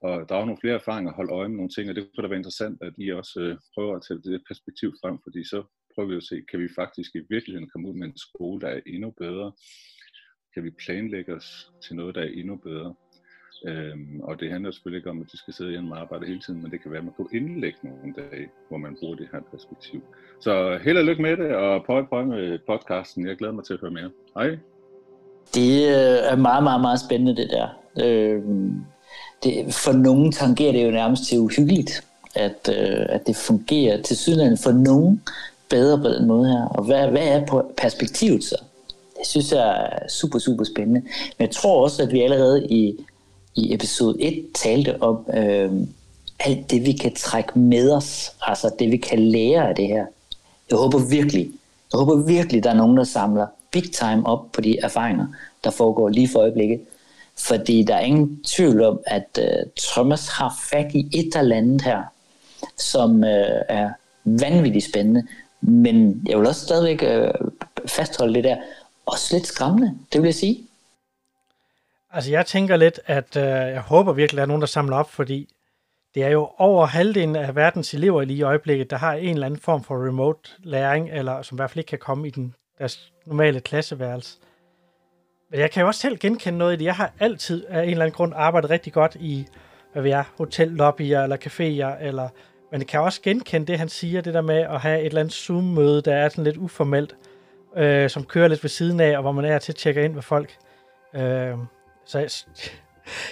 Og 0.00 0.28
der 0.28 0.34
er 0.34 0.44
nogle 0.44 0.60
flere 0.60 0.74
erfaringer 0.74 1.10
at 1.10 1.16
holde 1.16 1.32
øje 1.32 1.48
med 1.48 1.56
nogle 1.56 1.70
ting, 1.70 1.88
og 1.88 1.94
det 1.96 2.02
kunne 2.04 2.22
da 2.22 2.28
være 2.28 2.38
interessant, 2.38 2.78
at 2.82 2.94
I 2.98 3.12
også 3.12 3.40
øh, 3.40 3.58
prøver 3.74 3.96
at 3.96 4.04
tage 4.08 4.22
det 4.22 4.44
perspektiv 4.48 4.94
frem, 5.00 5.18
fordi 5.24 5.44
så 5.44 5.64
prøver 5.94 6.08
vi 6.08 6.16
at 6.16 6.22
se, 6.22 6.42
kan 6.50 6.60
vi 6.60 6.68
faktisk 6.74 7.10
i 7.14 7.26
virkeligheden 7.30 7.68
komme 7.70 7.88
ud 7.88 7.94
med 7.94 8.06
en 8.06 8.18
skole, 8.18 8.60
der 8.60 8.68
er 8.68 8.80
endnu 8.86 9.10
bedre? 9.10 9.52
Kan 10.54 10.64
vi 10.64 10.70
planlægge 10.70 11.34
os 11.34 11.72
til 11.84 11.96
noget, 11.96 12.14
der 12.14 12.22
er 12.22 12.32
endnu 12.40 12.56
bedre? 12.56 12.94
Øhm, 13.66 14.20
og 14.22 14.40
det 14.40 14.50
handler 14.50 14.70
selvfølgelig 14.70 14.98
ikke 14.98 15.10
om, 15.10 15.20
at 15.20 15.26
de 15.32 15.38
skal 15.38 15.54
sidde 15.54 15.70
hjemme 15.70 15.94
og 15.94 16.00
arbejde 16.00 16.26
hele 16.26 16.40
tiden, 16.40 16.62
men 16.62 16.70
det 16.70 16.82
kan 16.82 16.90
være, 16.90 16.98
at 16.98 17.04
man 17.04 17.14
kunne 17.16 17.32
indlægge 17.32 17.78
nogle 17.82 18.14
dage, 18.16 18.46
hvor 18.68 18.78
man 18.78 18.96
bruger 19.00 19.16
det 19.16 19.28
her 19.32 19.40
perspektiv. 19.50 20.02
Så 20.40 20.78
held 20.84 20.98
og 20.98 21.04
lykke 21.04 21.22
med 21.22 21.36
det, 21.36 21.54
og 21.54 21.84
prøv 21.86 22.06
prøv 22.08 22.26
med 22.26 22.58
podcasten. 22.66 23.26
Jeg 23.26 23.36
glæder 23.36 23.54
mig 23.54 23.64
til 23.64 23.74
at 23.74 23.80
høre 23.80 23.90
mere. 23.90 24.10
Hej. 24.34 24.48
Det 25.54 25.72
øh, 25.88 26.32
er 26.32 26.36
meget, 26.36 26.62
meget, 26.62 26.80
meget 26.80 27.00
spændende, 27.00 27.36
det 27.36 27.50
der. 27.50 27.68
Øhm, 28.04 28.84
det, 29.42 29.74
for 29.74 29.92
nogen 29.92 30.32
tangerer 30.32 30.72
det 30.72 30.86
jo 30.86 30.90
nærmest 30.90 31.28
til 31.28 31.38
uhyggeligt, 31.38 32.04
at, 32.34 32.68
øh, 32.68 33.06
at 33.08 33.26
det 33.26 33.36
fungerer 33.36 34.02
til 34.02 34.16
sydlandet 34.16 34.58
for 34.58 34.72
nogen 34.72 35.22
bedre 35.70 35.98
på 35.98 36.08
den 36.08 36.26
måde 36.26 36.48
her. 36.48 36.64
Og 36.64 36.84
hvad, 36.84 37.08
hvad 37.10 37.28
er 37.28 37.62
perspektivet 37.76 38.44
så? 38.44 38.56
Det 39.18 39.26
synes 39.26 39.52
jeg 39.52 39.90
er 39.92 40.08
super, 40.08 40.38
super 40.38 40.64
spændende. 40.64 41.00
Men 41.38 41.46
jeg 41.46 41.50
tror 41.50 41.82
også, 41.82 42.02
at 42.02 42.12
vi 42.12 42.20
allerede 42.20 42.66
i 42.70 42.96
i 43.56 43.74
episode 43.74 44.16
1 44.20 44.46
talte 44.54 45.02
om 45.02 45.26
øh, 45.34 45.72
alt 46.40 46.70
det, 46.70 46.86
vi 46.86 46.92
kan 46.92 47.14
trække 47.14 47.58
med 47.58 47.90
os, 47.92 48.32
altså 48.42 48.70
det, 48.78 48.90
vi 48.90 48.96
kan 48.96 49.18
lære 49.18 49.68
af 49.68 49.74
det 49.74 49.86
her. 49.86 50.06
Jeg 50.70 50.78
håber 50.78 50.98
virkelig, 50.98 51.50
jeg 51.92 51.98
håber 51.98 52.16
virkelig, 52.16 52.64
der 52.64 52.70
er 52.70 52.74
nogen, 52.74 52.96
der 52.96 53.04
samler 53.04 53.46
big 53.72 53.92
time 53.92 54.26
op 54.26 54.52
på 54.52 54.60
de 54.60 54.78
erfaringer, 54.78 55.26
der 55.64 55.70
foregår 55.70 56.08
lige 56.08 56.28
for 56.28 56.38
øjeblikket. 56.38 56.80
Fordi 57.38 57.82
der 57.82 57.94
er 57.94 58.00
ingen 58.00 58.42
tvivl 58.44 58.82
om, 58.82 59.00
at 59.06 59.38
øh, 59.38 59.66
Thomas 59.76 60.28
har 60.28 60.56
fat 60.70 60.94
i 60.94 61.08
et 61.12 61.36
eller 61.36 61.56
andet 61.56 61.82
her, 61.82 62.02
som 62.76 63.24
øh, 63.24 63.62
er 63.68 63.90
vanvittigt 64.24 64.84
spændende. 64.84 65.26
Men 65.60 66.22
jeg 66.28 66.38
vil 66.38 66.46
også 66.46 66.60
stadigvæk 66.60 67.02
øh, 67.02 67.30
fastholde 67.86 68.34
det 68.34 68.44
der. 68.44 68.56
Også 69.06 69.36
lidt 69.36 69.46
skræmmende, 69.46 69.94
det 70.12 70.22
vil 70.22 70.28
jeg 70.28 70.34
sige. 70.34 70.64
Altså, 72.16 72.30
jeg 72.30 72.46
tænker 72.46 72.76
lidt, 72.76 73.00
at 73.06 73.36
øh, 73.36 73.42
jeg 73.44 73.80
håber 73.80 74.12
virkelig, 74.12 74.36
at 74.36 74.38
der 74.38 74.42
er 74.42 74.46
nogen, 74.46 74.60
der 74.60 74.66
samler 74.66 74.96
op, 74.96 75.10
fordi 75.10 75.48
det 76.14 76.24
er 76.24 76.28
jo 76.28 76.50
over 76.58 76.86
halvdelen 76.86 77.36
af 77.36 77.56
verdens 77.56 77.94
elever 77.94 78.24
lige 78.24 78.38
i 78.38 78.42
øjeblikket, 78.42 78.90
der 78.90 78.96
har 78.96 79.12
en 79.12 79.34
eller 79.34 79.46
anden 79.46 79.60
form 79.60 79.84
for 79.84 80.06
remote 80.08 80.50
læring, 80.58 81.10
eller 81.10 81.42
som 81.42 81.56
i 81.56 81.58
hvert 81.58 81.70
fald 81.70 81.78
ikke 81.78 81.88
kan 81.88 81.98
komme 81.98 82.28
i 82.28 82.30
den, 82.30 82.54
deres 82.78 83.12
normale 83.26 83.60
klasseværelse. 83.60 84.38
Men 85.50 85.60
jeg 85.60 85.70
kan 85.70 85.80
jo 85.80 85.86
også 85.86 86.00
selv 86.00 86.18
genkende 86.18 86.58
noget 86.58 86.72
i 86.72 86.76
det. 86.76 86.84
Jeg 86.84 86.94
har 86.94 87.12
altid 87.20 87.64
af 87.68 87.82
en 87.82 87.90
eller 87.90 88.04
anden 88.04 88.16
grund 88.16 88.32
arbejdet 88.36 88.70
rigtig 88.70 88.92
godt 88.92 89.16
i, 89.20 89.46
hvad 89.92 90.02
vi 90.02 90.10
er, 90.10 90.24
hotellobbyer 90.38 91.22
eller 91.22 91.36
caféer, 91.36 92.04
eller, 92.04 92.28
men 92.72 92.80
jeg 92.80 92.88
kan 92.88 93.00
også 93.00 93.22
genkende 93.22 93.66
det, 93.66 93.78
han 93.78 93.88
siger, 93.88 94.20
det 94.20 94.34
der 94.34 94.40
med 94.40 94.58
at 94.60 94.80
have 94.80 95.00
et 95.00 95.06
eller 95.06 95.20
andet 95.20 95.34
Zoom-møde, 95.34 96.02
der 96.02 96.14
er 96.14 96.28
sådan 96.28 96.44
lidt 96.44 96.56
uformelt, 96.56 97.16
øh, 97.76 98.10
som 98.10 98.24
kører 98.24 98.48
lidt 98.48 98.64
ved 98.64 98.70
siden 98.70 99.00
af, 99.00 99.16
og 99.16 99.22
hvor 99.22 99.32
man 99.32 99.44
er 99.44 99.58
til 99.58 99.72
at 99.72 99.76
tjekke 99.76 100.04
ind 100.04 100.14
med 100.14 100.22
folk. 100.22 100.56
Øh, 101.14 101.58
så 102.06 102.18
jeg, 102.18 102.30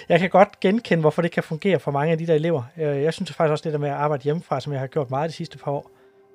jeg 0.09 0.19
kan 0.19 0.29
godt 0.29 0.59
genkende, 0.59 1.01
hvorfor 1.01 1.21
det 1.21 1.31
kan 1.31 1.43
fungere 1.43 1.79
for 1.79 1.91
mange 1.91 2.11
af 2.11 2.17
de 2.17 2.27
der 2.27 2.33
elever. 2.33 2.63
Øh, 2.77 3.03
jeg, 3.03 3.13
synes 3.13 3.33
faktisk 3.33 3.51
også, 3.51 3.63
det 3.63 3.73
der 3.73 3.79
med 3.79 3.89
at 3.89 3.95
arbejde 3.95 4.23
hjemmefra, 4.23 4.59
som 4.59 4.73
jeg 4.73 4.79
har 4.79 4.87
gjort 4.87 5.09
meget 5.09 5.29
de 5.29 5.35
sidste 5.35 5.57
par 5.57 5.71
år, 5.71 5.91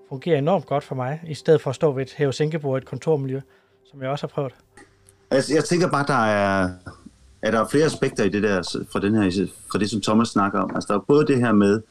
fungerer 0.09 0.38
enormt 0.38 0.66
godt 0.66 0.85
for 0.85 0.94
mig, 0.94 1.20
i 1.26 1.35
stedet 1.35 1.61
for 1.61 1.70
at 1.70 1.76
stå 1.76 1.92
ved 1.92 2.03
et 2.03 2.14
hæve 2.16 2.33
i 2.40 2.76
et 2.76 2.85
kontormiljø, 2.85 3.40
som 3.90 4.03
jeg 4.03 4.11
også 4.11 4.22
har 4.22 4.29
prøvet. 4.29 4.53
Altså, 5.31 5.55
jeg 5.55 5.64
tænker 5.64 5.90
bare, 5.90 6.05
der 6.07 6.24
er, 6.24 6.70
at 7.42 7.53
der 7.53 7.61
er 7.61 7.68
flere 7.68 7.85
aspekter 7.85 8.24
i 8.24 8.29
det 8.29 8.42
der, 8.42 8.85
fra, 8.92 9.00
den 9.00 9.14
her, 9.14 9.46
fra 9.72 9.79
det, 9.79 9.90
som 9.90 10.00
Thomas 10.00 10.29
snakker 10.29 10.61
om. 10.61 10.74
Altså, 10.74 10.87
der 10.92 10.94
er 10.98 11.05
både 11.09 11.26
det 11.26 11.37
her 11.37 11.53
med, 11.53 11.83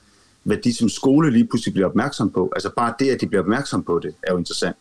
hvad 0.44 0.58
de 0.58 0.74
som 0.74 0.90
skole 0.90 1.32
lige 1.32 1.48
pludselig 1.48 1.74
bliver 1.74 1.88
opmærksom 1.88 2.32
på. 2.32 2.52
Altså, 2.56 2.70
bare 2.78 2.94
det, 3.00 3.10
at 3.10 3.22
de 3.22 3.28
bliver 3.28 3.42
opmærksom 3.42 3.84
på 3.84 4.00
det, 4.00 4.16
er 4.24 4.32
jo 4.32 4.38
interessant. 4.38 4.76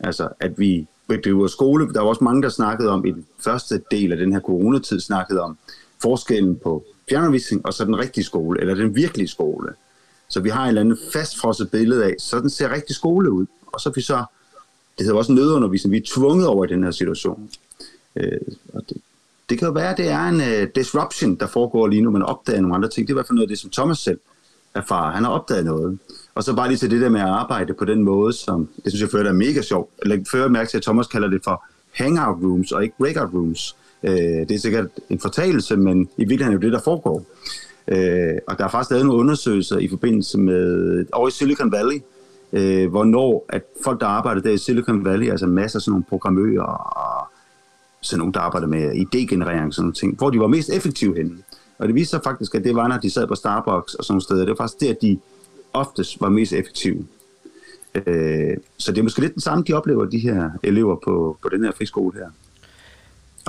Altså, 0.00 0.28
at 0.40 0.58
vi 0.58 0.86
bedriver 1.08 1.46
skole. 1.46 1.94
Der 1.94 2.00
var 2.00 2.08
også 2.08 2.24
mange, 2.24 2.42
der 2.42 2.48
snakkede 2.48 2.90
om, 2.90 3.06
i 3.06 3.10
den 3.10 3.26
første 3.40 3.80
del 3.90 4.12
af 4.12 4.18
den 4.18 4.32
her 4.32 4.40
coronatid, 4.40 5.00
snakkede 5.00 5.40
om 5.40 5.58
forskellen 6.02 6.56
på 6.56 6.84
fjernundervisning 7.08 7.66
og 7.66 7.74
så 7.74 7.84
den 7.84 7.98
rigtige 7.98 8.24
skole, 8.24 8.60
eller 8.60 8.74
den 8.74 8.96
virkelige 8.96 9.28
skole. 9.28 9.72
Så 10.28 10.40
vi 10.40 10.48
har 10.48 10.64
et 10.64 10.68
eller 10.68 10.80
andet 10.80 10.98
fastfrosset 11.12 11.70
billede 11.70 12.04
af, 12.04 12.14
sådan 12.18 12.50
ser 12.50 12.74
rigtig 12.74 12.96
skole 12.96 13.30
ud. 13.30 13.46
Og 13.66 13.80
så 13.80 13.88
er 13.88 13.92
vi 13.92 14.00
så, 14.00 14.24
det 14.98 15.06
hedder 15.06 15.18
også 15.18 15.32
nødundervisning, 15.32 15.92
vi 15.92 15.98
er 15.98 16.02
tvunget 16.14 16.46
over 16.46 16.64
i 16.64 16.68
den 16.68 16.84
her 16.84 16.90
situation. 16.90 17.50
Øh, 18.16 18.40
og 18.72 18.82
det, 18.88 18.96
det 19.48 19.58
kan 19.58 19.66
jo 19.66 19.72
være, 19.72 19.90
at 19.90 19.96
det 19.96 20.08
er 20.08 20.28
en 20.28 20.40
uh, 20.40 20.68
disruption, 20.74 21.34
der 21.34 21.46
foregår 21.46 21.86
lige 21.86 22.02
nu, 22.02 22.10
man 22.10 22.22
opdager 22.22 22.60
nogle 22.60 22.74
andre 22.74 22.88
ting. 22.88 23.06
Det 23.06 23.12
er 23.12 23.14
i 23.14 23.18
hvert 23.18 23.26
fald 23.26 23.34
noget 23.34 23.46
af 23.46 23.48
det, 23.48 23.58
som 23.58 23.70
Thomas 23.70 23.98
selv 23.98 24.20
erfarer. 24.74 25.12
Han 25.12 25.24
har 25.24 25.30
opdaget 25.30 25.64
noget. 25.64 25.98
Og 26.34 26.44
så 26.44 26.56
bare 26.56 26.68
lige 26.68 26.78
til 26.78 26.90
det 26.90 27.00
der 27.00 27.08
med 27.08 27.20
at 27.20 27.26
arbejde 27.26 27.74
på 27.74 27.84
den 27.84 28.04
måde, 28.04 28.32
som 28.32 28.68
det 28.84 28.92
synes 28.92 29.02
jeg 29.02 29.10
fører 29.10 29.28
er 29.28 29.32
mega 29.32 29.62
sjovt. 29.62 29.90
Læg 30.06 30.24
fører 30.30 30.48
mærke 30.48 30.70
til, 30.70 30.76
at 30.76 30.82
Thomas 30.82 31.06
kalder 31.06 31.28
det 31.28 31.40
for 31.44 31.64
hangout 31.92 32.36
rooms 32.42 32.72
og 32.72 32.82
ikke 32.82 32.94
breakout 32.98 33.34
rooms. 33.34 33.76
Øh, 34.02 34.12
det 34.14 34.50
er 34.50 34.58
sikkert 34.58 34.86
en 35.10 35.20
fortalelse, 35.20 35.76
men 35.76 36.08
i 36.16 36.24
virkeligheden 36.24 36.52
er 36.52 36.60
det 36.60 36.62
det, 36.62 36.72
der 36.72 36.80
foregår. 36.84 37.24
Øh, 37.88 38.38
og 38.46 38.58
der 38.58 38.64
er 38.64 38.68
faktisk 38.68 38.90
lavet 38.90 39.06
nogle 39.06 39.20
undersøgelser 39.20 39.78
i 39.78 39.88
forbindelse 39.88 40.38
med, 40.38 41.06
over 41.12 41.28
i 41.28 41.30
Silicon 41.30 41.72
Valley, 41.72 42.00
øh, 42.52 42.90
hvornår 42.90 43.46
at 43.48 43.62
folk, 43.84 44.00
der 44.00 44.06
arbejder 44.06 44.40
der 44.40 44.50
i 44.50 44.58
Silicon 44.58 45.04
Valley, 45.04 45.30
altså 45.30 45.46
masser 45.46 45.78
af 45.78 45.82
sådan 45.82 45.92
nogle 45.92 46.04
programmører 46.08 46.62
og 46.62 47.26
sådan 48.00 48.18
nogle, 48.18 48.32
der 48.32 48.40
arbejder 48.40 48.66
med 48.66 48.92
idégenerering 48.92 49.66
og 49.66 49.74
sådan 49.74 49.84
nogle 49.84 49.92
ting, 49.92 50.16
hvor 50.16 50.30
de 50.30 50.40
var 50.40 50.46
mest 50.46 50.70
effektive 50.70 51.16
henne. 51.16 51.36
Og 51.78 51.86
det 51.86 51.94
viste 51.94 52.10
sig 52.10 52.20
faktisk, 52.24 52.54
at 52.54 52.64
det 52.64 52.74
var, 52.74 52.88
når 52.88 52.96
de 52.96 53.10
sad 53.10 53.26
på 53.26 53.34
Starbucks 53.34 53.94
og 53.94 54.04
sådan 54.04 54.12
nogle 54.12 54.22
steder. 54.22 54.40
Det 54.40 54.48
var 54.48 54.64
faktisk 54.64 54.80
det, 54.80 54.88
at 54.88 55.02
de 55.02 55.18
oftest 55.74 56.20
var 56.20 56.28
mest 56.28 56.52
effektive. 56.52 57.06
Øh, 57.94 58.56
så 58.76 58.92
det 58.92 58.98
er 58.98 59.02
måske 59.02 59.20
lidt 59.20 59.34
den 59.34 59.40
samme, 59.40 59.64
de 59.68 59.72
oplever, 59.72 60.04
de 60.04 60.18
her 60.18 60.50
elever 60.62 60.96
på, 61.04 61.38
på 61.42 61.48
den 61.48 61.64
her 61.64 61.72
friskole 61.72 62.18
her. 62.18 62.30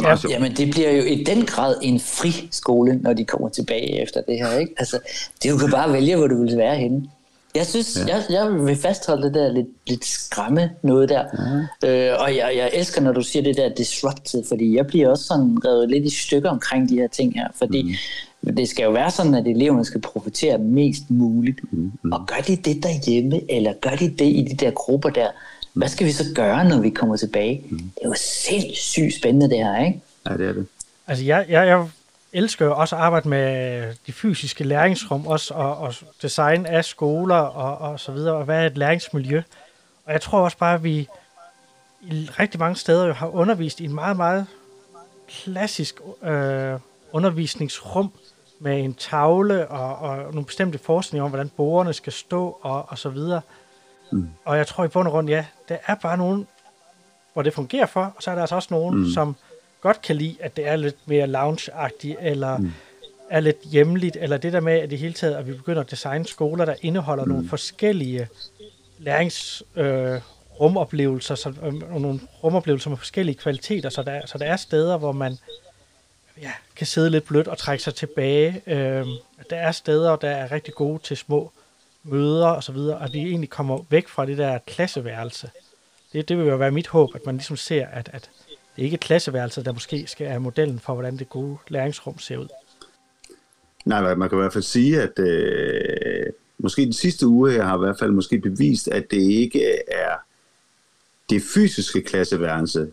Ja, 0.02 0.18
jamen 0.30 0.56
det 0.56 0.72
bliver 0.72 0.92
jo 0.92 1.04
i 1.04 1.24
den 1.24 1.46
grad 1.46 1.76
en 1.82 2.00
friskole, 2.00 3.00
når 3.02 3.14
de 3.14 3.26
kommer 3.26 3.50
tilbage 3.50 4.02
efter 4.02 4.22
det 4.22 4.38
her. 4.38 4.58
Ikke? 4.60 4.74
Altså, 4.78 5.00
det 5.44 5.52
du 5.52 5.58
kan 5.58 5.72
bare 5.72 5.94
vælge, 5.94 6.18
hvor 6.18 6.28
du 6.28 6.42
vil 6.42 6.58
være 6.58 6.76
henne. 6.76 7.10
Jeg 7.56 7.66
synes, 7.66 7.98
ja. 8.08 8.16
jeg, 8.16 8.24
jeg 8.30 8.66
vil 8.66 8.76
fastholde 8.76 9.24
det 9.24 9.34
der 9.34 9.52
lidt, 9.52 9.68
lidt 9.88 10.06
skræmme 10.06 10.72
noget 10.82 11.10
der. 11.10 11.24
Ja. 11.84 12.12
Øh, 12.12 12.22
og 12.22 12.36
jeg, 12.36 12.54
jeg 12.56 12.70
elsker, 12.74 13.02
når 13.02 13.12
du 13.12 13.22
siger 13.22 13.44
det 13.44 13.58
der 13.58 13.70
disrupted, 13.70 14.44
fordi 14.48 14.76
jeg 14.76 14.88
bliver 14.88 15.10
også 15.10 15.24
sådan 15.24 15.58
revet 15.66 15.90
lidt 15.90 16.06
i 16.06 16.10
stykker 16.10 16.50
omkring 16.50 16.90
de 16.90 16.96
her 16.96 17.08
ting 17.08 17.34
her. 17.34 17.48
Fordi 17.56 17.98
mm. 18.42 18.56
det 18.56 18.70
skal 18.70 18.84
jo 18.84 18.92
være 18.92 19.12
sådan, 19.12 19.36
at 19.36 19.48
eleverne 19.48 19.86
skal 19.86 20.02
profitere 20.02 20.58
mest 20.58 21.04
muligt. 21.10 21.74
Mm. 21.74 21.92
Mm. 22.02 22.12
Og 22.12 22.28
gør 22.28 22.42
de 22.48 22.56
det 22.56 22.84
derhjemme, 22.84 23.52
eller 23.52 23.74
gør 23.82 23.96
de 23.96 24.10
det 24.10 24.26
i 24.26 24.48
de 24.52 24.66
der 24.66 24.72
grupper 24.72 25.10
der, 25.10 25.28
hvad 25.74 25.88
skal 25.88 26.08
vi 26.08 26.12
så 26.12 26.24
gøre, 26.36 26.70
når 26.70 26.80
vi 26.80 26.90
kommer 26.90 27.18
tilbage? 27.18 27.62
Mm. 27.70 27.78
Det 27.78 28.04
er 28.04 28.08
jo 28.08 28.16
sindssygt 28.18 29.16
spændende 29.16 29.50
det 29.50 29.58
her, 29.58 29.86
ikke? 29.86 30.02
Ja, 30.30 30.38
det 30.38 30.50
er 30.50 30.54
det. 30.54 30.66
Altså, 31.08 31.26
jeg, 31.26 31.46
jeg, 31.50 31.68
jeg 31.68 31.88
elsker 32.36 32.66
jo 32.66 32.76
også 32.76 32.96
at 32.96 33.02
arbejde 33.02 33.30
med 33.30 33.94
de 34.08 34.14
fysiske 34.14 34.64
læringsrum, 34.64 35.28
også 35.28 35.54
og, 35.54 35.78
og 35.78 35.94
design 36.22 36.66
af 36.66 36.86
skoler 36.86 37.36
og, 37.36 37.92
og 37.92 38.00
så 38.00 38.12
videre, 38.12 38.36
og 38.36 38.46
hvad 38.46 38.62
er 38.62 38.66
et 38.66 38.78
læringsmiljø. 38.78 39.42
Og 40.06 40.14
jeg 40.14 40.22
tror 40.22 40.40
også 40.40 40.58
bare, 40.58 40.74
at 40.74 40.84
vi 40.84 41.08
i 42.02 42.30
rigtig 42.40 42.60
mange 42.60 42.76
steder 42.76 43.06
jo 43.06 43.14
har 43.14 43.28
undervist 43.28 43.80
i 43.80 43.86
en 43.86 43.94
meget, 43.94 44.18
meget 44.18 44.48
klassisk 45.28 46.00
øh, 46.24 46.80
undervisningsrum 47.12 48.12
med 48.60 48.80
en 48.80 48.94
tavle 48.94 49.68
og, 49.68 49.96
og 49.98 50.18
nogle 50.18 50.46
bestemte 50.46 50.78
forskning 50.78 51.24
om, 51.24 51.30
hvordan 51.30 51.50
borgerne 51.50 51.94
skal 51.94 52.14
stå 52.14 52.60
og, 52.62 52.86
og 52.90 52.98
så 52.98 53.10
videre. 53.10 53.42
Mm. 54.12 54.30
Og 54.46 54.58
jeg 54.58 54.68
tror 54.68 54.84
i 54.84 54.88
bund 54.88 55.08
og 55.08 55.12
grund, 55.12 55.30
ja, 55.30 55.46
der 55.70 55.78
er 55.88 55.96
bare 55.96 56.18
nogen, 56.18 56.48
hvor 57.34 57.42
det 57.42 57.54
fungerer 57.54 57.86
for, 57.86 58.14
og 58.16 58.24
så 58.24 58.32
er 58.32 58.36
der 58.36 58.42
altså 58.42 58.56
også 58.56 58.68
nogen, 58.72 59.00
mm. 59.00 59.10
som 59.10 59.36
godt 59.86 60.02
kan 60.02 60.16
lide, 60.16 60.36
at 60.40 60.56
det 60.56 60.68
er 60.68 60.76
lidt 60.76 60.96
mere 61.06 61.28
lounge-agtigt, 61.28 62.16
eller 62.22 62.58
mm. 62.58 62.74
er 63.30 63.40
lidt 63.40 63.58
hjemligt, 63.72 64.18
eller 64.20 64.38
det 64.38 64.54
der 64.54 64.60
med, 64.60 64.74
at 64.74 64.90
det 64.90 65.00
hele 65.00 65.14
taget, 65.14 65.36
at 65.36 65.48
vi 65.48 65.54
begynder 65.54 65.82
at 65.82 65.92
designe 65.92 66.26
skoler, 66.26 66.66
der 66.66 66.76
indeholder 66.82 67.26
mm. 67.26 67.32
nogle 67.32 67.50
forskellige 67.50 68.28
lærings... 69.00 69.64
Øh, 69.76 70.22
rumoplevelser, 70.60 71.36
så, 71.36 71.54
øh, 71.64 72.02
nogle 72.02 72.20
rumoplevelser 72.44 72.90
med 72.90 72.98
forskellige 72.98 73.36
kvaliteter, 73.36 73.90
så 73.90 74.04
der, 74.04 74.26
så 74.26 74.38
der 74.38 74.46
er 74.46 74.56
steder, 74.56 74.98
hvor 74.98 75.12
man 75.12 75.38
ja, 76.42 76.52
kan 76.76 76.88
sidde 76.88 77.10
lidt 77.10 77.26
blødt 77.26 77.48
og 77.48 77.58
trække 77.58 77.84
sig 77.84 77.96
tilbage. 77.96 78.62
Øh, 78.68 79.06
der 79.50 79.56
er 79.56 79.72
steder, 79.72 80.16
der 80.16 80.30
er 80.30 80.52
rigtig 80.52 80.74
gode 80.74 81.00
til 81.04 81.18
små 81.18 81.52
møder 82.04 82.48
og 82.48 82.64
så 82.64 82.72
videre, 82.72 82.98
og 82.98 83.14
vi 83.14 83.20
egentlig 83.20 83.50
kommer 83.50 83.80
væk 83.90 84.08
fra 84.08 84.26
det 84.26 84.38
der 84.38 84.58
klasseværelse. 84.58 85.50
Det, 86.14 86.30
det 86.30 86.38
vil 86.38 86.48
jo 86.48 86.56
være 86.56 86.72
mit 86.72 86.88
håb, 86.88 87.16
at 87.16 87.26
man 87.26 87.36
ligesom 87.36 87.58
ser, 87.58 87.88
at, 87.88 88.10
at 88.14 88.30
det 88.76 88.82
er 88.82 88.86
ikke 88.86 88.98
klasseværelse, 88.98 89.64
der 89.64 89.74
måske 89.74 90.08
skal 90.08 90.28
være 90.28 90.40
modellen 90.40 90.80
for, 90.80 90.94
hvordan 90.94 91.18
det 91.18 91.30
gode 91.30 91.58
læringsrum 91.68 92.20
ser 92.20 92.38
ud. 92.38 92.48
Nej, 93.86 94.16
man 94.16 94.30
kan 94.30 94.38
i 94.38 94.42
hvert 94.42 94.54
fald 94.54 94.64
sige, 94.64 95.02
at 95.02 95.20
øh, 95.20 96.26
måske 96.58 96.82
den 96.82 96.94
sidste 96.94 97.28
uge 97.28 97.52
her 97.52 97.64
har 97.64 97.76
i 97.76 97.80
hvert 97.80 98.00
fald 98.00 98.12
måske 98.12 98.40
bevist, 98.40 98.88
at 98.88 99.12
det 99.12 99.22
ikke 99.22 99.66
er 99.88 100.16
det 101.30 101.42
fysiske 101.54 102.02
klasseværelse, 102.02 102.88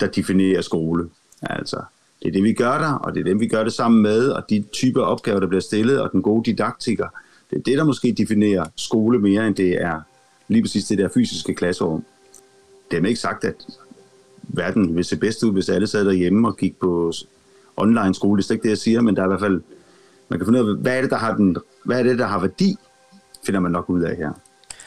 der 0.00 0.06
definerer 0.06 0.60
skole. 0.60 1.10
Altså, 1.42 1.82
det 2.22 2.28
er 2.28 2.32
det, 2.32 2.42
vi 2.42 2.52
gør 2.52 2.78
der, 2.78 2.92
og 2.92 3.14
det 3.14 3.20
er 3.20 3.24
dem, 3.24 3.40
vi 3.40 3.48
gør 3.48 3.64
det 3.64 3.72
sammen 3.72 4.02
med, 4.02 4.28
og 4.28 4.42
de 4.50 4.64
typer 4.72 5.02
opgaver, 5.02 5.40
der 5.40 5.46
bliver 5.46 5.60
stillet, 5.60 6.00
og 6.00 6.12
den 6.12 6.22
gode 6.22 6.50
didaktiker, 6.50 7.08
det 7.50 7.58
er 7.58 7.62
det, 7.62 7.78
der 7.78 7.84
måske 7.84 8.12
definerer 8.12 8.66
skole 8.76 9.18
mere, 9.18 9.46
end 9.46 9.54
det 9.54 9.82
er 9.82 10.00
lige 10.48 10.62
præcis 10.62 10.84
det 10.84 10.98
der 10.98 11.08
fysiske 11.14 11.54
klasserum. 11.54 12.04
Det 12.90 12.98
er 12.98 13.06
ikke 13.06 13.20
sagt, 13.20 13.44
at 13.44 13.66
verden 14.42 14.96
vil 14.96 15.04
se 15.04 15.16
bedst 15.16 15.42
ud, 15.42 15.52
hvis 15.52 15.68
alle 15.68 15.86
sad 15.86 16.04
derhjemme 16.04 16.48
og 16.48 16.56
gik 16.56 16.80
på 16.80 17.12
online 17.76 18.14
skole. 18.14 18.42
Det 18.42 18.50
er 18.50 18.54
ikke 18.54 18.62
det, 18.62 18.70
jeg 18.70 18.78
siger, 18.78 19.00
men 19.00 19.16
der 19.16 19.22
er 19.22 19.26
i 19.26 19.28
hvert 19.28 19.40
fald, 19.40 19.62
man 20.28 20.38
kan 20.38 20.46
finde 20.46 20.64
ud 20.64 20.70
af, 20.70 20.76
hvad 20.76 20.96
er 20.96 21.00
det, 21.00 21.10
der 21.10 21.16
har, 21.16 21.34
den, 21.34 21.56
hvad 21.84 21.98
er 21.98 22.02
det, 22.02 22.18
der 22.18 22.26
har 22.26 22.40
værdi, 22.40 22.76
finder 23.46 23.60
man 23.60 23.72
nok 23.72 23.90
ud 23.90 24.02
af 24.02 24.16
her. 24.16 24.32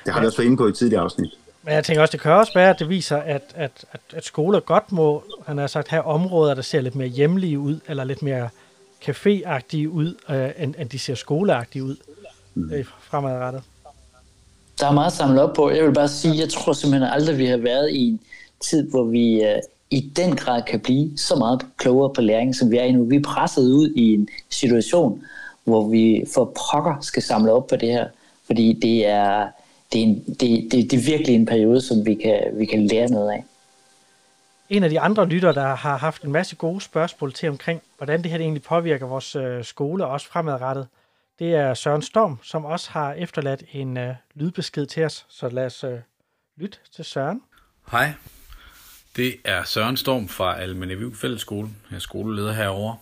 Det 0.05 0.13
har 0.13 0.19
ja. 0.19 0.19
vi 0.19 0.25
også 0.25 0.37
været 0.37 0.45
inde 0.45 0.57
på 0.57 0.65
i 0.65 0.69
et 0.69 0.75
tidligere 0.75 1.03
afsnit. 1.03 1.29
Men 1.63 1.73
jeg 1.73 1.83
tænker 1.83 2.01
også, 2.01 2.11
det 2.11 2.21
kan 2.21 2.31
også 2.31 2.51
være, 2.55 2.69
at 2.69 2.79
det 2.79 2.89
viser, 2.89 3.17
at, 3.17 3.43
at, 3.55 3.85
at, 3.91 4.01
at 4.13 4.25
skoler 4.25 4.59
godt 4.59 4.91
må, 4.91 5.23
han 5.45 5.57
har 5.57 5.67
sagt, 5.67 5.87
have 5.87 6.03
områder, 6.03 6.53
der 6.53 6.61
ser 6.61 6.81
lidt 6.81 6.95
mere 6.95 7.07
hjemlige 7.07 7.59
ud, 7.59 7.79
eller 7.87 8.03
lidt 8.03 8.21
mere 8.21 8.49
caféagtige 9.05 9.87
ud, 9.87 10.15
øh, 10.29 10.49
end, 10.57 10.75
end 10.79 10.89
de 10.89 10.99
ser 10.99 11.15
skoleagtige 11.15 11.83
ud 11.83 11.95
mm. 12.55 12.71
øh, 12.71 12.85
fremadrettet. 13.01 13.63
Der 14.79 14.87
er 14.87 14.91
meget 14.91 15.13
samlet 15.13 15.41
op 15.41 15.55
på. 15.55 15.69
Jeg 15.69 15.85
vil 15.85 15.93
bare 15.93 16.07
sige, 16.07 16.37
jeg 16.37 16.49
tror 16.49 16.73
simpelthen 16.73 17.11
aldrig, 17.11 17.37
vi 17.37 17.45
har 17.45 17.57
været 17.57 17.91
i 17.91 18.07
en 18.07 18.19
tid, 18.69 18.89
hvor 18.89 19.03
vi 19.03 19.43
øh, 19.43 19.61
i 19.89 20.11
den 20.15 20.35
grad 20.35 20.61
kan 20.61 20.79
blive 20.79 21.17
så 21.17 21.35
meget 21.35 21.65
klogere 21.77 22.13
på 22.13 22.21
læring, 22.21 22.55
som 22.55 22.71
vi 22.71 22.77
er 22.77 22.83
i 22.83 22.91
nu. 22.91 23.03
Vi 23.05 23.15
er 23.15 23.23
presset 23.23 23.63
ud 23.63 23.89
i 23.95 24.13
en 24.13 24.27
situation, 24.49 25.23
hvor 25.63 25.89
vi 25.89 26.23
for 26.33 26.45
pokker 26.45 27.01
skal 27.01 27.23
samle 27.23 27.51
op 27.51 27.67
på 27.67 27.75
det 27.75 27.89
her, 27.89 28.07
fordi 28.45 28.73
det 28.73 29.07
er, 29.07 29.47
det 29.93 29.99
er, 30.01 30.05
en, 30.05 30.23
det, 30.39 30.71
det, 30.71 30.91
det 30.91 30.93
er 30.93 31.05
virkelig 31.05 31.35
en 31.35 31.45
periode, 31.45 31.81
som 31.81 32.05
vi 32.05 32.15
kan, 32.15 32.41
vi 32.53 32.65
kan 32.65 32.87
lære 32.87 33.09
noget 33.09 33.31
af. 33.31 33.43
En 34.69 34.83
af 34.83 34.89
de 34.89 34.99
andre 34.99 35.25
lytter, 35.25 35.51
der 35.51 35.75
har 35.75 35.97
haft 35.97 36.23
en 36.23 36.31
masse 36.31 36.55
gode 36.55 36.81
spørgsmål 36.81 37.33
til 37.33 37.49
omkring, 37.49 37.81
hvordan 37.97 38.23
det 38.23 38.31
her 38.31 38.39
egentlig 38.39 38.63
påvirker 38.63 39.05
vores 39.05 39.35
øh, 39.35 39.63
skole, 39.63 40.05
også 40.05 40.27
fremadrettet, 40.27 40.87
det 41.39 41.55
er 41.55 41.73
Søren 41.73 42.01
Storm, 42.01 42.39
som 42.43 42.65
også 42.65 42.91
har 42.91 43.13
efterladt 43.13 43.63
en 43.73 43.97
øh, 43.97 44.15
lydbesked 44.33 44.85
til 44.85 45.03
os. 45.03 45.25
Så 45.29 45.49
lad 45.49 45.65
os 45.65 45.83
øh, 45.83 45.99
lytte 46.57 46.77
til 46.95 47.05
Søren. 47.05 47.41
Hej, 47.91 48.13
det 49.15 49.35
er 49.43 49.63
Søren 49.63 49.97
Storm 49.97 50.27
fra 50.27 50.59
Almeneviv 50.59 51.15
Fællesskole. 51.15 51.69
Jeg 51.89 51.95
er 51.95 51.99
skoleleder 51.99 52.53
herovre. 52.53 52.97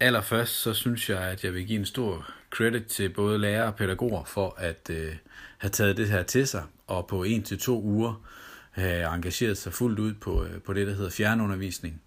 Allerførst 0.00 0.54
så 0.54 0.74
synes 0.74 1.10
jeg, 1.10 1.20
at 1.20 1.44
jeg 1.44 1.54
vil 1.54 1.66
give 1.66 1.78
en 1.78 1.86
stor 1.86 2.30
credit 2.50 2.86
til 2.86 3.08
både 3.08 3.38
lærere 3.38 3.66
og 3.66 3.74
pædagoger 3.74 4.24
for 4.24 4.54
at 4.58 4.90
øh, 4.90 5.12
have 5.58 5.70
taget 5.70 5.96
det 5.96 6.08
her 6.08 6.22
til 6.22 6.46
sig, 6.46 6.62
og 6.86 7.06
på 7.06 7.22
en 7.22 7.42
til 7.42 7.58
to 7.58 7.82
uger 7.82 8.22
have 8.70 9.14
engageret 9.14 9.58
sig 9.58 9.72
fuldt 9.72 9.98
ud 9.98 10.14
på, 10.14 10.44
øh, 10.44 10.60
på 10.60 10.72
det, 10.72 10.86
der 10.86 10.94
hedder 10.94 11.10
fjernundervisning. 11.10 12.02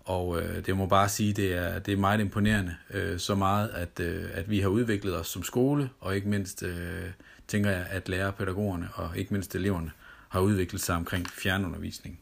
Og 0.00 0.42
øh, 0.42 0.66
det 0.66 0.76
må 0.76 0.86
bare 0.86 1.08
sige, 1.08 1.32
det 1.32 1.52
er 1.52 1.78
det 1.78 1.92
er 1.92 1.96
meget 1.96 2.20
imponerende, 2.20 2.76
øh, 2.90 3.18
så 3.18 3.34
meget, 3.34 3.68
at, 3.68 4.00
øh, 4.00 4.24
at 4.32 4.50
vi 4.50 4.60
har 4.60 4.68
udviklet 4.68 5.16
os 5.16 5.28
som 5.28 5.42
skole, 5.42 5.90
og 6.00 6.16
ikke 6.16 6.28
mindst 6.28 6.62
øh, 6.62 7.04
tænker 7.48 7.70
jeg, 7.70 7.86
at 7.90 8.08
lærerpædagogerne 8.08 8.88
og 8.94 9.18
ikke 9.18 9.34
mindst 9.34 9.54
eleverne 9.54 9.90
har 10.28 10.40
udviklet 10.40 10.80
sig 10.80 10.96
omkring 10.96 11.30
fjernundervisning. 11.30 12.18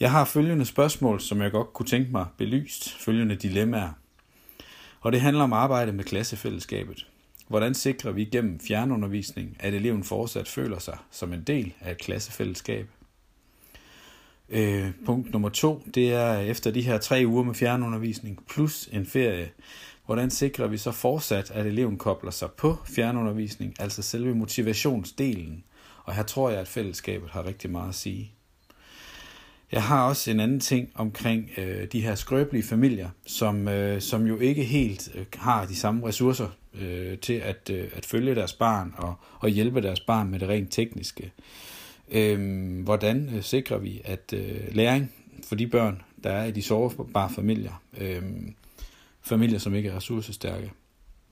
Jeg 0.00 0.10
har 0.10 0.24
følgende 0.24 0.64
spørgsmål, 0.64 1.20
som 1.20 1.42
jeg 1.42 1.52
godt 1.52 1.72
kunne 1.72 1.86
tænke 1.86 2.12
mig 2.12 2.26
belyst, 2.38 2.92
følgende 2.92 3.36
dilemmaer. 3.36 3.90
Og 5.00 5.12
det 5.12 5.20
handler 5.20 5.44
om 5.44 5.52
arbejde 5.52 5.92
med 5.92 6.04
klassefællesskabet. 6.04 7.06
Hvordan 7.48 7.74
sikrer 7.74 8.12
vi 8.12 8.24
gennem 8.24 8.60
fjernundervisning, 8.60 9.56
at 9.60 9.74
eleven 9.74 10.04
fortsat 10.04 10.48
føler 10.48 10.78
sig 10.78 10.98
som 11.10 11.32
en 11.32 11.42
del 11.42 11.74
af 11.80 11.90
et 11.90 11.98
klassefællesskab? 11.98 12.86
Øh, 14.48 14.90
punkt 15.06 15.32
nummer 15.32 15.48
to, 15.48 15.82
det 15.94 16.12
er 16.12 16.38
efter 16.38 16.70
de 16.70 16.82
her 16.82 16.98
tre 16.98 17.22
uger 17.26 17.42
med 17.42 17.54
fjernundervisning 17.54 18.44
plus 18.48 18.88
en 18.92 19.06
ferie, 19.06 19.50
hvordan 20.06 20.30
sikrer 20.30 20.66
vi 20.66 20.76
så 20.76 20.92
fortsat, 20.92 21.50
at 21.50 21.66
eleven 21.66 21.98
kobler 21.98 22.30
sig 22.30 22.50
på 22.50 22.76
fjernundervisning, 22.84 23.74
altså 23.80 24.02
selve 24.02 24.34
motivationsdelen? 24.34 25.64
Og 26.04 26.14
her 26.14 26.22
tror 26.22 26.50
jeg, 26.50 26.60
at 26.60 26.68
fællesskabet 26.68 27.30
har 27.30 27.46
rigtig 27.46 27.70
meget 27.70 27.88
at 27.88 27.94
sige. 27.94 28.32
Jeg 29.72 29.82
har 29.82 30.08
også 30.08 30.30
en 30.30 30.40
anden 30.40 30.60
ting 30.60 30.90
omkring 30.94 31.50
øh, 31.56 31.86
de 31.92 32.00
her 32.00 32.14
skrøbelige 32.14 32.62
familier, 32.62 33.10
som, 33.26 33.68
øh, 33.68 34.00
som 34.00 34.26
jo 34.26 34.38
ikke 34.38 34.64
helt 34.64 35.10
øh, 35.14 35.26
har 35.34 35.64
de 35.64 35.76
samme 35.76 36.08
ressourcer 36.08 36.48
øh, 36.74 37.18
til 37.18 37.32
at, 37.32 37.70
øh, 37.70 37.90
at 37.92 38.06
følge 38.06 38.34
deres 38.34 38.52
barn 38.52 38.94
og, 38.96 39.14
og 39.38 39.48
hjælpe 39.48 39.82
deres 39.82 40.00
barn 40.00 40.30
med 40.30 40.38
det 40.38 40.48
rent 40.48 40.72
tekniske. 40.72 41.32
Øh, 42.10 42.82
hvordan 42.84 43.30
øh, 43.34 43.42
sikrer 43.42 43.78
vi, 43.78 44.00
at 44.04 44.34
øh, 44.36 44.74
læring 44.74 45.12
for 45.48 45.54
de 45.54 45.66
børn, 45.66 46.02
der 46.24 46.30
er 46.30 46.44
i 46.44 46.50
de 46.50 46.62
sårbare 46.62 47.30
familier, 47.30 47.82
øh, 47.98 48.22
familier, 49.22 49.58
som 49.58 49.74
ikke 49.74 49.88
er 49.88 49.96
ressourcestærke, 49.96 50.72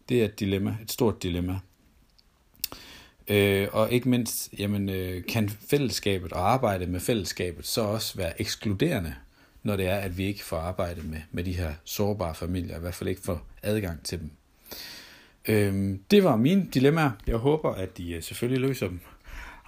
det 0.09 0.21
er 0.21 0.25
et 0.25 0.41
dilemma, 0.41 0.77
et 0.83 0.93
stort 0.93 1.23
dilemma. 1.23 1.61
Øh, 3.31 3.69
og 3.73 3.93
ikke 3.93 4.09
mindst, 4.09 4.49
jamen, 4.59 4.89
øh, 4.89 5.23
kan 5.29 5.49
fællesskabet 5.49 6.33
og 6.33 6.53
arbejde 6.53 6.87
med 6.87 7.01
fællesskabet 7.01 7.67
så 7.67 7.81
også 7.81 8.17
være 8.17 8.41
ekskluderende, 8.41 9.15
når 9.63 9.77
det 9.77 9.87
er, 9.87 9.97
at 9.97 10.19
vi 10.19 10.25
ikke 10.25 10.45
får 10.45 10.57
arbejde 10.57 11.01
med, 11.03 11.19
med 11.31 11.45
de 11.45 11.53
her 11.53 11.73
sårbare 11.85 12.35
familier, 12.35 12.77
i 12.77 12.81
hvert 12.81 12.95
fald 12.95 13.09
ikke 13.09 13.23
får 13.25 13.47
adgang 13.63 14.03
til 14.05 14.21
dem. 14.21 14.31
Øh, 15.49 15.99
det 16.11 16.25
var 16.25 16.37
mine 16.37 16.67
dilemmaer. 16.75 17.11
Jeg 17.27 17.37
håber, 17.37 17.75
at 17.75 17.99
de 17.99 18.13
øh, 18.13 18.23
selvfølgelig 18.23 18.69
løser 18.69 18.89
dem. 18.89 19.01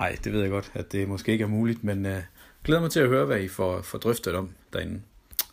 Nej, 0.00 0.16
det 0.24 0.32
ved 0.32 0.40
jeg 0.40 0.50
godt, 0.50 0.70
at 0.74 0.92
det 0.92 1.08
måske 1.08 1.32
ikke 1.32 1.44
er 1.44 1.48
muligt, 1.48 1.84
men 1.84 2.06
øh, 2.06 2.22
glæder 2.64 2.80
mig 2.80 2.90
til 2.90 3.00
at 3.00 3.08
høre, 3.08 3.24
hvad 3.24 3.40
I 3.40 3.48
får, 3.48 3.82
får 3.82 3.98
drøftet 3.98 4.34
om 4.34 4.50
derinde. 4.72 5.00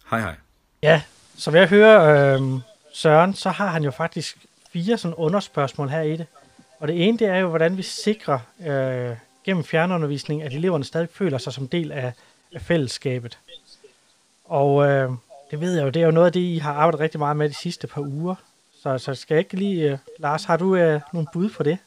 Hej 0.09 0.19
hej. 0.19 0.35
Ja, 0.83 1.01
som 1.37 1.55
jeg 1.55 1.67
hører 1.67 2.35
øh, 2.35 2.59
Søren, 2.93 3.33
så 3.33 3.49
har 3.49 3.67
han 3.67 3.83
jo 3.83 3.91
faktisk 3.91 4.37
fire 4.73 4.97
sådan 4.97 5.15
underspørgsmål 5.15 5.89
her 5.89 6.01
i 6.01 6.15
det. 6.15 6.25
Og 6.79 6.87
det 6.87 7.07
ene, 7.07 7.17
det 7.17 7.27
er 7.27 7.37
jo, 7.37 7.49
hvordan 7.49 7.77
vi 7.77 7.81
sikrer 7.81 8.39
øh, 8.67 9.15
gennem 9.45 9.63
fjernundervisning, 9.63 10.43
at 10.43 10.53
eleverne 10.53 10.83
stadig 10.83 11.09
føler 11.13 11.37
sig 11.37 11.53
som 11.53 11.67
del 11.67 11.91
af, 11.91 12.13
af 12.55 12.61
fællesskabet. 12.61 13.37
Og 14.45 14.87
øh, 14.87 15.11
det 15.51 15.61
ved 15.61 15.75
jeg 15.75 15.83
jo, 15.83 15.89
det 15.89 16.01
er 16.01 16.05
jo 16.05 16.11
noget 16.11 16.27
af 16.27 16.33
det, 16.33 16.39
I 16.39 16.57
har 16.57 16.73
arbejdet 16.73 16.99
rigtig 16.99 17.19
meget 17.19 17.37
med 17.37 17.49
de 17.49 17.53
sidste 17.53 17.87
par 17.87 18.01
uger. 18.01 18.35
Så, 18.83 18.97
så 18.97 19.15
skal 19.15 19.35
jeg 19.35 19.39
ikke 19.39 19.55
lige... 19.55 19.91
Øh, 19.91 19.97
Lars, 20.17 20.43
har 20.43 20.57
du 20.57 20.75
øh, 20.75 21.01
nogle 21.13 21.27
bud 21.33 21.49
på 21.49 21.63
det? 21.63 21.77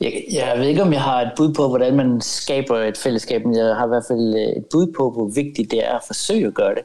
Jeg, 0.00 0.24
jeg 0.32 0.58
ved 0.58 0.66
ikke, 0.66 0.82
om 0.82 0.92
jeg 0.92 1.02
har 1.02 1.20
et 1.20 1.32
bud 1.36 1.54
på, 1.54 1.68
hvordan 1.68 1.96
man 1.96 2.20
skaber 2.20 2.78
et 2.78 2.98
fællesskab, 2.98 3.44
men 3.44 3.56
jeg 3.56 3.76
har 3.76 3.84
i 3.84 3.88
hvert 3.88 4.04
fald 4.08 4.34
øh, 4.34 4.56
et 4.56 4.66
bud 4.72 4.92
på, 4.96 5.10
hvor 5.10 5.24
vigtigt 5.34 5.70
det 5.70 5.86
er 5.86 5.92
at 5.92 6.02
forsøge 6.06 6.46
at 6.46 6.54
gøre 6.54 6.74
det. 6.74 6.84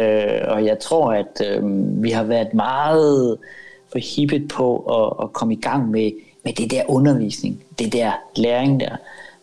Øh, 0.00 0.40
og 0.48 0.64
jeg 0.64 0.78
tror, 0.78 1.12
at 1.12 1.42
øh, 1.46 1.62
vi 2.02 2.10
har 2.10 2.24
været 2.24 2.54
meget 2.54 3.38
forhippet 3.92 4.48
på 4.48 4.76
at, 4.78 5.24
at 5.24 5.32
komme 5.32 5.54
i 5.54 5.60
gang 5.60 5.90
med, 5.90 6.12
med 6.44 6.52
det 6.52 6.70
der 6.70 6.82
undervisning, 6.88 7.64
det 7.78 7.92
der 7.92 8.12
læring 8.36 8.80
der. 8.80 8.96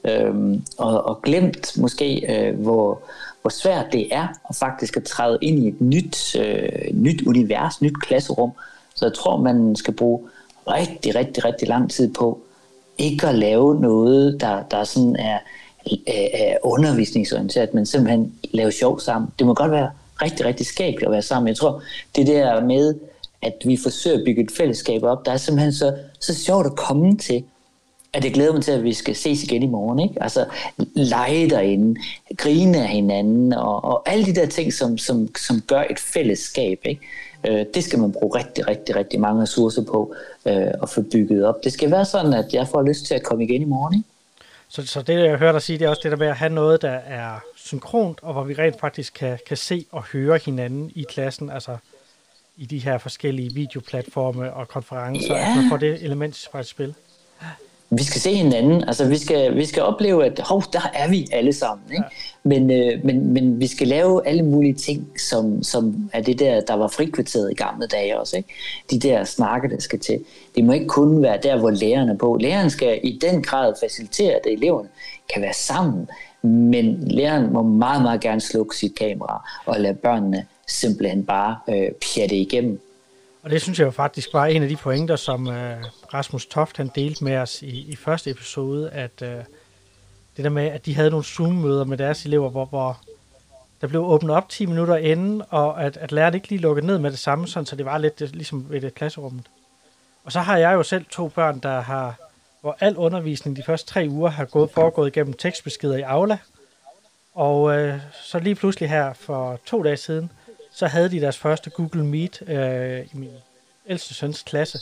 Øhm, 0.04 0.64
og, 0.78 1.06
og 1.06 1.22
glemt 1.22 1.78
måske, 1.78 2.26
øh, 2.30 2.60
hvor, 2.60 3.02
hvor 3.42 3.50
svært 3.50 3.86
det 3.92 4.16
er 4.16 4.28
at 4.50 4.56
faktisk 4.56 4.98
at 4.98 5.04
træde 5.04 5.38
ind 5.42 5.60
i 5.60 5.68
et 5.68 5.82
nyt, 5.82 6.36
øh, 6.36 6.94
nyt 6.94 7.22
univers, 7.28 7.82
nyt 7.82 8.02
klasserum. 8.02 8.52
Så 8.96 9.06
jeg 9.06 9.14
tror, 9.14 9.38
man 9.38 9.76
skal 9.76 9.94
bruge 9.94 10.20
rigtig, 10.68 11.16
rigtig, 11.16 11.46
rigtig 11.46 11.68
lang 11.68 11.92
tid 11.92 12.14
på 12.14 12.40
ikke 12.98 13.28
at 13.28 13.36
lave 13.36 13.82
noget, 13.82 14.42
der, 14.42 14.64
der 14.72 14.84
sådan 14.84 15.16
er, 15.16 15.40
er 16.08 16.58
undervisningsorienteret, 16.64 17.74
men 17.74 17.86
simpelthen 17.86 18.34
lave 18.52 18.72
sjov 18.72 19.00
sammen. 19.00 19.32
Det 19.40 19.48
må 19.48 19.54
godt 19.54 19.72
være 19.72 19.90
rigtig, 20.22 20.46
rigtig 20.46 20.66
skægt 20.66 21.04
at 21.04 21.12
være 21.12 21.22
sammen. 21.22 21.48
Jeg 21.48 21.56
tror, 21.56 21.82
det 22.16 22.28
der 22.28 22.62
med 22.62 22.96
at 23.42 23.54
vi 23.66 23.78
forsøger 23.84 24.18
at 24.18 24.24
bygge 24.26 24.44
et 24.44 24.52
fællesskab 24.52 25.04
op, 25.04 25.26
der 25.26 25.32
er 25.32 25.38
simpelthen 25.38 25.74
så, 25.74 25.96
så 26.20 26.36
sjovt 26.36 26.66
at 26.66 26.76
komme 26.76 27.18
til, 27.18 27.44
at 28.14 28.24
jeg 28.24 28.34
glæder 28.34 28.54
mig 28.54 28.64
til, 28.64 28.72
at 28.72 28.84
vi 28.84 28.94
skal 28.94 29.16
ses 29.16 29.44
igen 29.44 29.64
i 29.64 29.68
morgen. 29.68 30.00
Ikke? 30.00 30.24
Altså 30.24 30.46
lege 30.94 31.50
derinde, 31.50 32.00
grine 32.38 32.78
af 32.78 32.88
hinanden, 32.88 33.54
og, 33.54 33.84
og 33.84 34.10
alle 34.10 34.26
de 34.26 34.36
der 34.36 34.46
ting, 34.46 34.74
som, 34.74 34.98
som, 34.98 35.36
som 35.36 35.62
gør 35.62 35.84
et 35.90 36.00
fællesskab. 36.00 36.80
Ikke? 36.86 37.02
Øh, 37.48 37.66
det 37.74 37.84
skal 37.84 38.00
man 38.00 38.12
bruge 38.12 38.40
rigtig, 38.40 38.68
rigtig, 38.68 38.96
rigtig 38.96 39.20
mange 39.20 39.42
ressourcer 39.42 39.84
på 39.84 40.16
øh, 40.46 40.68
at 40.84 40.90
få 40.90 41.02
bygget 41.02 41.46
op. 41.46 41.64
Det 41.64 41.74
skal 41.74 41.92
være 41.92 42.06
sådan, 42.06 42.34
at 42.34 42.54
jeg 42.54 42.68
får 42.68 42.82
lyst 42.82 43.06
til 43.06 43.14
at 43.14 43.24
komme 43.24 43.44
igen 43.44 43.62
i 43.62 43.66
morgen. 43.66 43.94
Ikke? 43.94 44.10
Så, 44.70 44.86
så 44.86 45.02
det, 45.02 45.14
jeg 45.14 45.38
hører 45.38 45.52
dig 45.52 45.62
sige, 45.62 45.80
det 45.80 45.86
er 45.86 45.90
også 45.90 46.02
det 46.04 46.12
der 46.12 46.18
med 46.18 46.28
at 46.28 46.36
have 46.36 46.54
noget, 46.54 46.82
der 46.82 46.90
er 46.90 47.40
synkront, 47.56 48.20
og 48.22 48.34
hvor 48.34 48.44
vi 48.44 48.54
rent 48.54 48.80
faktisk 48.80 49.14
kan, 49.14 49.40
kan 49.48 49.58
se 49.58 49.86
og 49.92 50.04
høre 50.04 50.40
hinanden 50.46 50.92
i 50.96 51.06
klassen. 51.10 51.50
Altså 51.50 51.78
i 52.60 52.66
de 52.66 52.78
her 52.78 52.98
forskellige 52.98 53.54
videoplatforme 53.54 54.54
og 54.54 54.68
konferencer, 54.68 55.36
ja. 55.36 55.50
at 55.50 55.58
man 55.58 55.70
får 55.70 55.78
det 55.78 56.04
element 56.04 56.48
fra 56.52 56.60
et 56.60 56.66
spil? 56.66 56.94
Vi 57.92 58.04
skal 58.04 58.22
se 58.22 58.36
hinanden, 58.36 58.84
altså 58.84 59.08
vi 59.08 59.18
skal, 59.18 59.56
vi 59.56 59.66
skal 59.66 59.84
opleve, 59.84 60.26
at 60.26 60.40
hov, 60.40 60.64
der 60.74 60.92
er 60.94 61.10
vi 61.10 61.28
alle 61.32 61.54
sammen. 61.54 61.92
Ikke? 61.92 62.04
Ja. 62.04 62.50
Men, 62.50 62.72
øh, 62.72 63.06
men, 63.06 63.34
men 63.34 63.60
vi 63.60 63.68
skal 63.68 63.88
lave 63.88 64.28
alle 64.28 64.44
mulige 64.44 64.74
ting, 64.74 65.08
som, 65.20 65.64
som 65.64 66.10
er 66.14 66.22
det 66.22 66.40
der, 66.40 66.62
der 66.62 66.74
var 66.74 66.88
frikvarteret 66.88 67.52
i 67.52 67.54
gamle 67.54 67.88
dage 67.88 68.20
også. 68.20 68.38
Ikke? 68.38 68.50
De 68.92 69.00
der 69.00 69.24
snakke, 69.24 69.70
der 69.70 69.80
skal 69.80 70.00
til. 70.00 70.20
Det 70.56 70.64
må 70.64 70.74
ikke 70.74 70.88
kun 70.88 71.22
være 71.22 71.40
der, 71.44 71.58
hvor 71.58 71.70
lærerne 71.70 72.12
er 72.12 72.18
på. 72.18 72.38
Læreren 72.42 72.70
skal 72.70 73.00
i 73.04 73.20
den 73.22 73.44
grad 73.44 73.74
facilitere, 73.84 74.34
at 74.34 74.46
eleverne 74.46 74.90
kan 75.34 75.42
være 75.42 75.54
sammen. 75.54 76.10
Men 76.42 77.08
læreren 77.08 77.54
må 77.54 77.64
meget, 77.64 78.02
meget 78.02 78.22
gerne 78.22 78.42
slukke 78.42 78.76
sit 78.76 78.96
kamera 78.96 79.50
og 79.66 79.80
lade 79.80 79.94
børnene 79.94 80.46
simpelthen 80.72 81.26
bare 81.26 81.60
øh, 81.70 81.92
pjatte 81.92 82.36
igennem. 82.36 82.82
Og 83.44 83.50
det 83.50 83.62
synes 83.62 83.80
jeg 83.80 83.86
jo 83.86 83.92
faktisk 83.92 84.34
var 84.34 84.46
en 84.46 84.64
af 84.64 84.70
de 84.70 84.76
pointer, 84.76 85.16
som 85.16 85.48
øh, 85.48 85.84
Rasmus 86.14 86.46
Toft 86.46 86.78
han 86.78 86.92
delte 86.96 87.24
med 87.24 87.38
os 87.38 87.62
i, 87.62 87.92
i 87.92 87.96
første 87.96 88.30
episode, 88.30 88.90
at 88.90 89.22
øh, 89.22 89.44
det 90.38 90.44
der 90.44 90.50
med, 90.50 90.66
at 90.66 90.86
de 90.86 90.96
havde 90.96 91.10
nogle 91.10 91.26
Zoom-møder 91.26 91.84
med 91.84 91.98
deres 91.98 92.26
elever, 92.26 92.50
hvor, 92.50 92.66
hvor 92.66 93.02
der 93.82 93.88
blev 93.88 94.02
åbnet 94.02 94.36
op 94.36 94.50
10 94.50 94.66
minutter 94.66 94.96
inden, 94.96 95.42
og 95.50 95.84
at, 95.84 95.98
at 95.98 96.12
læreren 96.12 96.34
ikke 96.34 96.50
lige 96.50 96.62
lukkede 96.62 96.88
ned 96.88 96.98
med 96.98 97.12
det 97.12 97.20
samme, 97.20 97.48
sådan, 97.48 97.66
så 97.66 97.76
det 97.76 97.86
var 97.86 97.98
lidt 97.98 98.20
det, 98.20 98.36
ligesom 98.36 98.66
ved 98.70 98.82
det 98.82 98.94
klasserummet. 98.94 99.46
Og 100.24 100.32
så 100.32 100.40
har 100.40 100.58
jeg 100.58 100.74
jo 100.74 100.84
selv 100.84 101.06
to 101.06 101.28
børn, 101.28 101.60
der 101.60 101.82
har, 101.82 102.16
hvor 102.62 102.78
al 102.80 102.98
undervisning 102.98 103.58
de 103.58 103.64
første 103.64 103.92
tre 103.94 104.08
uger 104.10 104.30
har 104.30 104.46
gået 104.46 104.72
foregået 104.72 105.14
gennem 105.14 105.34
tekstbeskeder 105.34 105.98
i 105.98 106.02
Aula. 106.02 106.38
Og 107.34 107.78
øh, 107.78 108.00
så 108.24 108.40
lige 108.40 108.56
pludselig 108.56 108.90
her 108.90 109.14
for 109.14 109.60
to 109.66 109.84
dage 109.84 109.98
siden, 109.98 110.32
så 110.72 110.88
havde 110.88 111.12
de 111.12 111.22
deres 111.22 111.38
første 111.38 111.70
Google 111.70 112.06
Meet 112.06 112.42
øh, 112.48 113.06
i 113.14 113.18
min 113.18 113.32
ældste 113.88 114.14
søns 114.14 114.42
klasse. 114.42 114.80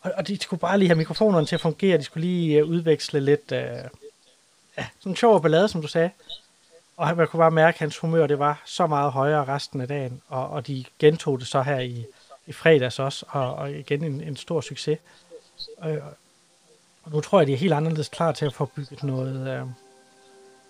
Og, 0.00 0.12
og 0.16 0.28
de 0.28 0.38
skulle 0.42 0.60
bare 0.60 0.78
lige 0.78 0.88
have 0.88 0.98
mikrofonerne 0.98 1.46
til 1.46 1.54
at 1.54 1.60
fungere. 1.60 1.98
De 1.98 2.02
skulle 2.02 2.26
lige 2.26 2.58
øh, 2.58 2.68
udveksle 2.68 3.20
lidt, 3.20 3.52
øh, 3.52 3.84
ja, 4.78 4.86
sådan 5.00 5.16
sjov 5.16 5.42
ballade, 5.42 5.68
som 5.68 5.82
du 5.82 5.88
sagde. 5.88 6.10
Og 6.96 7.16
man 7.16 7.28
kunne 7.28 7.38
bare 7.38 7.50
mærke, 7.50 7.76
at 7.76 7.80
hans 7.80 7.98
humør 7.98 8.26
det 8.26 8.38
var 8.38 8.62
så 8.64 8.86
meget 8.86 9.12
højere 9.12 9.44
resten 9.44 9.80
af 9.80 9.88
dagen. 9.88 10.22
Og, 10.28 10.48
og 10.48 10.66
de 10.66 10.84
gentog 10.98 11.40
det 11.40 11.46
så 11.46 11.62
her 11.62 11.78
i, 11.78 12.06
i 12.46 12.52
fredags 12.52 12.98
også, 12.98 13.26
og, 13.28 13.54
og 13.54 13.72
igen 13.72 14.04
en, 14.04 14.20
en 14.20 14.36
stor 14.36 14.60
succes. 14.60 14.98
Og, 15.78 15.98
og 17.04 17.12
nu 17.12 17.20
tror 17.20 17.40
jeg, 17.40 17.46
de 17.46 17.52
er 17.52 17.56
helt 17.56 17.72
anderledes 17.72 18.08
klar 18.08 18.32
til 18.32 18.46
at 18.46 18.54
få 18.54 18.64
bygget 18.64 19.02
noget, 19.02 19.48
øh, 19.48 19.66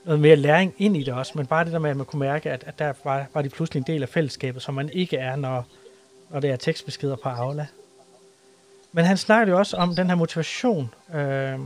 noget 0.04 0.20
mere 0.20 0.36
læring 0.36 0.74
ind 0.78 0.96
i 0.96 1.02
det 1.02 1.14
også, 1.14 1.32
men 1.34 1.46
bare 1.46 1.64
det 1.64 1.72
der 1.72 1.78
med, 1.78 1.90
at 1.90 1.96
man 1.96 2.06
kunne 2.06 2.20
mærke, 2.20 2.50
at, 2.50 2.64
at 2.66 2.78
der 2.78 2.92
var, 3.04 3.26
var 3.34 3.42
de 3.42 3.48
pludselig 3.48 3.80
en 3.80 3.86
del 3.86 4.02
af 4.02 4.08
fællesskabet, 4.08 4.62
som 4.62 4.74
man 4.74 4.90
ikke 4.92 5.16
er, 5.16 5.36
når, 5.36 5.66
når 6.30 6.40
det 6.40 6.50
er 6.50 6.56
tekstbeskeder 6.56 7.16
på 7.16 7.28
Aula. 7.28 7.66
Men 8.92 9.04
han 9.04 9.16
snakkede 9.16 9.50
jo 9.50 9.58
også 9.58 9.76
om 9.76 9.94
den 9.94 10.08
her 10.08 10.14
motivation, 10.14 10.94
øh, 11.14 11.60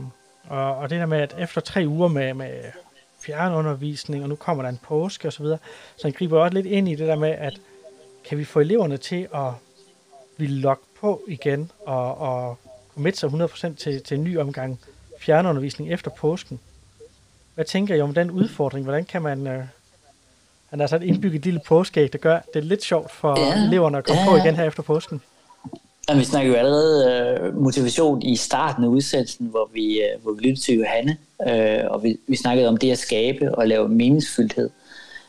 og, 0.47 0.77
og 0.77 0.89
det 0.89 0.99
der 0.99 1.05
med, 1.05 1.17
at 1.17 1.35
efter 1.39 1.61
tre 1.61 1.83
uger 1.87 2.07
med, 2.07 2.33
med 2.33 2.63
fjernundervisning, 3.21 4.23
og 4.23 4.29
nu 4.29 4.35
kommer 4.35 4.63
der 4.63 4.69
en 4.69 4.79
påske 4.83 5.27
osv., 5.27 5.31
så, 5.31 5.43
videre, 5.43 5.57
så 5.97 6.07
han 6.07 6.11
griber 6.11 6.39
også 6.39 6.53
lidt 6.53 6.65
ind 6.65 6.89
i 6.89 6.95
det 6.95 7.07
der 7.07 7.15
med, 7.15 7.29
at 7.29 7.59
kan 8.25 8.37
vi 8.37 8.45
få 8.45 8.59
eleverne 8.59 8.97
til 8.97 9.27
at 9.35 9.51
blive 10.37 10.51
logget 10.51 10.87
på 10.99 11.21
igen, 11.27 11.71
og, 11.85 12.17
og 12.17 12.57
committe 12.93 13.19
sig 13.19 13.29
100% 13.29 13.75
til, 13.75 14.03
til 14.03 14.17
en 14.17 14.23
ny 14.23 14.37
omgang 14.37 14.79
fjernundervisning 15.19 15.93
efter 15.93 16.11
påsken. 16.11 16.59
Hvad 17.59 17.65
tænker 17.65 17.95
I 17.95 18.01
om 18.01 18.13
den 18.13 18.31
udfordring? 18.31 18.83
Hvordan 18.83 19.05
kan 19.05 19.21
man... 19.21 19.47
Øh, 19.47 19.63
han 20.69 20.79
har 20.79 20.87
så 20.87 20.95
et 20.95 21.03
indbygget 21.03 21.45
lille 21.45 21.59
påskeæg, 21.67 22.13
der 22.13 22.19
gør 22.19 22.39
det 22.53 22.59
er 22.59 22.63
lidt 22.63 22.83
sjovt 22.83 23.11
for 23.11 23.39
ja, 23.39 23.65
eleverne 23.67 23.97
at 23.97 24.03
komme 24.03 24.21
ja. 24.21 24.29
på 24.29 24.35
igen 24.35 24.55
her 24.55 24.63
efter 24.63 24.83
påsken. 24.83 25.21
Ja, 26.09 26.17
vi 26.17 26.23
snakker 26.23 26.51
jo 26.51 26.57
allerede 26.57 27.11
øh, 27.11 27.61
motivation 27.61 28.21
i 28.21 28.35
starten 28.35 28.83
af 28.83 28.87
udsendelsen, 28.87 29.47
hvor 29.47 29.69
vi, 29.73 30.01
øh, 30.01 30.23
hvor 30.23 30.31
vi 30.31 30.41
lyttede 30.41 30.65
til 30.65 30.75
Johanne, 30.75 31.17
øh, 31.49 31.91
og 31.91 32.03
vi, 32.03 32.17
vi 32.27 32.35
snakkede 32.35 32.67
om 32.67 32.77
det 32.77 32.91
at 32.91 32.97
skabe 32.97 33.55
og 33.55 33.67
lave 33.67 33.89
meningsfyldthed. 33.89 34.69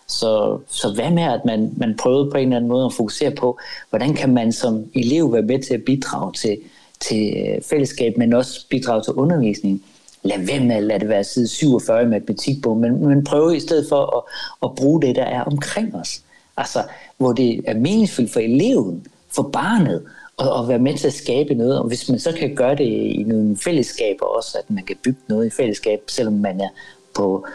Så, 0.07 0.59
så 0.68 0.93
hvad 0.95 1.11
med, 1.11 1.22
at 1.22 1.41
man, 1.45 1.74
man 1.76 1.97
prøvede 1.97 2.31
på 2.31 2.37
en 2.37 2.43
eller 2.43 2.57
anden 2.57 2.68
måde 2.68 2.85
at 2.85 2.93
fokusere 2.93 3.31
på, 3.31 3.59
hvordan 3.89 4.14
kan 4.14 4.35
man 4.35 4.53
som 4.53 4.91
elev 4.95 5.33
være 5.33 5.43
med 5.43 5.62
til 5.62 5.74
at 5.74 5.83
bidrage 5.87 6.33
til, 6.33 6.59
til 7.01 7.35
øh, 7.37 7.62
fællesskab, 7.62 8.16
men 8.16 8.33
også 8.33 8.66
bidrage 8.68 9.03
til 9.03 9.12
undervisning. 9.12 9.85
Lad 10.23 10.47
være 10.47 10.61
med 10.61 10.77
at 10.77 10.83
lade 10.83 10.99
det 10.99 11.09
være 11.09 11.25
side 11.25 11.49
47 11.49 12.03
i 12.03 12.07
matematikbogen, 12.07 12.81
men, 12.81 13.07
men 13.07 13.25
prøve 13.25 13.57
i 13.57 13.61
stedet 13.61 13.87
for 13.89 14.16
at, 14.16 14.23
at 14.62 14.75
bruge 14.77 15.03
det, 15.03 15.16
der 15.16 15.25
er 15.25 15.45
omkring 15.45 15.95
os. 15.95 16.23
Altså, 16.57 16.79
hvor 17.18 17.33
det 17.33 17.61
er 17.66 17.75
meningsfuldt 17.75 18.33
for 18.33 18.41
eleven, 18.41 19.07
for 19.29 19.43
barnet, 19.43 20.03
at, 20.39 20.47
at 20.61 20.68
være 20.68 20.79
med 20.79 20.99
til 20.99 21.07
at 21.07 21.12
skabe 21.12 21.55
noget. 21.55 21.79
Og 21.79 21.87
hvis 21.87 22.09
man 22.09 22.18
så 22.18 22.33
kan 22.33 22.55
gøre 22.55 22.75
det 22.75 22.85
i 22.85 23.25
nogle 23.27 23.57
fællesskaber 23.57 24.27
også, 24.27 24.59
at 24.59 24.71
man 24.71 24.85
kan 24.85 24.97
bygge 25.05 25.21
noget 25.29 25.47
i 25.47 25.51
fællesskab, 25.51 26.01
selvom 26.07 26.35
man 26.35 26.61
er 26.61 26.68
på, 27.14 27.47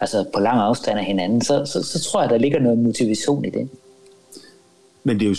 altså 0.00 0.24
på 0.34 0.40
lang 0.40 0.60
afstand 0.60 0.98
af 0.98 1.04
hinanden, 1.04 1.42
så, 1.42 1.64
så, 1.64 1.82
så 1.82 2.00
tror 2.00 2.20
jeg, 2.20 2.30
der 2.30 2.38
ligger 2.38 2.60
noget 2.60 2.78
motivation 2.78 3.44
i 3.44 3.50
det. 3.50 3.68
Men 5.04 5.20
det 5.20 5.24
er 5.24 5.28
jo, 5.28 5.36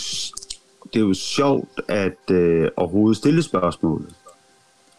det 0.92 0.96
er 0.96 1.06
jo 1.06 1.14
sjovt 1.14 1.80
at 1.88 2.30
øh, 2.30 2.68
overhovedet 2.76 3.16
stille 3.16 3.42
spørgsmålet. 3.42 4.08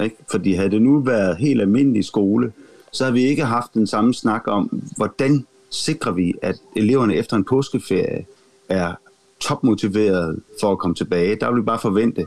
Ikke? 0.01 0.15
Fordi 0.31 0.53
havde 0.53 0.71
det 0.71 0.81
nu 0.81 0.99
været 0.99 1.37
helt 1.37 1.61
almindelig 1.61 2.05
skole, 2.05 2.51
så 2.91 3.03
havde 3.03 3.13
vi 3.13 3.21
ikke 3.21 3.45
haft 3.45 3.73
den 3.73 3.87
samme 3.87 4.13
snak 4.13 4.41
om, 4.47 4.81
hvordan 4.97 5.45
sikrer 5.69 6.11
vi, 6.11 6.33
at 6.41 6.55
eleverne 6.75 7.15
efter 7.15 7.37
en 7.37 7.43
påskeferie 7.43 8.25
er 8.69 8.93
topmotiveret 9.39 10.39
for 10.61 10.71
at 10.71 10.77
komme 10.77 10.95
tilbage. 10.95 11.35
Der 11.35 11.51
vil 11.51 11.61
vi 11.61 11.65
bare 11.65 11.79
forvente, 11.79 12.25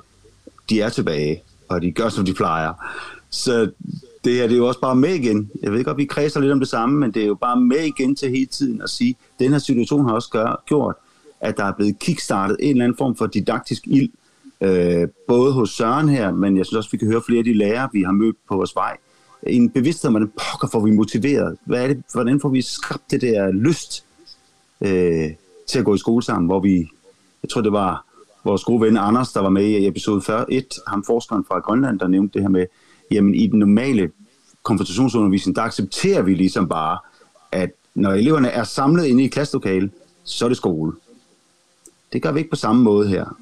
de 0.70 0.80
er 0.80 0.88
tilbage, 0.88 1.42
og 1.68 1.82
de 1.82 1.92
gør, 1.92 2.08
som 2.08 2.24
de 2.24 2.34
plejer. 2.34 2.72
Så 3.30 3.70
det 4.24 4.42
er 4.42 4.46
det 4.48 4.56
jo 4.56 4.66
også 4.66 4.80
bare 4.80 4.96
med 4.96 5.14
igen. 5.14 5.50
Jeg 5.62 5.72
ved 5.72 5.84
godt, 5.84 5.96
vi 5.96 6.04
kredser 6.04 6.40
lidt 6.40 6.52
om 6.52 6.60
det 6.60 6.68
samme, 6.68 7.00
men 7.00 7.10
det 7.10 7.22
er 7.22 7.26
jo 7.26 7.34
bare 7.34 7.60
med 7.60 7.80
igen 7.84 8.16
til 8.16 8.30
hele 8.30 8.46
tiden 8.46 8.82
at 8.82 8.90
sige, 8.90 9.10
at 9.10 9.44
den 9.44 9.52
her 9.52 9.58
situation 9.58 10.04
har 10.04 10.12
også 10.12 10.30
gør, 10.30 10.62
gjort, 10.66 10.94
at 11.40 11.56
der 11.56 11.64
er 11.64 11.72
blevet 11.72 11.98
kickstartet 11.98 12.56
en 12.60 12.70
eller 12.70 12.84
anden 12.84 12.98
form 12.98 13.16
for 13.16 13.26
didaktisk 13.26 13.82
ild, 13.86 14.10
øh, 14.60 15.08
både 15.28 15.52
hos 15.52 15.70
Søren 15.70 16.08
her, 16.08 16.32
men 16.32 16.56
jeg 16.56 16.66
synes 16.66 16.76
også, 16.76 16.90
vi 16.90 16.98
kan 16.98 17.08
høre 17.08 17.22
flere 17.26 17.38
af 17.38 17.44
de 17.44 17.54
lærere, 17.54 17.88
vi 17.92 18.02
har 18.02 18.12
mødt 18.12 18.36
på 18.48 18.56
vores 18.56 18.74
vej. 18.74 18.96
En 19.46 19.70
bevidsthed 19.70 20.08
om, 20.08 20.12
hvordan 20.12 20.28
pokker 20.28 20.68
får 20.72 20.80
vi 20.80 20.90
motiveret? 20.90 21.56
Hvad 21.66 21.82
er 21.82 21.88
det, 21.88 22.02
hvordan 22.12 22.40
får 22.40 22.48
vi 22.48 22.62
skabt 22.62 23.10
det 23.10 23.20
der 23.20 23.50
lyst 23.50 24.04
øh, 24.80 25.30
til 25.68 25.78
at 25.78 25.84
gå 25.84 25.94
i 25.94 25.98
skole 25.98 26.22
sammen, 26.22 26.46
hvor 26.46 26.60
vi 26.60 26.88
jeg 27.42 27.50
tror 27.50 27.60
det 27.60 27.72
var 27.72 28.04
vores 28.44 28.64
gode 28.64 28.80
ven 28.80 28.96
Anders, 28.96 29.32
der 29.32 29.40
var 29.40 29.48
med 29.48 29.64
i 29.64 29.86
episode 29.86 30.46
1, 30.48 30.66
ham 30.86 31.04
forskeren 31.04 31.44
fra 31.44 31.58
Grønland, 31.58 31.98
der 31.98 32.08
nævnte 32.08 32.34
det 32.34 32.42
her 32.42 32.48
med, 32.48 32.66
jamen 33.10 33.34
i 33.34 33.46
den 33.46 33.58
normale 33.58 34.10
konfrontationsundervisning, 34.62 35.56
der 35.56 35.62
accepterer 35.62 36.22
vi 36.22 36.34
ligesom 36.34 36.68
bare, 36.68 36.98
at 37.52 37.70
når 37.94 38.12
eleverne 38.12 38.48
er 38.48 38.64
samlet 38.64 39.04
inde 39.04 39.24
i 39.24 39.28
klasselokalet, 39.28 39.90
så 40.24 40.44
er 40.44 40.48
det 40.48 40.56
skole. 40.56 40.92
Det 42.12 42.22
gør 42.22 42.32
vi 42.32 42.38
ikke 42.38 42.50
på 42.50 42.56
samme 42.56 42.82
måde 42.82 43.08
her. 43.08 43.36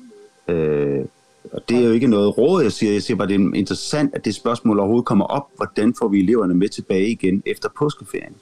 Øh, 0.53 1.05
og 1.53 1.69
det 1.69 1.79
er 1.79 1.83
jo 1.83 1.93
ikke 1.93 2.07
noget 2.07 2.39
råd, 2.39 2.63
jeg 2.63 2.73
siger. 2.73 2.93
Jeg 2.93 3.03
siger 3.03 3.17
bare, 3.17 3.29
det 3.29 3.35
er 3.35 3.55
interessant, 3.55 4.15
at 4.15 4.25
det 4.25 4.35
spørgsmål 4.35 4.79
overhovedet 4.79 5.07
kommer 5.07 5.25
op. 5.25 5.49
Hvordan 5.57 5.95
får 5.99 6.09
vi 6.09 6.21
eleverne 6.21 6.55
med 6.55 6.69
tilbage 6.69 7.09
igen 7.09 7.43
efter 7.47 7.69
påskeferien? 7.79 8.35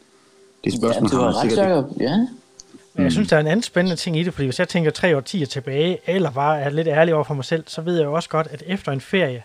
Det 0.64 0.72
spørgsmål 0.72 1.10
ja, 1.12 1.16
du 1.16 1.22
har, 1.22 1.30
har 1.30 1.42
ret 1.42 1.50
sikkert... 1.50 1.84
Ja, 2.00 2.26
men 2.94 3.04
jeg 3.04 3.12
synes, 3.12 3.28
der 3.28 3.36
er 3.36 3.40
en 3.40 3.46
anden 3.46 3.62
spændende 3.62 3.96
ting 3.96 4.18
i 4.18 4.22
det, 4.22 4.34
fordi 4.34 4.46
hvis 4.46 4.58
jeg 4.58 4.68
tænker 4.68 4.90
tre 4.90 5.16
år, 5.16 5.20
ti 5.20 5.42
år 5.42 5.46
tilbage, 5.46 5.98
eller 6.06 6.30
bare 6.30 6.60
er 6.60 6.70
lidt 6.70 6.88
ærlig 6.88 7.14
over 7.14 7.24
for 7.24 7.34
mig 7.34 7.44
selv, 7.44 7.64
så 7.66 7.80
ved 7.80 7.96
jeg 7.96 8.04
jo 8.04 8.12
også 8.12 8.28
godt, 8.28 8.46
at 8.50 8.62
efter 8.66 8.92
en 8.92 9.00
ferie, 9.00 9.42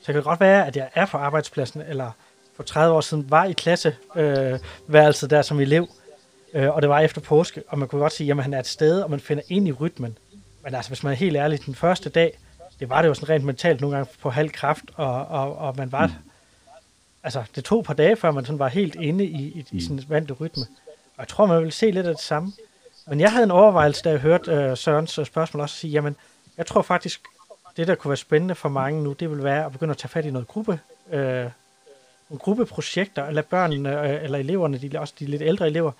så 0.00 0.06
kan 0.06 0.14
det 0.14 0.24
godt 0.24 0.40
være, 0.40 0.66
at 0.66 0.76
jeg 0.76 0.88
er 0.94 1.06
på 1.06 1.16
arbejdspladsen, 1.16 1.82
eller 1.88 2.10
for 2.56 2.62
30 2.62 2.94
år 2.94 3.00
siden 3.00 3.26
var 3.28 3.44
i 3.44 3.52
klasseværelset 3.52 5.26
øh, 5.26 5.30
der 5.30 5.42
som 5.42 5.60
elev, 5.60 5.88
øh, 6.54 6.74
og 6.74 6.82
det 6.82 6.88
var 6.88 7.00
efter 7.00 7.20
påske, 7.20 7.62
og 7.68 7.78
man 7.78 7.88
kunne 7.88 8.00
godt 8.00 8.12
sige, 8.12 8.30
at 8.30 8.42
han 8.42 8.54
er 8.54 8.58
et 8.58 8.66
sted, 8.66 9.00
og 9.00 9.10
man 9.10 9.20
finder 9.20 9.42
ind 9.48 9.68
i 9.68 9.72
rytmen. 9.72 10.18
Men 10.66 10.74
altså, 10.74 10.90
hvis 10.90 11.02
man 11.02 11.12
er 11.12 11.16
helt 11.16 11.36
ærlig, 11.36 11.66
den 11.66 11.74
første 11.74 12.08
dag, 12.08 12.38
det 12.80 12.88
var 12.88 13.02
det 13.02 13.08
jo 13.08 13.14
sådan 13.14 13.28
rent 13.28 13.44
mentalt 13.44 13.80
nogle 13.80 13.96
gange 13.96 14.12
på 14.20 14.30
halv 14.30 14.50
kraft, 14.50 14.84
og, 14.94 15.26
og, 15.26 15.58
og 15.58 15.74
man 15.76 15.92
var, 15.92 16.06
mm. 16.06 16.12
altså 17.22 17.44
det 17.54 17.64
tog 17.64 17.80
et 17.80 17.86
par 17.86 17.94
dage, 17.94 18.16
før 18.16 18.30
man 18.30 18.44
sådan 18.44 18.58
var 18.58 18.68
helt 18.68 18.94
inde 18.94 19.24
i, 19.24 19.42
i, 19.42 19.66
i 19.72 19.80
sin 19.80 20.04
vante 20.08 20.34
rytme. 20.34 20.62
Og 20.86 21.18
jeg 21.18 21.28
tror, 21.28 21.46
man 21.46 21.62
vil 21.62 21.72
se 21.72 21.90
lidt 21.90 22.06
af 22.06 22.14
det 22.14 22.22
samme. 22.22 22.52
Men 23.06 23.20
jeg 23.20 23.32
havde 23.32 23.44
en 23.44 23.50
overvejelse, 23.50 24.02
da 24.02 24.10
jeg 24.10 24.18
hørte 24.18 24.52
øh, 24.52 24.76
Sørens 24.76 25.18
øh, 25.18 25.26
spørgsmål 25.26 25.60
også 25.60 25.76
sige, 25.76 25.90
jamen, 25.90 26.16
jeg 26.56 26.66
tror 26.66 26.82
faktisk, 26.82 27.20
det 27.76 27.86
der 27.86 27.94
kunne 27.94 28.08
være 28.08 28.16
spændende 28.16 28.54
for 28.54 28.68
mange 28.68 29.02
nu, 29.02 29.12
det 29.12 29.30
vil 29.30 29.44
være 29.44 29.64
at 29.64 29.72
begynde 29.72 29.90
at 29.90 29.98
tage 29.98 30.08
fat 30.08 30.24
i 30.24 30.30
noget 30.30 30.48
gruppe, 30.48 30.80
øh, 31.10 31.50
nogle 32.28 32.38
gruppeprojekter, 32.38 33.26
eller 33.26 33.42
børnene, 33.42 34.00
øh, 34.00 34.24
eller 34.24 34.38
eleverne, 34.38 34.78
de, 34.78 35.00
også 35.00 35.14
de 35.18 35.26
lidt 35.26 35.42
ældre 35.42 35.66
elever, 35.66 35.92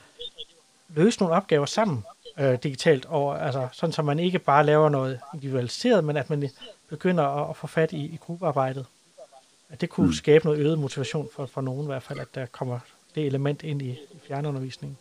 løse 0.89 1.21
nogle 1.21 1.35
opgaver 1.35 1.67
sammen 1.67 2.05
øh, 2.41 2.59
digitalt, 2.63 3.05
og, 3.05 3.45
altså, 3.47 3.69
sådan 3.73 3.93
så 3.93 4.03
man 4.03 4.19
ikke 4.19 4.39
bare 4.39 4.67
laver 4.67 4.89
noget 4.89 5.21
individualiseret, 5.35 6.05
men 6.05 6.17
at 6.17 6.31
man 6.31 6.51
begynder 6.89 7.25
at, 7.25 7.51
at 7.51 7.57
få 7.57 7.67
fat 7.67 7.93
i, 7.93 7.97
i 7.97 8.19
gruppearbejdet. 8.21 8.87
At 9.71 9.81
det 9.81 9.89
kunne 9.89 10.07
mm. 10.07 10.13
skabe 10.13 10.45
noget 10.45 10.59
øget 10.59 10.79
motivation 10.79 11.29
for, 11.37 11.47
for 11.47 11.61
nogen 11.61 11.83
i 11.83 11.87
hvert 11.87 12.03
fald, 12.03 12.19
at 12.19 12.35
der 12.35 12.47
kommer 12.47 12.79
det 13.15 13.27
element 13.27 13.63
ind 13.63 13.83
i, 13.83 13.91
i 13.91 14.19
fjernundervisningen. 14.29 14.99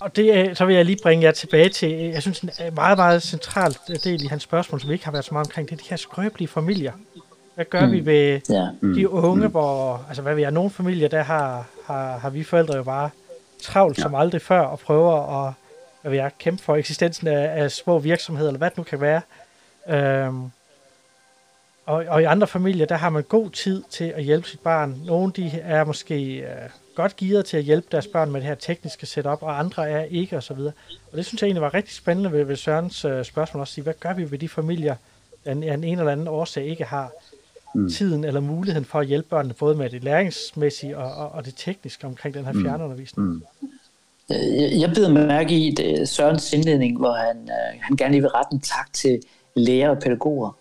Og 0.00 0.16
det, 0.16 0.58
så 0.58 0.64
vil 0.64 0.76
jeg 0.76 0.84
lige 0.84 0.98
bringe 1.02 1.24
jer 1.24 1.32
tilbage 1.32 1.68
til, 1.68 1.90
jeg 1.90 2.22
synes, 2.22 2.40
en 2.40 2.50
meget, 2.74 2.98
meget 2.98 3.22
centralt 3.22 3.80
del 4.04 4.24
i 4.24 4.26
hans 4.26 4.42
spørgsmål, 4.42 4.80
som 4.80 4.88
vi 4.88 4.94
ikke 4.94 5.04
har 5.04 5.12
været 5.12 5.24
så 5.24 5.34
meget 5.34 5.46
omkring, 5.46 5.68
det 5.68 5.74
er 5.74 5.82
de 5.82 5.88
her 5.90 5.96
skrøbelige 5.96 6.48
familier. 6.48 6.92
Hvad 7.54 7.64
gør 7.64 7.86
mm. 7.86 7.92
vi 7.92 8.06
ved 8.06 8.40
mm. 8.80 8.94
de 8.94 9.10
unge, 9.10 9.46
mm. 9.46 9.50
hvor, 9.50 10.04
altså 10.08 10.22
hvad 10.22 10.34
vi 10.34 10.42
er, 10.42 10.50
nogle 10.50 10.70
familier, 10.70 11.08
der 11.08 11.22
har, 11.22 11.66
har, 11.84 12.18
har 12.18 12.30
vi 12.30 12.44
forældre 12.44 12.76
jo 12.76 12.82
bare 12.82 13.10
travlt 13.62 13.98
ja. 13.98 14.02
som 14.02 14.14
aldrig 14.14 14.42
før, 14.42 14.60
og 14.60 14.78
prøver 14.78 15.46
at 15.46 15.54
hvad 16.04 16.12
vi 16.12 16.18
er, 16.18 16.28
kæmpe 16.38 16.62
for 16.62 16.76
eksistensen 16.76 17.28
af, 17.28 17.62
af 17.62 17.70
små 17.70 17.98
virksomheder, 17.98 18.48
eller 18.48 18.58
hvad 18.58 18.70
det 18.70 18.78
nu 18.78 18.82
kan 18.82 19.00
være. 19.00 19.20
Øhm, 19.88 20.50
og, 21.86 22.04
og 22.08 22.22
i 22.22 22.24
andre 22.24 22.46
familier, 22.46 22.86
der 22.86 22.94
har 22.94 23.10
man 23.10 23.22
god 23.22 23.50
tid 23.50 23.82
til 23.90 24.04
at 24.04 24.24
hjælpe 24.24 24.48
sit 24.48 24.60
barn. 24.60 25.00
Nogle 25.06 25.32
de 25.32 25.60
er 25.62 25.84
måske 25.84 26.36
øh, 26.36 26.48
godt 26.94 27.16
gearet 27.16 27.44
til 27.44 27.56
at 27.56 27.62
hjælpe 27.62 27.86
deres 27.92 28.06
børn 28.06 28.30
med 28.30 28.40
det 28.40 28.48
her 28.48 28.54
tekniske 28.54 29.06
setup, 29.06 29.42
og 29.42 29.58
andre 29.58 29.90
er 29.90 30.04
ikke 30.04 30.36
osv. 30.36 30.52
Og, 30.52 30.72
og 31.12 31.16
det 31.16 31.26
synes 31.26 31.42
jeg 31.42 31.46
egentlig 31.46 31.62
var 31.62 31.74
rigtig 31.74 31.94
spændende 31.94 32.32
ved, 32.32 32.44
ved 32.44 32.56
Sørens 32.56 33.04
øh, 33.04 33.24
spørgsmål 33.24 33.60
også. 33.60 33.74
Sige, 33.74 33.84
hvad 33.84 33.94
gør 34.00 34.12
vi 34.12 34.30
ved 34.30 34.38
de 34.38 34.48
familier, 34.48 34.96
der 35.44 35.52
en, 35.52 35.62
en 35.62 35.98
eller 35.98 36.12
anden 36.12 36.28
årsag 36.28 36.64
ikke 36.64 36.84
har 36.84 37.10
mm. 37.74 37.90
tiden 37.90 38.24
eller 38.24 38.40
muligheden 38.40 38.84
for 38.84 39.00
at 39.00 39.06
hjælpe 39.06 39.28
børnene, 39.28 39.54
både 39.54 39.76
med 39.76 39.90
det 39.90 40.04
læringsmæssige 40.04 40.98
og, 40.98 41.14
og, 41.14 41.32
og 41.32 41.44
det 41.44 41.54
tekniske 41.56 42.06
omkring 42.06 42.34
den 42.34 42.44
her 42.44 42.52
mm. 42.52 42.62
fjernundervisning? 42.62 43.28
Mm. 43.28 43.42
Øh, 44.32 44.80
jeg, 44.80 44.96
jeg 44.98 45.12
mærke 45.12 45.54
i 45.54 45.70
det, 45.70 46.00
øh, 46.00 46.06
Sørens 46.06 46.52
indledning, 46.52 46.98
hvor 46.98 47.12
han, 47.12 47.36
øh, 47.36 47.80
han 47.80 47.96
gerne 47.96 48.12
lige 48.12 48.22
vil 48.22 48.30
rette 48.30 48.54
en 48.54 48.60
tak 48.60 48.92
til 48.92 49.20
læger 49.56 49.90
og 49.90 49.98
pædagoger. 49.98 50.56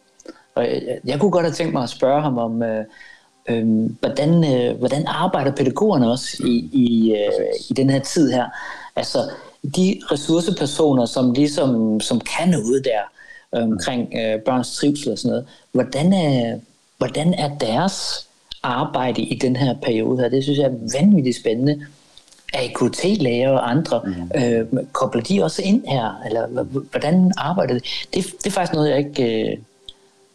Og 0.55 0.67
øh, 0.67 0.81
jeg, 0.87 0.99
jeg 1.05 1.19
kunne 1.19 1.31
godt 1.31 1.45
have 1.45 1.53
tænkt 1.53 1.73
mig 1.73 1.83
at 1.83 1.89
spørge 1.89 2.21
ham 2.21 2.37
om, 2.37 2.63
øh, 2.63 2.85
øh, 3.49 3.89
hvordan, 3.99 4.53
øh, 4.53 4.77
hvordan 4.77 5.07
arbejder 5.07 5.51
pædagogerne 5.51 6.11
også 6.11 6.43
i, 6.45 6.69
i, 6.73 7.11
øh, 7.11 7.69
i 7.69 7.73
den 7.73 7.89
her 7.89 7.99
tid 7.99 8.31
her? 8.31 8.45
Altså 8.95 9.29
de 9.75 10.01
ressourcepersoner, 10.11 11.05
som 11.05 11.33
ligesom 11.33 11.99
som 11.99 12.19
kan 12.19 12.49
noget 12.49 12.85
der 12.85 13.01
øh, 13.55 13.63
omkring 13.63 14.13
øh, 14.19 14.41
børns 14.41 14.75
trivsel 14.75 15.11
og 15.11 15.17
sådan 15.17 15.29
noget, 15.29 15.47
hvordan 15.71 16.13
er, 16.13 16.59
hvordan 16.97 17.33
er 17.33 17.57
deres 17.57 18.27
arbejde 18.63 19.21
i 19.21 19.35
den 19.35 19.55
her 19.55 19.75
periode 19.83 20.21
her? 20.21 20.29
Det 20.29 20.43
synes 20.43 20.59
jeg 20.59 20.65
er 20.65 20.99
vanvittigt 20.99 21.37
spændende. 21.37 21.85
Er 22.53 22.61
IKT-læger 22.61 23.49
og 23.49 23.69
andre, 23.69 24.01
mm. 24.05 24.41
øh, 24.43 24.85
kobler 24.91 25.21
de 25.21 25.43
også 25.43 25.61
ind 25.65 25.83
her? 25.87 26.21
Eller 26.25 26.63
hvordan 26.63 27.31
arbejder 27.37 27.73
det? 27.73 27.83
Det, 28.13 28.25
det 28.25 28.47
er 28.47 28.51
faktisk 28.51 28.73
noget, 28.73 28.89
jeg 28.89 28.97
ikke... 28.97 29.51
Øh, 29.51 29.57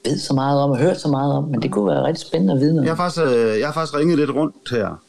ved 0.04 0.18
så 0.18 0.34
meget 0.34 0.60
om 0.60 0.70
og 0.70 0.78
hørt 0.78 1.00
så 1.00 1.08
meget 1.08 1.32
om, 1.32 1.44
men 1.44 1.62
det 1.62 1.70
kunne 1.70 1.86
være 1.86 2.06
rigtig 2.06 2.26
spændende 2.26 2.54
at 2.54 2.60
vide 2.60 2.74
noget. 2.74 2.86
Jeg 2.86 2.96
har 2.96 3.10
faktisk, 3.10 3.24
øh, 3.26 3.58
jeg 3.58 3.68
har 3.68 3.72
faktisk 3.72 3.98
ringet 3.98 4.18
lidt 4.18 4.30
rundt 4.30 4.70
her, 4.70 5.02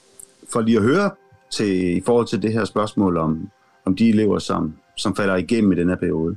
for 0.54 0.62
lige 0.62 0.78
at 0.78 0.84
høre 0.84 1.12
til, 1.52 1.98
i 1.98 2.02
forhold 2.06 2.28
til 2.28 2.42
det 2.42 2.54
her 2.54 2.66
spørgsmål 2.66 3.18
om, 3.18 3.50
om 3.86 3.96
de 3.96 4.10
elever, 4.10 4.40
som, 4.40 4.74
som 4.98 5.16
falder 5.16 5.36
igennem 5.36 5.72
i 5.72 5.76
den 5.76 5.90
her 5.90 5.96
periode. 5.96 6.36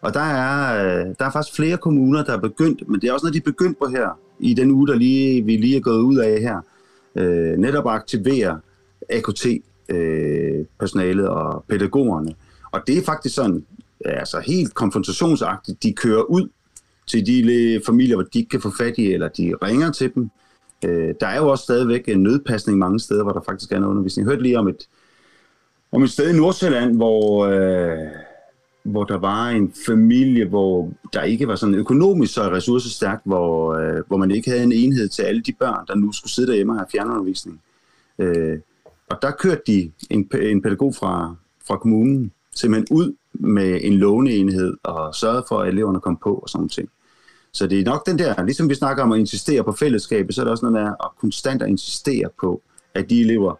Og 0.00 0.14
der 0.14 0.20
er, 0.20 0.84
øh, 0.84 1.06
der 1.18 1.24
er 1.24 1.30
faktisk 1.30 1.56
flere 1.56 1.76
kommuner, 1.76 2.24
der 2.24 2.32
er 2.32 2.40
begyndt, 2.40 2.88
men 2.88 3.00
det 3.00 3.08
er 3.08 3.12
også 3.12 3.26
noget, 3.26 3.34
de 3.34 3.38
er 3.38 3.52
begyndt 3.52 3.78
på 3.78 3.86
her, 3.86 4.18
i 4.40 4.54
den 4.54 4.70
uge, 4.70 4.88
der 4.88 4.94
lige, 4.94 5.44
vi 5.44 5.56
lige 5.56 5.76
er 5.76 5.80
gået 5.80 6.00
ud 6.00 6.16
af 6.16 6.40
her, 6.40 6.60
øh, 7.14 7.58
netop 7.58 7.86
at 7.86 7.92
aktivere 7.92 8.60
AKT-personalet 9.10 9.62
øh, 9.88 10.64
og 11.28 11.64
pædagogerne. 11.68 12.34
Og 12.72 12.80
det 12.86 12.98
er 12.98 13.02
faktisk 13.02 13.34
sådan, 13.34 13.64
altså 14.04 14.40
helt 14.40 14.74
konfrontationsagtigt, 14.74 15.82
de 15.82 15.92
kører 15.92 16.22
ud 16.22 16.48
til 17.06 17.26
de 17.26 17.80
familier, 17.86 18.16
hvor 18.16 18.24
de 18.24 18.38
ikke 18.38 18.48
kan 18.48 18.60
få 18.60 18.70
fat 18.78 18.98
i, 18.98 19.12
eller 19.12 19.28
de 19.28 19.54
ringer 19.62 19.92
til 19.92 20.14
dem. 20.14 20.30
Øh, 20.84 21.14
der 21.20 21.26
er 21.26 21.36
jo 21.36 21.48
også 21.48 21.64
stadigvæk 21.64 22.08
en 22.08 22.22
nødpasning 22.22 22.78
mange 22.78 23.00
steder, 23.00 23.22
hvor 23.22 23.32
der 23.32 23.40
faktisk 23.40 23.72
er 23.72 23.76
en 23.76 23.84
undervisning. 23.84 24.26
Jeg 24.26 24.32
hørte 24.32 24.42
lige 24.42 24.58
om 24.58 24.68
et, 24.68 24.88
om 25.92 26.02
et 26.02 26.10
sted 26.10 26.34
i 26.34 26.36
Nordsjælland, 26.36 26.96
hvor, 26.96 27.46
øh, 27.46 28.08
hvor 28.82 29.04
der 29.04 29.18
var 29.18 29.48
en 29.48 29.72
familie, 29.86 30.44
hvor 30.44 30.92
der 31.12 31.22
ikke 31.22 31.48
var 31.48 31.56
sådan 31.56 31.74
økonomisk 31.74 32.34
så 32.34 32.50
ressourcestærkt, 32.50 33.22
hvor, 33.24 33.74
øh, 33.74 34.02
hvor 34.06 34.16
man 34.16 34.30
ikke 34.30 34.50
havde 34.50 34.62
en 34.62 34.72
enhed 34.72 35.08
til 35.08 35.22
alle 35.22 35.42
de 35.42 35.52
børn, 35.52 35.86
der 35.86 35.94
nu 35.94 36.12
skulle 36.12 36.32
sidde 36.32 36.48
derhjemme 36.48 36.72
og 36.72 36.78
have 36.78 36.86
fjernundervisning. 36.92 37.60
Øh, 38.18 38.58
og 39.10 39.18
der 39.22 39.30
kørte 39.30 39.62
de 39.66 39.92
en, 40.10 40.30
en 40.42 40.62
pædagog 40.62 40.94
fra, 40.94 41.34
fra 41.66 41.76
kommunen 41.76 42.32
simpelthen 42.54 42.96
ud 42.96 43.14
med 43.32 43.80
en 43.82 43.92
låneenhed 43.92 44.76
og 44.82 45.14
sørgede 45.14 45.44
for, 45.48 45.58
at 45.58 45.68
eleverne 45.68 46.00
kom 46.00 46.16
på 46.16 46.34
og 46.34 46.48
sådan 46.48 46.68
ting. 46.68 46.88
Så 47.52 47.66
det 47.66 47.80
er 47.80 47.84
nok 47.84 48.06
den 48.06 48.18
der, 48.18 48.44
ligesom 48.44 48.68
vi 48.68 48.74
snakker 48.74 49.02
om 49.02 49.12
at 49.12 49.18
insistere 49.18 49.64
på 49.64 49.72
fællesskabet, 49.72 50.34
så 50.34 50.40
er 50.40 50.44
der 50.44 50.50
også 50.50 50.64
noget 50.64 50.84
med 50.84 50.92
at 50.92 51.10
konstant 51.20 51.62
at 51.62 51.68
insistere 51.68 52.28
på, 52.40 52.62
at 52.94 53.10
de 53.10 53.20
elever, 53.20 53.54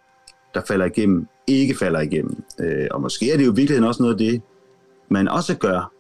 der 0.54 0.60
falder 0.68 0.86
igennem, 0.86 1.26
ikke 1.46 1.74
falder 1.74 2.00
igennem. 2.00 2.42
Øh, 2.60 2.86
og 2.90 3.00
måske 3.00 3.32
er 3.32 3.36
det 3.36 3.46
jo 3.46 3.52
i 3.52 3.54
virkeligheden 3.54 3.88
også 3.88 4.02
noget 4.02 4.14
af 4.14 4.18
det, 4.18 4.42
man 5.08 5.28
også 5.28 5.56
gør, 5.56 5.92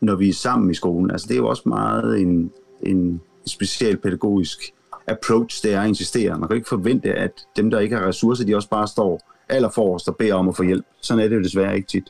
når 0.00 0.14
vi 0.14 0.28
er 0.28 0.32
sammen 0.32 0.70
i 0.70 0.74
skolen. 0.74 1.10
Altså 1.10 1.26
det 1.28 1.34
er 1.34 1.38
jo 1.38 1.48
også 1.48 1.62
meget 1.66 2.20
en, 2.20 2.52
en 2.82 3.20
speciel 3.46 3.96
pædagogisk 3.96 4.74
approach, 5.06 5.62
det 5.62 5.74
er 5.74 5.80
at 5.80 5.88
insistere. 5.88 6.38
Man 6.38 6.48
kan 6.48 6.56
ikke 6.56 6.68
forvente, 6.68 7.14
at 7.14 7.32
dem, 7.56 7.70
der 7.70 7.80
ikke 7.80 7.96
har 7.96 8.08
ressourcer, 8.08 8.44
de 8.44 8.56
også 8.56 8.68
bare 8.68 8.88
står 8.88 9.20
allerforrest 9.48 10.08
og 10.08 10.16
beder 10.16 10.34
om 10.34 10.48
at 10.48 10.56
få 10.56 10.62
hjælp. 10.62 10.86
Sådan 11.00 11.24
er 11.24 11.28
det 11.28 11.36
jo 11.36 11.42
desværre 11.42 11.76
ikke 11.76 11.88
tit. 11.88 12.04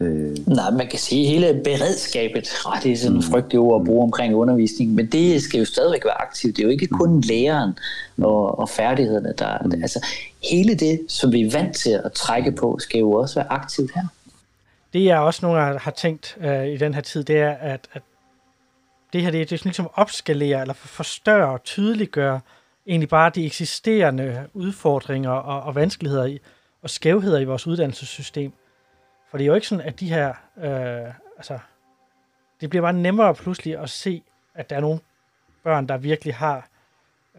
Øh. 0.00 0.36
Nej, 0.46 0.70
man 0.70 0.88
kan 0.88 0.98
sige 0.98 1.26
hele 1.26 1.60
beredskabet, 1.64 2.48
oh, 2.66 2.82
det 2.82 2.92
er 2.92 2.96
sådan 2.96 3.12
en 3.12 3.16
mm. 3.16 3.22
frygtelig 3.22 3.58
ord 3.58 3.80
at 3.80 3.86
bruge 3.86 4.02
omkring 4.02 4.34
undervisning, 4.34 4.94
men 4.94 5.06
det 5.06 5.42
skal 5.42 5.58
jo 5.58 5.64
stadigvæk 5.64 6.04
være 6.04 6.22
aktivt. 6.22 6.56
Det 6.56 6.62
er 6.62 6.66
jo 6.66 6.70
ikke 6.70 6.86
kun 6.86 7.14
mm. 7.14 7.22
læreren 7.28 7.78
og, 8.18 8.58
og 8.58 8.68
færdighederne, 8.68 9.34
der 9.38 9.58
mm. 9.64 9.82
altså 9.82 10.06
hele 10.50 10.74
det, 10.74 11.00
som 11.08 11.32
vi 11.32 11.40
er 11.40 11.50
vant 11.50 11.76
til 11.76 12.00
at 12.04 12.12
trække 12.12 12.52
på, 12.52 12.78
skal 12.78 12.98
jo 12.98 13.12
også 13.12 13.34
være 13.34 13.52
aktivt 13.52 13.90
her. 13.94 14.02
Det 14.92 15.04
jeg 15.04 15.18
også 15.18 15.46
nogle 15.46 15.60
gange 15.60 15.80
har 15.80 15.90
tænkt 15.90 16.36
uh, 16.44 16.66
i 16.66 16.76
den 16.76 16.94
her 16.94 17.00
tid, 17.00 17.24
det 17.24 17.36
er, 17.36 17.50
at, 17.50 17.80
at 17.92 18.02
det 19.14 19.22
her 19.22 19.30
det, 19.30 19.50
det 19.50 19.52
er 19.52 19.58
sådan 19.58 19.68
ligesom 19.68 19.90
opskalere 19.94 20.60
eller 20.60 20.74
forstørre 20.74 21.48
og 21.52 21.64
tydeliggøre 21.64 22.40
egentlig 22.86 23.08
bare 23.08 23.30
de 23.30 23.46
eksisterende 23.46 24.48
udfordringer 24.52 25.30
og, 25.30 25.62
og 25.62 25.74
vanskeligheder 25.74 26.24
i, 26.24 26.40
og 26.82 26.90
skævheder 26.90 27.38
i 27.38 27.44
vores 27.44 27.66
uddannelsessystem. 27.66 28.52
For 29.30 29.38
det 29.38 29.44
er 29.44 29.46
jo 29.46 29.54
ikke 29.54 29.66
sådan, 29.66 29.86
at 29.86 30.00
de 30.00 30.08
her, 30.08 30.28
øh, 30.58 31.14
altså, 31.36 31.58
det 32.60 32.70
bliver 32.70 32.82
bare 32.82 32.92
nemmere 32.92 33.34
pludselig 33.34 33.78
at 33.78 33.90
se, 33.90 34.22
at 34.54 34.70
der 34.70 34.76
er 34.76 34.80
nogle 34.80 35.00
børn, 35.64 35.88
der 35.88 35.96
virkelig 35.96 36.34
har 36.34 36.68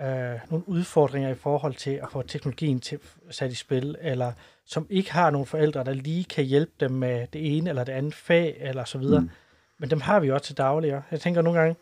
øh, 0.01 0.39
nogle 0.49 0.69
udfordringer 0.69 1.30
i 1.30 1.36
forhold 1.36 1.73
til 1.73 1.91
at 1.91 2.07
få 2.11 2.21
teknologien 2.21 2.80
til, 2.80 2.99
sat 3.30 3.51
i 3.51 3.55
spil, 3.55 3.95
eller 4.01 4.32
som 4.65 4.88
ikke 4.89 5.13
har 5.13 5.30
nogle 5.30 5.45
forældre, 5.45 5.84
der 5.84 5.93
lige 5.93 6.23
kan 6.23 6.43
hjælpe 6.43 6.71
dem 6.80 6.91
med 6.91 7.28
det 7.34 7.57
ene 7.57 7.69
eller 7.69 7.84
det 7.84 7.93
andet 7.93 8.13
fag, 8.13 8.57
eller 8.59 8.84
så 8.84 8.97
videre. 8.97 9.21
Mm. 9.21 9.30
Men 9.80 9.89
dem 9.89 10.01
har 10.01 10.19
vi 10.19 10.32
også 10.32 10.45
til 10.45 10.57
daglig. 10.57 11.01
Jeg 11.11 11.21
tænker 11.21 11.41
nogle 11.41 11.59
gange, 11.59 11.76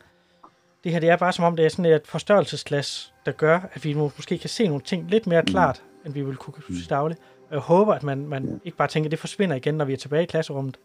det 0.83 0.91
her 0.91 0.99
det 0.99 1.09
er 1.09 1.17
bare 1.17 1.33
som 1.33 1.45
om, 1.45 1.55
det 1.55 1.65
er 1.65 1.69
sådan 1.69 1.85
et 1.85 2.07
forstørrelsesglas, 2.07 3.13
der 3.25 3.31
gør, 3.31 3.59
at 3.73 3.85
vi 3.85 3.93
måske 3.93 4.37
kan 4.37 4.49
se 4.49 4.67
nogle 4.67 4.81
ting 4.81 5.09
lidt 5.09 5.27
mere 5.27 5.41
mm. 5.41 5.47
klart, 5.47 5.83
mm. 5.83 6.05
end 6.05 6.13
vi 6.13 6.21
vil 6.21 6.35
kunne 6.35 6.53
til 6.77 6.89
daglig. 6.89 7.17
Og 7.49 7.53
jeg 7.53 7.59
håber, 7.59 7.93
at 7.93 8.03
man, 8.03 8.27
man 8.27 8.61
ikke 8.65 8.77
bare 8.77 8.87
tænker, 8.87 9.07
at 9.07 9.11
det 9.11 9.19
forsvinder 9.19 9.55
igen, 9.55 9.75
når 9.75 9.85
vi 9.85 9.93
er 9.93 9.97
tilbage 9.97 10.23
i 10.23 10.25
klasserummet, 10.25 10.77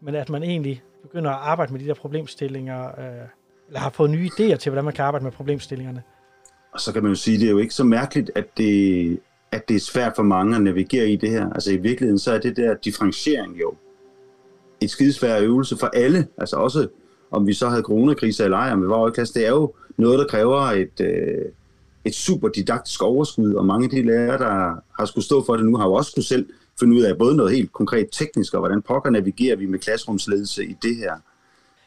men 0.00 0.14
at 0.14 0.30
man 0.30 0.42
egentlig 0.42 0.82
begynder 1.02 1.30
at 1.30 1.38
arbejde 1.40 1.72
med 1.72 1.80
de 1.80 1.86
der 1.86 1.94
problemstillinger, 1.94 2.86
øh, 2.86 3.26
eller 3.66 3.80
har 3.80 3.90
fået 3.90 4.10
nye 4.10 4.30
idéer 4.32 4.56
til, 4.56 4.70
hvordan 4.70 4.84
man 4.84 4.94
kan 4.94 5.04
arbejde 5.04 5.24
med 5.24 5.32
problemstillingerne. 5.32 6.02
Og 6.72 6.80
så 6.80 6.92
kan 6.92 7.02
man 7.02 7.12
jo 7.12 7.16
sige, 7.16 7.34
at 7.34 7.40
det 7.40 7.46
er 7.46 7.50
jo 7.50 7.58
ikke 7.58 7.74
så 7.74 7.84
mærkeligt, 7.84 8.30
at 8.34 8.46
det, 8.56 9.20
at 9.52 9.68
det 9.68 9.76
er 9.76 9.80
svært 9.80 10.12
for 10.16 10.22
mange 10.22 10.56
at 10.56 10.62
navigere 10.62 11.08
i 11.08 11.16
det 11.16 11.30
her. 11.30 11.50
Altså 11.50 11.70
i 11.70 11.76
virkeligheden, 11.76 12.18
så 12.18 12.32
er 12.32 12.38
det 12.38 12.56
der 12.56 12.74
differentiering 12.74 13.60
jo 13.60 13.74
et 14.84 14.90
skidesvær 14.90 15.40
øvelse 15.40 15.76
for 15.76 15.86
alle. 15.86 16.26
Altså 16.38 16.56
også, 16.56 16.88
om 17.30 17.46
vi 17.46 17.54
så 17.54 17.68
havde 17.68 17.82
coronakrise 17.82 18.44
eller 18.44 18.56
ej, 18.56 18.72
om 18.72 18.82
vi 18.82 18.88
var 18.88 19.08
i 19.08 19.10
klasse, 19.10 19.34
det 19.34 19.46
er 19.46 19.50
jo 19.50 19.72
noget, 19.96 20.18
der 20.18 20.26
kræver 20.26 20.60
et, 20.60 21.00
øh, 21.00 21.44
et 22.04 22.14
super 22.14 22.48
didaktisk 22.48 23.02
overskud, 23.02 23.54
og 23.54 23.66
mange 23.66 23.84
af 23.84 23.90
de 23.90 24.02
lærere, 24.02 24.38
der 24.38 24.74
har 24.98 25.04
skulle 25.04 25.24
stå 25.24 25.44
for 25.44 25.56
det 25.56 25.66
nu, 25.66 25.76
har 25.76 25.86
jo 25.86 25.92
også 25.92 26.10
skulle 26.10 26.26
selv 26.26 26.46
finde 26.80 26.96
ud 26.96 27.02
af 27.02 27.18
både 27.18 27.36
noget 27.36 27.52
helt 27.52 27.72
konkret 27.72 28.08
teknisk, 28.12 28.54
og 28.54 28.60
hvordan 28.60 28.82
pokker 28.82 29.10
navigerer 29.10 29.56
vi 29.56 29.66
med 29.66 29.78
klasserumsledelse 29.78 30.64
i 30.64 30.76
det 30.82 30.96
her. 30.96 31.12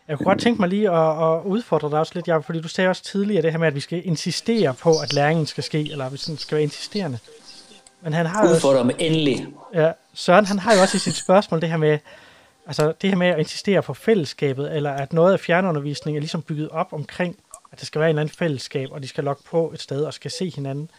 Jeg 0.07 0.17
kunne 0.17 0.25
godt 0.25 0.39
tænke 0.39 0.61
mig 0.61 0.69
lige 0.69 0.89
at, 0.89 1.09
at 1.09 1.41
udfordre 1.45 1.89
dig 1.89 1.99
også 1.99 2.11
lidt, 2.15 2.27
Jacob, 2.27 2.45
fordi 2.45 2.61
du 2.61 2.67
sagde 2.67 2.89
også 2.89 3.03
tidligere 3.03 3.41
det 3.41 3.51
her 3.51 3.59
med, 3.59 3.67
at 3.67 3.75
vi 3.75 3.79
skal 3.79 4.01
insistere 4.05 4.73
på, 4.73 4.89
at 5.03 5.13
læringen 5.13 5.45
skal 5.45 5.63
ske, 5.63 5.91
eller 5.91 6.09
hvis 6.09 6.23
den 6.23 6.37
skal 6.37 6.55
være 6.55 6.63
insisterende. 6.63 7.17
Men 8.03 8.13
han 8.13 8.25
har 8.25 8.49
Udfordrer 8.49 8.83
med 8.83 8.95
endelig. 8.99 9.47
Ja, 9.73 9.91
Søren, 10.13 10.45
han 10.45 10.59
har 10.59 10.73
jo 10.73 10.81
også 10.81 10.97
i 10.97 10.99
sit 10.99 11.15
spørgsmål 11.15 11.61
det 11.61 11.69
her 11.69 11.77
med, 11.77 11.97
altså 12.65 12.93
det 13.01 13.09
her 13.09 13.17
med 13.17 13.27
at 13.27 13.39
insistere 13.39 13.81
på 13.81 13.93
fællesskabet, 13.93 14.75
eller 14.75 14.91
at 14.91 15.13
noget 15.13 15.33
af 15.33 15.39
fjernundervisningen 15.39 16.17
er 16.17 16.21
ligesom 16.21 16.41
bygget 16.41 16.69
op 16.69 16.93
omkring 16.93 17.37
at 17.71 17.79
der 17.79 17.85
skal 17.85 17.99
være 17.99 18.09
en 18.09 18.13
eller 18.13 18.21
anden 18.21 18.35
fællesskab, 18.35 18.91
og 18.91 19.03
de 19.03 19.07
skal 19.07 19.23
logge 19.23 19.43
på 19.45 19.71
et 19.73 19.81
sted 19.81 20.03
og 20.03 20.13
skal 20.13 20.31
se 20.31 20.49
hinanden. 20.49 20.89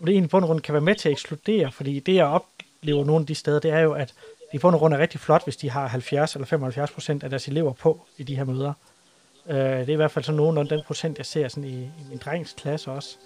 Og 0.00 0.06
det 0.06 0.12
egentlig 0.12 0.30
på 0.30 0.38
en 0.38 0.44
rundt 0.44 0.62
kan 0.62 0.72
være 0.72 0.80
med 0.80 0.94
til 0.94 1.08
at 1.08 1.12
ekskludere, 1.12 1.72
fordi 1.72 2.00
det, 2.00 2.14
jeg 2.14 2.26
oplever 2.26 3.04
nogle 3.04 3.22
af 3.22 3.26
de 3.26 3.34
steder, 3.34 3.60
det 3.60 3.70
er 3.70 3.80
jo, 3.80 3.92
at 3.92 4.14
de 4.52 4.58
på 4.58 4.68
en 4.68 4.76
rundt 4.76 4.96
er 4.96 5.00
rigtig 5.00 5.20
flot, 5.20 5.44
hvis 5.44 5.56
de 5.56 5.70
har 5.70 5.86
70 5.86 6.34
eller 6.34 6.46
75 6.46 6.90
procent 6.90 7.24
af 7.24 7.30
deres 7.30 7.48
elever 7.48 7.72
på 7.72 8.00
i 8.18 8.22
de 8.22 8.36
her 8.36 8.44
møder. 8.44 8.72
Øh, 9.48 9.56
det 9.56 9.88
er 9.88 9.92
i 9.92 9.96
hvert 9.96 10.10
fald 10.10 10.24
sådan 10.24 10.36
nogenlunde 10.36 10.70
den 10.70 10.82
procent, 10.86 11.18
jeg 11.18 11.26
ser 11.26 11.48
sådan 11.48 11.64
i, 11.64 11.82
i 11.82 12.04
min 12.08 12.18
drengs 12.18 12.52
klasse 12.52 12.90
også. 12.90 13.16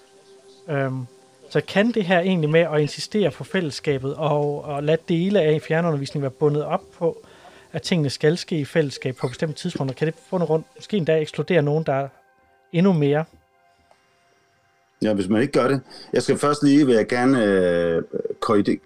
Øhm, 0.69 1.05
så 1.49 1.61
kan 1.61 1.91
det 1.91 2.05
her 2.05 2.19
egentlig 2.19 2.49
med 2.49 2.59
at 2.59 2.81
insistere 2.81 3.31
på 3.31 3.43
fællesskabet 3.43 4.15
og, 4.15 4.63
og 4.63 4.83
lade 4.83 5.01
dele 5.09 5.41
af 5.41 5.61
fjernundervisning 5.61 6.21
være 6.21 6.31
bundet 6.31 6.63
op 6.63 6.81
på, 6.97 7.25
at 7.75 7.81
tingene 7.81 8.09
skal 8.09 8.37
ske 8.37 8.59
i 8.59 8.65
fællesskab 8.65 9.15
på 9.15 9.27
bestemte 9.27 9.55
tidspunkter, 9.55 9.95
kan 9.95 10.07
det 10.07 10.15
på 10.29 10.37
noget 10.37 10.49
rundt 10.49 10.67
måske 10.75 10.97
endda 10.97 11.19
ekskludere 11.19 11.61
nogen, 11.61 11.83
der 11.83 12.07
endnu 12.73 12.93
mere. 12.93 13.25
Ja, 15.01 15.13
hvis 15.13 15.29
man 15.29 15.41
ikke 15.41 15.53
gør 15.53 15.67
det. 15.67 15.81
Jeg 16.13 16.23
skal 16.23 16.37
først 16.37 16.63
lige, 16.63 16.85
vil 16.85 16.95
jeg 16.95 17.07
gerne 17.07 17.43
øh, 17.43 18.03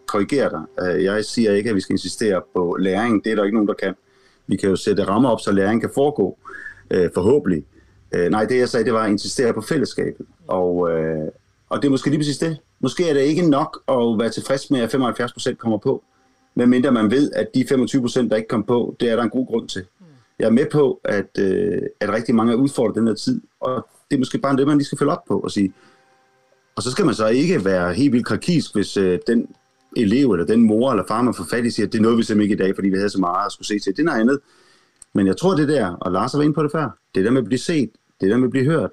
korrigere 0.08 0.50
dig. 0.50 0.86
Øh, 0.86 1.04
jeg 1.04 1.26
siger 1.26 1.52
ikke, 1.52 1.70
at 1.70 1.76
vi 1.76 1.82
skal 1.82 1.94
insistere 1.94 2.42
på 2.56 2.78
læring. 2.80 3.24
Det 3.24 3.32
er 3.32 3.36
der 3.36 3.44
ikke 3.44 3.56
nogen, 3.56 3.68
der 3.68 3.74
kan. 3.74 3.94
Vi 4.48 4.56
kan 4.56 4.70
jo 4.70 4.76
sætte 4.76 5.04
rammer 5.04 5.30
op, 5.30 5.42
så 5.42 5.52
læring 5.52 5.82
kan 5.82 5.90
foregå, 5.94 6.38
øh, 6.92 7.10
forhåbentlig. 7.14 7.66
Øh, 8.12 8.30
nej, 8.30 8.46
det 8.46 8.58
jeg 8.58 8.70
sagde, 8.70 8.86
det 8.86 8.94
var 8.94 9.04
at 9.04 9.12
insistere 9.12 9.54
på 9.54 9.62
fællesskabet. 9.62 10.26
Og, 10.48 10.92
øh, 10.92 11.28
og 11.70 11.82
det 11.82 11.88
er 11.88 11.92
måske 11.92 12.10
lige 12.10 12.20
præcis 12.20 12.38
det. 12.38 12.58
Måske 12.80 13.10
er 13.10 13.14
det 13.14 13.22
ikke 13.22 13.50
nok 13.50 13.84
at 13.88 14.20
være 14.20 14.30
tilfreds 14.30 14.72
med, 14.72 14.80
at 14.80 14.96
75% 14.96 15.54
kommer 15.54 15.78
på, 15.78 16.04
medmindre 16.60 16.92
man 16.92 17.12
ved, 17.12 17.32
at 17.32 17.48
de 17.56 17.62
25%, 17.62 18.30
der 18.30 18.36
ikke 18.36 18.48
kom 18.48 18.64
på, 18.64 18.96
det 19.00 19.10
er 19.10 19.16
der 19.16 19.24
en 19.24 19.30
god 19.30 19.48
grund 19.48 19.68
til 19.68 19.86
jeg 20.40 20.46
er 20.46 20.52
med 20.52 20.66
på, 20.72 21.02
at, 21.04 21.40
øh, 21.40 21.82
at 22.00 22.10
rigtig 22.10 22.36
mange 22.36 22.54
er 22.54 22.58
udfordret 22.58 22.96
den 22.96 23.08
her 23.08 23.14
tid, 23.14 23.42
og 23.60 23.88
det 24.10 24.16
er 24.16 24.20
måske 24.20 24.38
bare 24.38 24.58
det, 24.58 24.68
man 24.68 24.78
lige 24.78 24.86
skal 24.86 24.98
følge 24.98 25.12
op 25.12 25.26
på 25.28 25.40
og 25.40 25.52
sige. 25.52 25.74
Og 26.76 26.84
så 26.84 26.92
skal 26.92 27.06
man 27.06 27.16
så 27.16 27.28
ikke 27.28 27.66
være 27.66 27.94
helt 27.94 28.14
vildt 28.14 28.26
krakisk, 28.26 28.76
hvis 28.76 28.98
øh, 28.98 29.20
den 29.28 29.48
elev 29.98 30.32
eller 30.32 30.46
den 30.46 30.62
mor 30.62 30.92
eller 30.92 31.04
far, 31.08 31.22
man 31.22 31.34
får 31.34 31.46
fat 31.52 31.66
i, 31.66 31.70
siger, 31.70 31.88
at 31.88 31.94
det 31.94 32.02
nåede 32.02 32.18
vi 32.18 32.24
simpelthen 32.24 32.52
ikke 32.52 32.64
i 32.64 32.68
dag, 32.68 32.76
fordi 32.76 32.90
vi 32.90 32.96
havde 32.96 33.10
så 33.10 33.20
meget 33.20 33.46
at 33.46 33.52
skulle 33.52 33.68
se 33.68 33.80
til. 33.80 33.92
Det 33.92 34.00
er 34.00 34.06
noget 34.06 34.20
andet. 34.20 34.40
Men 35.14 35.28
jeg 35.28 35.38
tror, 35.38 35.56
det 35.56 35.68
der, 35.68 35.96
og 35.96 36.12
Lars 36.12 36.32
har 36.32 36.40
været 36.40 36.46
inde 36.46 36.56
på 36.56 36.64
det 36.64 36.72
før, 36.72 36.98
det 37.16 37.26
der 37.26 37.32
med 37.32 37.42
at 37.42 37.46
blive 37.46 37.60
set, 37.60 37.90
det 38.22 38.30
der 38.30 38.38
med 38.38 38.48
at 38.48 38.52
blive 38.52 38.66
hørt, 38.66 38.90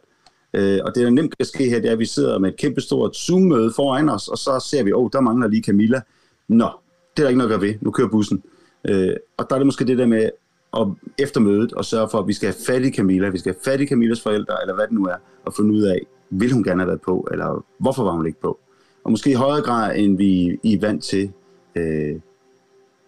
øh, 0.54 0.78
og 0.84 0.94
det 0.94 1.04
der 1.04 1.10
nemt 1.10 1.36
kan 1.36 1.46
ske 1.46 1.68
her, 1.68 1.80
det 1.80 1.88
er, 1.88 1.92
at 1.92 1.98
vi 1.98 2.06
sidder 2.06 2.38
med 2.38 2.48
et 2.48 2.56
kæmpestort 2.56 3.16
Zoom-møde 3.16 3.72
foran 3.76 4.08
os, 4.08 4.28
og 4.28 4.38
så 4.38 4.66
ser 4.70 4.82
vi, 4.82 4.92
åh, 4.92 5.04
oh, 5.04 5.10
der 5.12 5.20
mangler 5.20 5.48
lige 5.48 5.62
Camilla. 5.62 6.00
Nå, 6.48 6.68
det 7.16 7.22
er 7.22 7.24
der 7.24 7.28
ikke 7.28 7.38
noget 7.38 7.52
at 7.52 7.60
gøre 7.60 7.68
ved. 7.68 7.74
Nu 7.80 7.90
kører 7.90 8.08
bussen. 8.08 8.42
Øh, 8.84 9.16
og 9.36 9.46
der 9.48 9.54
er 9.54 9.58
det 9.58 9.66
måske 9.66 9.86
det 9.86 9.98
der 9.98 10.06
med 10.06 10.30
at 10.76 10.86
efter 11.18 11.40
mødet 11.40 11.72
og 11.72 11.84
sørge 11.84 12.08
for, 12.10 12.18
at 12.18 12.26
vi 12.26 12.32
skal 12.32 12.46
have 12.46 12.64
fat 12.66 12.84
i 12.84 12.92
Camilla, 12.92 13.28
vi 13.28 13.38
skal 13.38 13.52
have 13.54 13.72
fat 13.72 13.80
i 13.80 13.86
Camillas 13.86 14.22
forældre, 14.22 14.54
eller 14.62 14.74
hvad 14.74 14.84
det 14.86 14.92
nu 14.92 15.04
er, 15.04 15.16
og 15.44 15.54
finde 15.54 15.74
ud 15.74 15.82
af, 15.82 15.98
vil 16.30 16.52
hun 16.52 16.64
gerne 16.64 16.80
have 16.80 16.88
været 16.88 17.00
på, 17.00 17.28
eller 17.30 17.64
hvorfor 17.78 18.04
var 18.04 18.10
hun 18.10 18.26
ikke 18.26 18.40
på. 18.40 18.60
Og 19.04 19.10
måske 19.10 19.30
i 19.30 19.34
højere 19.34 19.62
grad, 19.62 19.96
end 19.96 20.16
vi 20.16 20.74
er 20.74 20.80
vant 20.80 21.04
til 21.04 21.32
øh, 21.74 22.20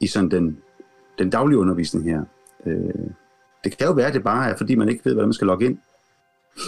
i 0.00 0.06
sådan 0.06 0.30
den, 0.30 0.58
den 1.18 1.30
daglige 1.30 1.58
undervisning 1.58 2.04
her. 2.04 2.22
Øh, 2.66 3.10
det 3.64 3.78
kan 3.78 3.86
jo 3.86 3.92
være, 3.92 4.06
at 4.06 4.14
det 4.14 4.24
bare 4.24 4.50
er, 4.50 4.56
fordi 4.56 4.74
man 4.74 4.88
ikke 4.88 5.04
ved, 5.04 5.12
hvordan 5.12 5.28
man 5.28 5.34
skal 5.34 5.46
logge 5.46 5.66
ind. 5.66 5.78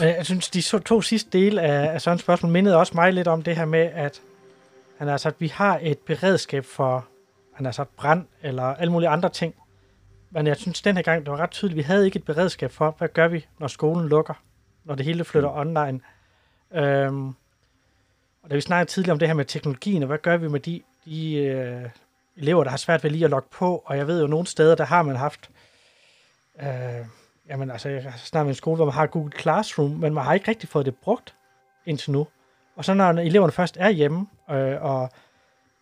Jeg 0.01 0.27
synes, 0.27 0.51
de 0.51 0.63
to 0.63 1.03
sidste 1.03 1.39
dele 1.39 1.61
af, 1.63 2.01
sådan 2.01 2.15
et 2.15 2.21
spørgsmål 2.21 2.53
mindede 2.53 2.77
også 2.77 2.93
mig 2.95 3.13
lidt 3.13 3.29
om 3.29 3.43
det 3.43 3.57
her 3.57 3.65
med, 3.65 3.89
at, 3.95 4.23
han 4.99 5.09
altså, 5.09 5.29
at 5.29 5.35
vi 5.39 5.47
har 5.47 5.81
et 5.83 5.99
beredskab 5.99 6.65
for 6.65 7.07
han 7.61 7.67
altså, 7.67 7.85
brand 7.97 8.27
eller 8.43 8.63
alle 8.63 8.93
mulige 8.93 9.09
andre 9.09 9.29
ting, 9.29 9.55
men 10.31 10.47
jeg 10.47 10.57
synes, 10.57 10.83
den 10.83 10.97
her 10.97 11.03
gang, 11.03 11.27
det 11.27 11.33
var 11.33 11.37
ret 11.37 11.51
tydeligt, 11.51 11.77
vi 11.77 11.83
havde 11.83 12.05
ikke 12.05 12.19
et 12.19 12.25
beredskab 12.25 12.71
for, 12.71 12.95
hvad 12.99 13.09
gør 13.09 13.29
vi, 13.29 13.47
når 13.59 13.67
skolen 13.67 14.09
lukker, 14.09 14.35
når 14.85 14.95
det 14.95 15.05
hele 15.05 15.25
flytter 15.25 15.51
mm. 15.51 15.59
online. 15.59 16.01
Øhm, 16.73 17.29
og 18.43 18.51
da 18.51 18.55
vi 18.55 18.61
snakkede 18.61 18.91
tidligere 18.91 19.13
om 19.13 19.19
det 19.19 19.29
her 19.29 19.35
med 19.35 19.45
teknologien, 19.45 20.03
og 20.03 20.07
hvad 20.07 20.19
gør 20.19 20.37
vi 20.37 20.49
med 20.49 20.61
de, 20.61 20.83
de 21.05 21.35
øh, 21.35 21.89
elever, 22.37 22.65
der 22.65 22.71
har 22.71 22.77
svært 22.77 23.05
ved 23.05 23.11
lige 23.11 23.25
at 23.25 23.31
logge 23.31 23.49
på, 23.51 23.83
og 23.87 23.97
jeg 23.97 24.07
ved 24.07 24.21
jo, 24.21 24.27
nogle 24.27 24.47
steder, 24.47 24.75
der 24.75 24.85
har 24.85 25.03
man 25.03 25.17
haft, 25.17 25.51
øh, 26.63 27.07
jamen 27.49 27.71
altså, 27.71 27.89
jeg 27.89 28.03
har 28.03 28.19
snakket 28.19 28.47
med 28.47 28.51
en 28.51 28.57
skole, 28.57 28.77
hvor 28.77 28.85
man 28.85 28.95
har 28.95 29.07
Google 29.07 29.33
Classroom, 29.39 29.91
men 29.91 30.15
man 30.15 30.25
har 30.25 30.35
ikke 30.35 30.49
rigtig 30.49 30.69
fået 30.69 30.87
det 30.87 30.97
brugt 30.97 31.35
indtil 31.87 32.13
nu. 32.13 32.27
Og 32.77 32.85
så 32.85 32.95
når 32.95 33.11
eleverne 33.11 33.53
først 33.53 33.77
er 33.81 33.89
hjemme, 33.89 34.27
øh, 34.51 34.83
og 34.83 35.11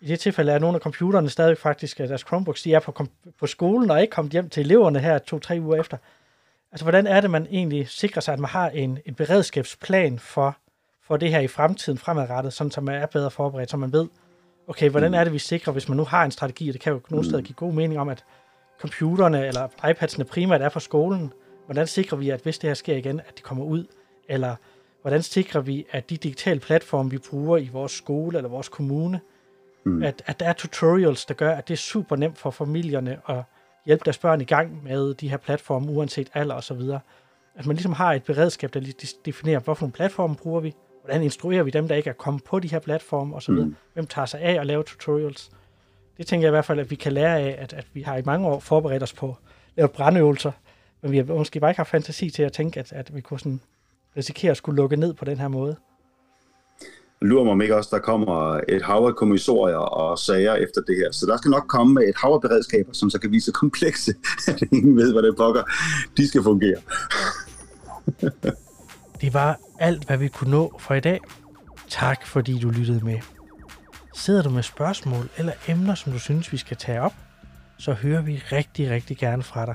i 0.00 0.06
det 0.06 0.20
tilfælde 0.20 0.52
er 0.52 0.58
nogle 0.58 0.74
af 0.74 0.80
computerne 0.80 1.30
stadig 1.30 1.58
faktisk, 1.58 1.98
deres 1.98 2.20
Chromebooks, 2.20 2.62
de 2.62 2.74
er 2.74 2.80
på, 2.80 3.06
på 3.38 3.46
skolen 3.46 3.90
og 3.90 4.00
ikke 4.00 4.10
kommet 4.10 4.32
hjem 4.32 4.50
til 4.50 4.60
eleverne 4.60 4.98
her 4.98 5.18
to-tre 5.18 5.58
uger 5.60 5.80
efter. 5.80 5.96
Altså, 6.72 6.84
hvordan 6.84 7.06
er 7.06 7.20
det, 7.20 7.30
man 7.30 7.46
egentlig 7.50 7.88
sikrer 7.88 8.20
sig, 8.20 8.32
at 8.32 8.40
man 8.40 8.50
har 8.50 8.68
en, 8.68 8.98
en 9.06 9.14
beredskabsplan 9.14 10.18
for, 10.18 10.56
for 11.02 11.16
det 11.16 11.30
her 11.30 11.40
i 11.40 11.48
fremtiden 11.48 11.98
fremadrettet, 11.98 12.52
sådan 12.52 12.70
så 12.70 12.80
man 12.80 12.94
er 12.94 13.06
bedre 13.06 13.30
forberedt, 13.30 13.70
så 13.70 13.76
man 13.76 13.92
ved, 13.92 14.08
okay, 14.66 14.90
hvordan 14.90 15.14
er 15.14 15.24
det, 15.24 15.32
vi 15.32 15.38
sikrer, 15.38 15.72
hvis 15.72 15.88
man 15.88 15.96
nu 15.96 16.04
har 16.04 16.24
en 16.24 16.30
strategi, 16.30 16.68
og 16.68 16.72
det 16.72 16.80
kan 16.80 16.92
jo 16.92 17.00
nogle 17.08 17.26
steder 17.26 17.42
give 17.42 17.54
god 17.54 17.72
mening 17.72 18.00
om, 18.00 18.08
at 18.08 18.24
computerne 18.80 19.46
eller 19.46 19.88
iPadsene 19.90 20.24
primært 20.24 20.62
er 20.62 20.68
på 20.68 20.80
skolen, 20.80 21.32
hvordan 21.66 21.86
sikrer 21.86 22.18
vi, 22.18 22.30
at 22.30 22.40
hvis 22.40 22.58
det 22.58 22.70
her 22.70 22.74
sker 22.74 22.96
igen, 22.96 23.20
at 23.20 23.38
de 23.38 23.42
kommer 23.42 23.64
ud? 23.64 23.84
Eller 24.28 24.56
hvordan 25.02 25.22
sikrer 25.22 25.60
vi, 25.60 25.86
at 25.90 26.10
de 26.10 26.16
digitale 26.16 26.60
platforme, 26.60 27.10
vi 27.10 27.18
bruger 27.30 27.58
i 27.58 27.68
vores 27.72 27.92
skole 27.92 28.36
eller 28.36 28.48
vores 28.50 28.68
kommune, 28.68 29.20
mm. 29.88 30.02
at, 30.02 30.22
at 30.26 30.40
der 30.40 30.46
er 30.46 30.52
tutorials, 30.52 31.24
der 31.24 31.34
gør, 31.34 31.50
at 31.50 31.68
det 31.68 31.74
er 31.74 31.78
super 31.78 32.16
nemt 32.16 32.38
for 32.38 32.50
familierne 32.50 33.20
at 33.28 33.42
hjælpe 33.86 34.04
deres 34.04 34.18
børn 34.18 34.40
i 34.40 34.44
gang 34.44 34.84
med 34.84 35.14
de 35.14 35.28
her 35.28 35.36
platforme, 35.36 35.92
uanset 35.92 36.30
alder 36.34 36.54
og 36.54 36.64
så 36.64 36.74
videre. 36.74 37.00
At 37.54 37.66
man 37.66 37.76
ligesom 37.76 37.92
har 37.92 38.12
et 38.12 38.22
beredskab, 38.22 38.74
der 38.74 38.80
definerer, 39.24 39.60
hvorfor 39.60 39.82
nogle 39.82 39.92
platforme 39.92 40.36
bruger 40.36 40.60
vi, 40.60 40.74
hvordan 41.04 41.22
instruerer 41.22 41.62
vi 41.62 41.70
dem, 41.70 41.88
der 41.88 41.94
ikke 41.94 42.10
er 42.10 42.14
kommet 42.14 42.44
på 42.44 42.58
de 42.58 42.68
her 42.68 42.78
platforme 42.78 43.34
og 43.34 43.42
så 43.42 43.52
videre. 43.52 43.66
Mm. 43.66 43.76
Hvem 43.94 44.06
tager 44.06 44.26
sig 44.26 44.40
af 44.40 44.60
at 44.60 44.66
lave 44.66 44.82
tutorials? 44.82 45.50
Det 46.16 46.26
tænker 46.26 46.46
jeg 46.46 46.50
i 46.50 46.56
hvert 46.56 46.64
fald, 46.64 46.80
at 46.80 46.90
vi 46.90 46.94
kan 46.94 47.12
lære 47.12 47.38
af, 47.38 47.56
at, 47.58 47.72
at 47.72 47.86
vi 47.92 48.02
har 48.02 48.16
i 48.16 48.22
mange 48.24 48.48
år 48.48 48.58
forberedt 48.58 49.02
os 49.02 49.12
på 49.12 49.28
at 49.28 49.36
lave 49.76 49.88
brandøvelser, 49.88 50.52
men 51.02 51.12
vi 51.12 51.16
har 51.16 51.24
måske 51.24 51.60
bare 51.60 51.70
ikke 51.70 51.78
haft 51.78 51.90
fantasi 51.90 52.30
til 52.30 52.42
at 52.42 52.52
tænke, 52.52 52.80
at, 52.80 52.92
at 52.92 53.14
vi 53.14 53.20
kunne 53.20 53.40
sådan 53.40 53.60
risikere 54.16 54.50
at 54.50 54.56
skulle 54.56 54.76
lukke 54.76 54.96
ned 54.96 55.14
på 55.14 55.24
den 55.24 55.38
her 55.38 55.48
måde. 55.48 55.76
Lurer 57.20 57.44
mig 57.44 57.52
om 57.52 57.60
ikke 57.60 57.76
også, 57.76 57.90
der 57.92 57.98
kommer 57.98 58.60
et 58.68 58.82
hav 58.82 59.06
af 59.06 59.16
kommissorier 59.16 59.76
og 59.76 60.18
sager 60.18 60.54
efter 60.54 60.80
det 60.80 60.96
her. 60.96 61.12
Så 61.12 61.26
der 61.26 61.36
skal 61.36 61.50
nok 61.50 61.64
komme 61.68 62.04
et 62.04 62.14
hav 62.16 62.30
af 62.30 62.40
beredskaber, 62.40 62.92
som 62.92 63.10
så 63.10 63.20
kan 63.20 63.32
vise 63.32 63.52
komplekse, 63.52 64.14
at 64.48 64.62
ingen 64.72 64.96
ved, 64.96 65.12
hvad 65.12 65.36
pokker, 65.36 65.62
de 66.16 66.28
skal 66.28 66.42
fungere. 66.42 66.80
det 69.20 69.34
var 69.34 69.60
alt, 69.78 70.04
hvad 70.06 70.16
vi 70.16 70.28
kunne 70.28 70.50
nå 70.50 70.78
for 70.80 70.94
i 70.94 71.00
dag. 71.00 71.20
Tak 71.88 72.26
fordi 72.26 72.58
du 72.58 72.70
lyttede 72.70 73.04
med. 73.04 73.18
Sidder 74.14 74.42
du 74.42 74.50
med 74.50 74.62
spørgsmål 74.62 75.28
eller 75.36 75.52
emner, 75.68 75.94
som 75.94 76.12
du 76.12 76.18
synes, 76.18 76.52
vi 76.52 76.56
skal 76.56 76.76
tage 76.76 77.00
op, 77.00 77.14
så 77.78 77.92
hører 77.92 78.22
vi 78.22 78.42
rigtig, 78.52 78.90
rigtig 78.90 79.16
gerne 79.16 79.42
fra 79.42 79.66
dig. 79.66 79.74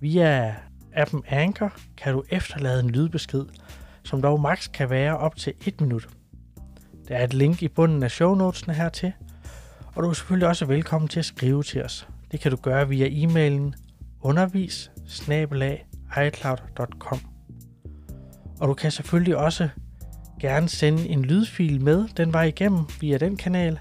Via 0.00 0.54
appen 0.94 1.22
Anchor 1.28 1.72
kan 1.96 2.12
du 2.12 2.22
efterlade 2.30 2.80
en 2.80 2.90
lydbesked, 2.90 3.44
som 4.04 4.22
dog 4.22 4.40
maks 4.40 4.68
kan 4.68 4.90
være 4.90 5.18
op 5.18 5.36
til 5.36 5.52
1 5.66 5.80
minut. 5.80 6.08
Der 7.08 7.16
er 7.16 7.24
et 7.24 7.34
link 7.34 7.62
i 7.62 7.68
bunden 7.68 8.02
af 8.02 8.10
shownotesene 8.10 8.74
hertil, 8.74 9.12
og 9.94 10.02
du 10.02 10.08
er 10.08 10.12
selvfølgelig 10.12 10.48
også 10.48 10.64
velkommen 10.64 11.08
til 11.08 11.18
at 11.18 11.24
skrive 11.24 11.62
til 11.62 11.84
os. 11.84 12.08
Det 12.32 12.40
kan 12.40 12.50
du 12.50 12.56
gøre 12.56 12.88
via 12.88 13.06
e-mailen 13.06 13.74
undervis 14.20 14.90
Og 18.60 18.68
du 18.68 18.74
kan 18.74 18.90
selvfølgelig 18.90 19.36
også 19.36 19.68
gerne 20.40 20.68
sende 20.68 21.08
en 21.08 21.22
lydfil 21.22 21.80
med 21.80 22.08
den 22.16 22.32
vej 22.32 22.42
igennem 22.42 22.84
via 23.00 23.18
den 23.18 23.36
kanal. 23.36 23.78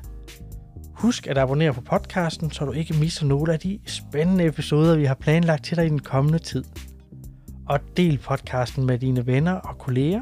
Husk 0.93 1.27
at 1.27 1.37
abonnere 1.37 1.73
på 1.73 1.81
podcasten, 1.81 2.51
så 2.51 2.65
du 2.65 2.71
ikke 2.71 2.93
misser 2.93 3.25
nogle 3.25 3.53
af 3.53 3.59
de 3.59 3.79
spændende 3.85 4.45
episoder, 4.45 4.95
vi 4.95 5.05
har 5.05 5.15
planlagt 5.15 5.65
til 5.65 5.77
dig 5.77 5.85
i 5.85 5.89
den 5.89 5.99
kommende 5.99 6.39
tid. 6.39 6.63
Og 7.67 7.79
del 7.97 8.17
podcasten 8.17 8.85
med 8.85 8.99
dine 8.99 9.25
venner 9.27 9.53
og 9.53 9.77
kolleger. 9.77 10.21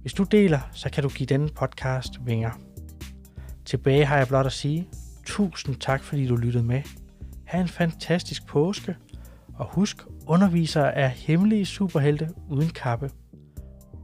Hvis 0.00 0.12
du 0.12 0.22
deler, 0.22 0.60
så 0.72 0.90
kan 0.90 1.02
du 1.02 1.08
give 1.08 1.26
denne 1.26 1.48
podcast 1.48 2.26
vinger. 2.26 2.50
Tilbage 3.64 4.04
har 4.04 4.16
jeg 4.16 4.28
blot 4.28 4.46
at 4.46 4.52
sige, 4.52 4.88
tusind 5.26 5.76
tak 5.76 6.02
fordi 6.02 6.26
du 6.26 6.36
lyttede 6.36 6.64
med. 6.64 6.82
Ha' 7.44 7.60
en 7.60 7.68
fantastisk 7.68 8.46
påske, 8.46 8.96
og 9.54 9.66
husk, 9.66 10.04
undervisere 10.26 10.94
er 10.94 11.08
hemmelige 11.08 11.66
superhelte 11.66 12.28
uden 12.48 12.68
kappe 12.68 13.10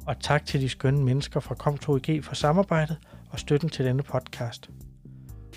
og 0.06 0.20
tak 0.20 0.46
til 0.46 0.60
de 0.60 0.68
skønne 0.68 1.04
mennesker 1.04 1.40
fra 1.40 1.54
Kom2G 1.54 2.22
for 2.22 2.34
samarbejdet 2.34 2.98
og 3.30 3.38
støtten 3.38 3.68
til 3.68 3.84
denne 3.84 4.02
podcast. 4.02 4.70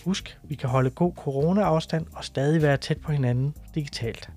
Husk, 0.06 0.40
vi 0.44 0.56
kan 0.56 0.70
holde 0.70 0.90
god 0.90 1.14
corona-afstand 1.14 2.06
og 2.14 2.24
stadig 2.24 2.62
være 2.62 2.78
tæt 2.78 3.02
på 3.02 3.12
hinanden 3.12 3.56
digitalt. 3.76 4.30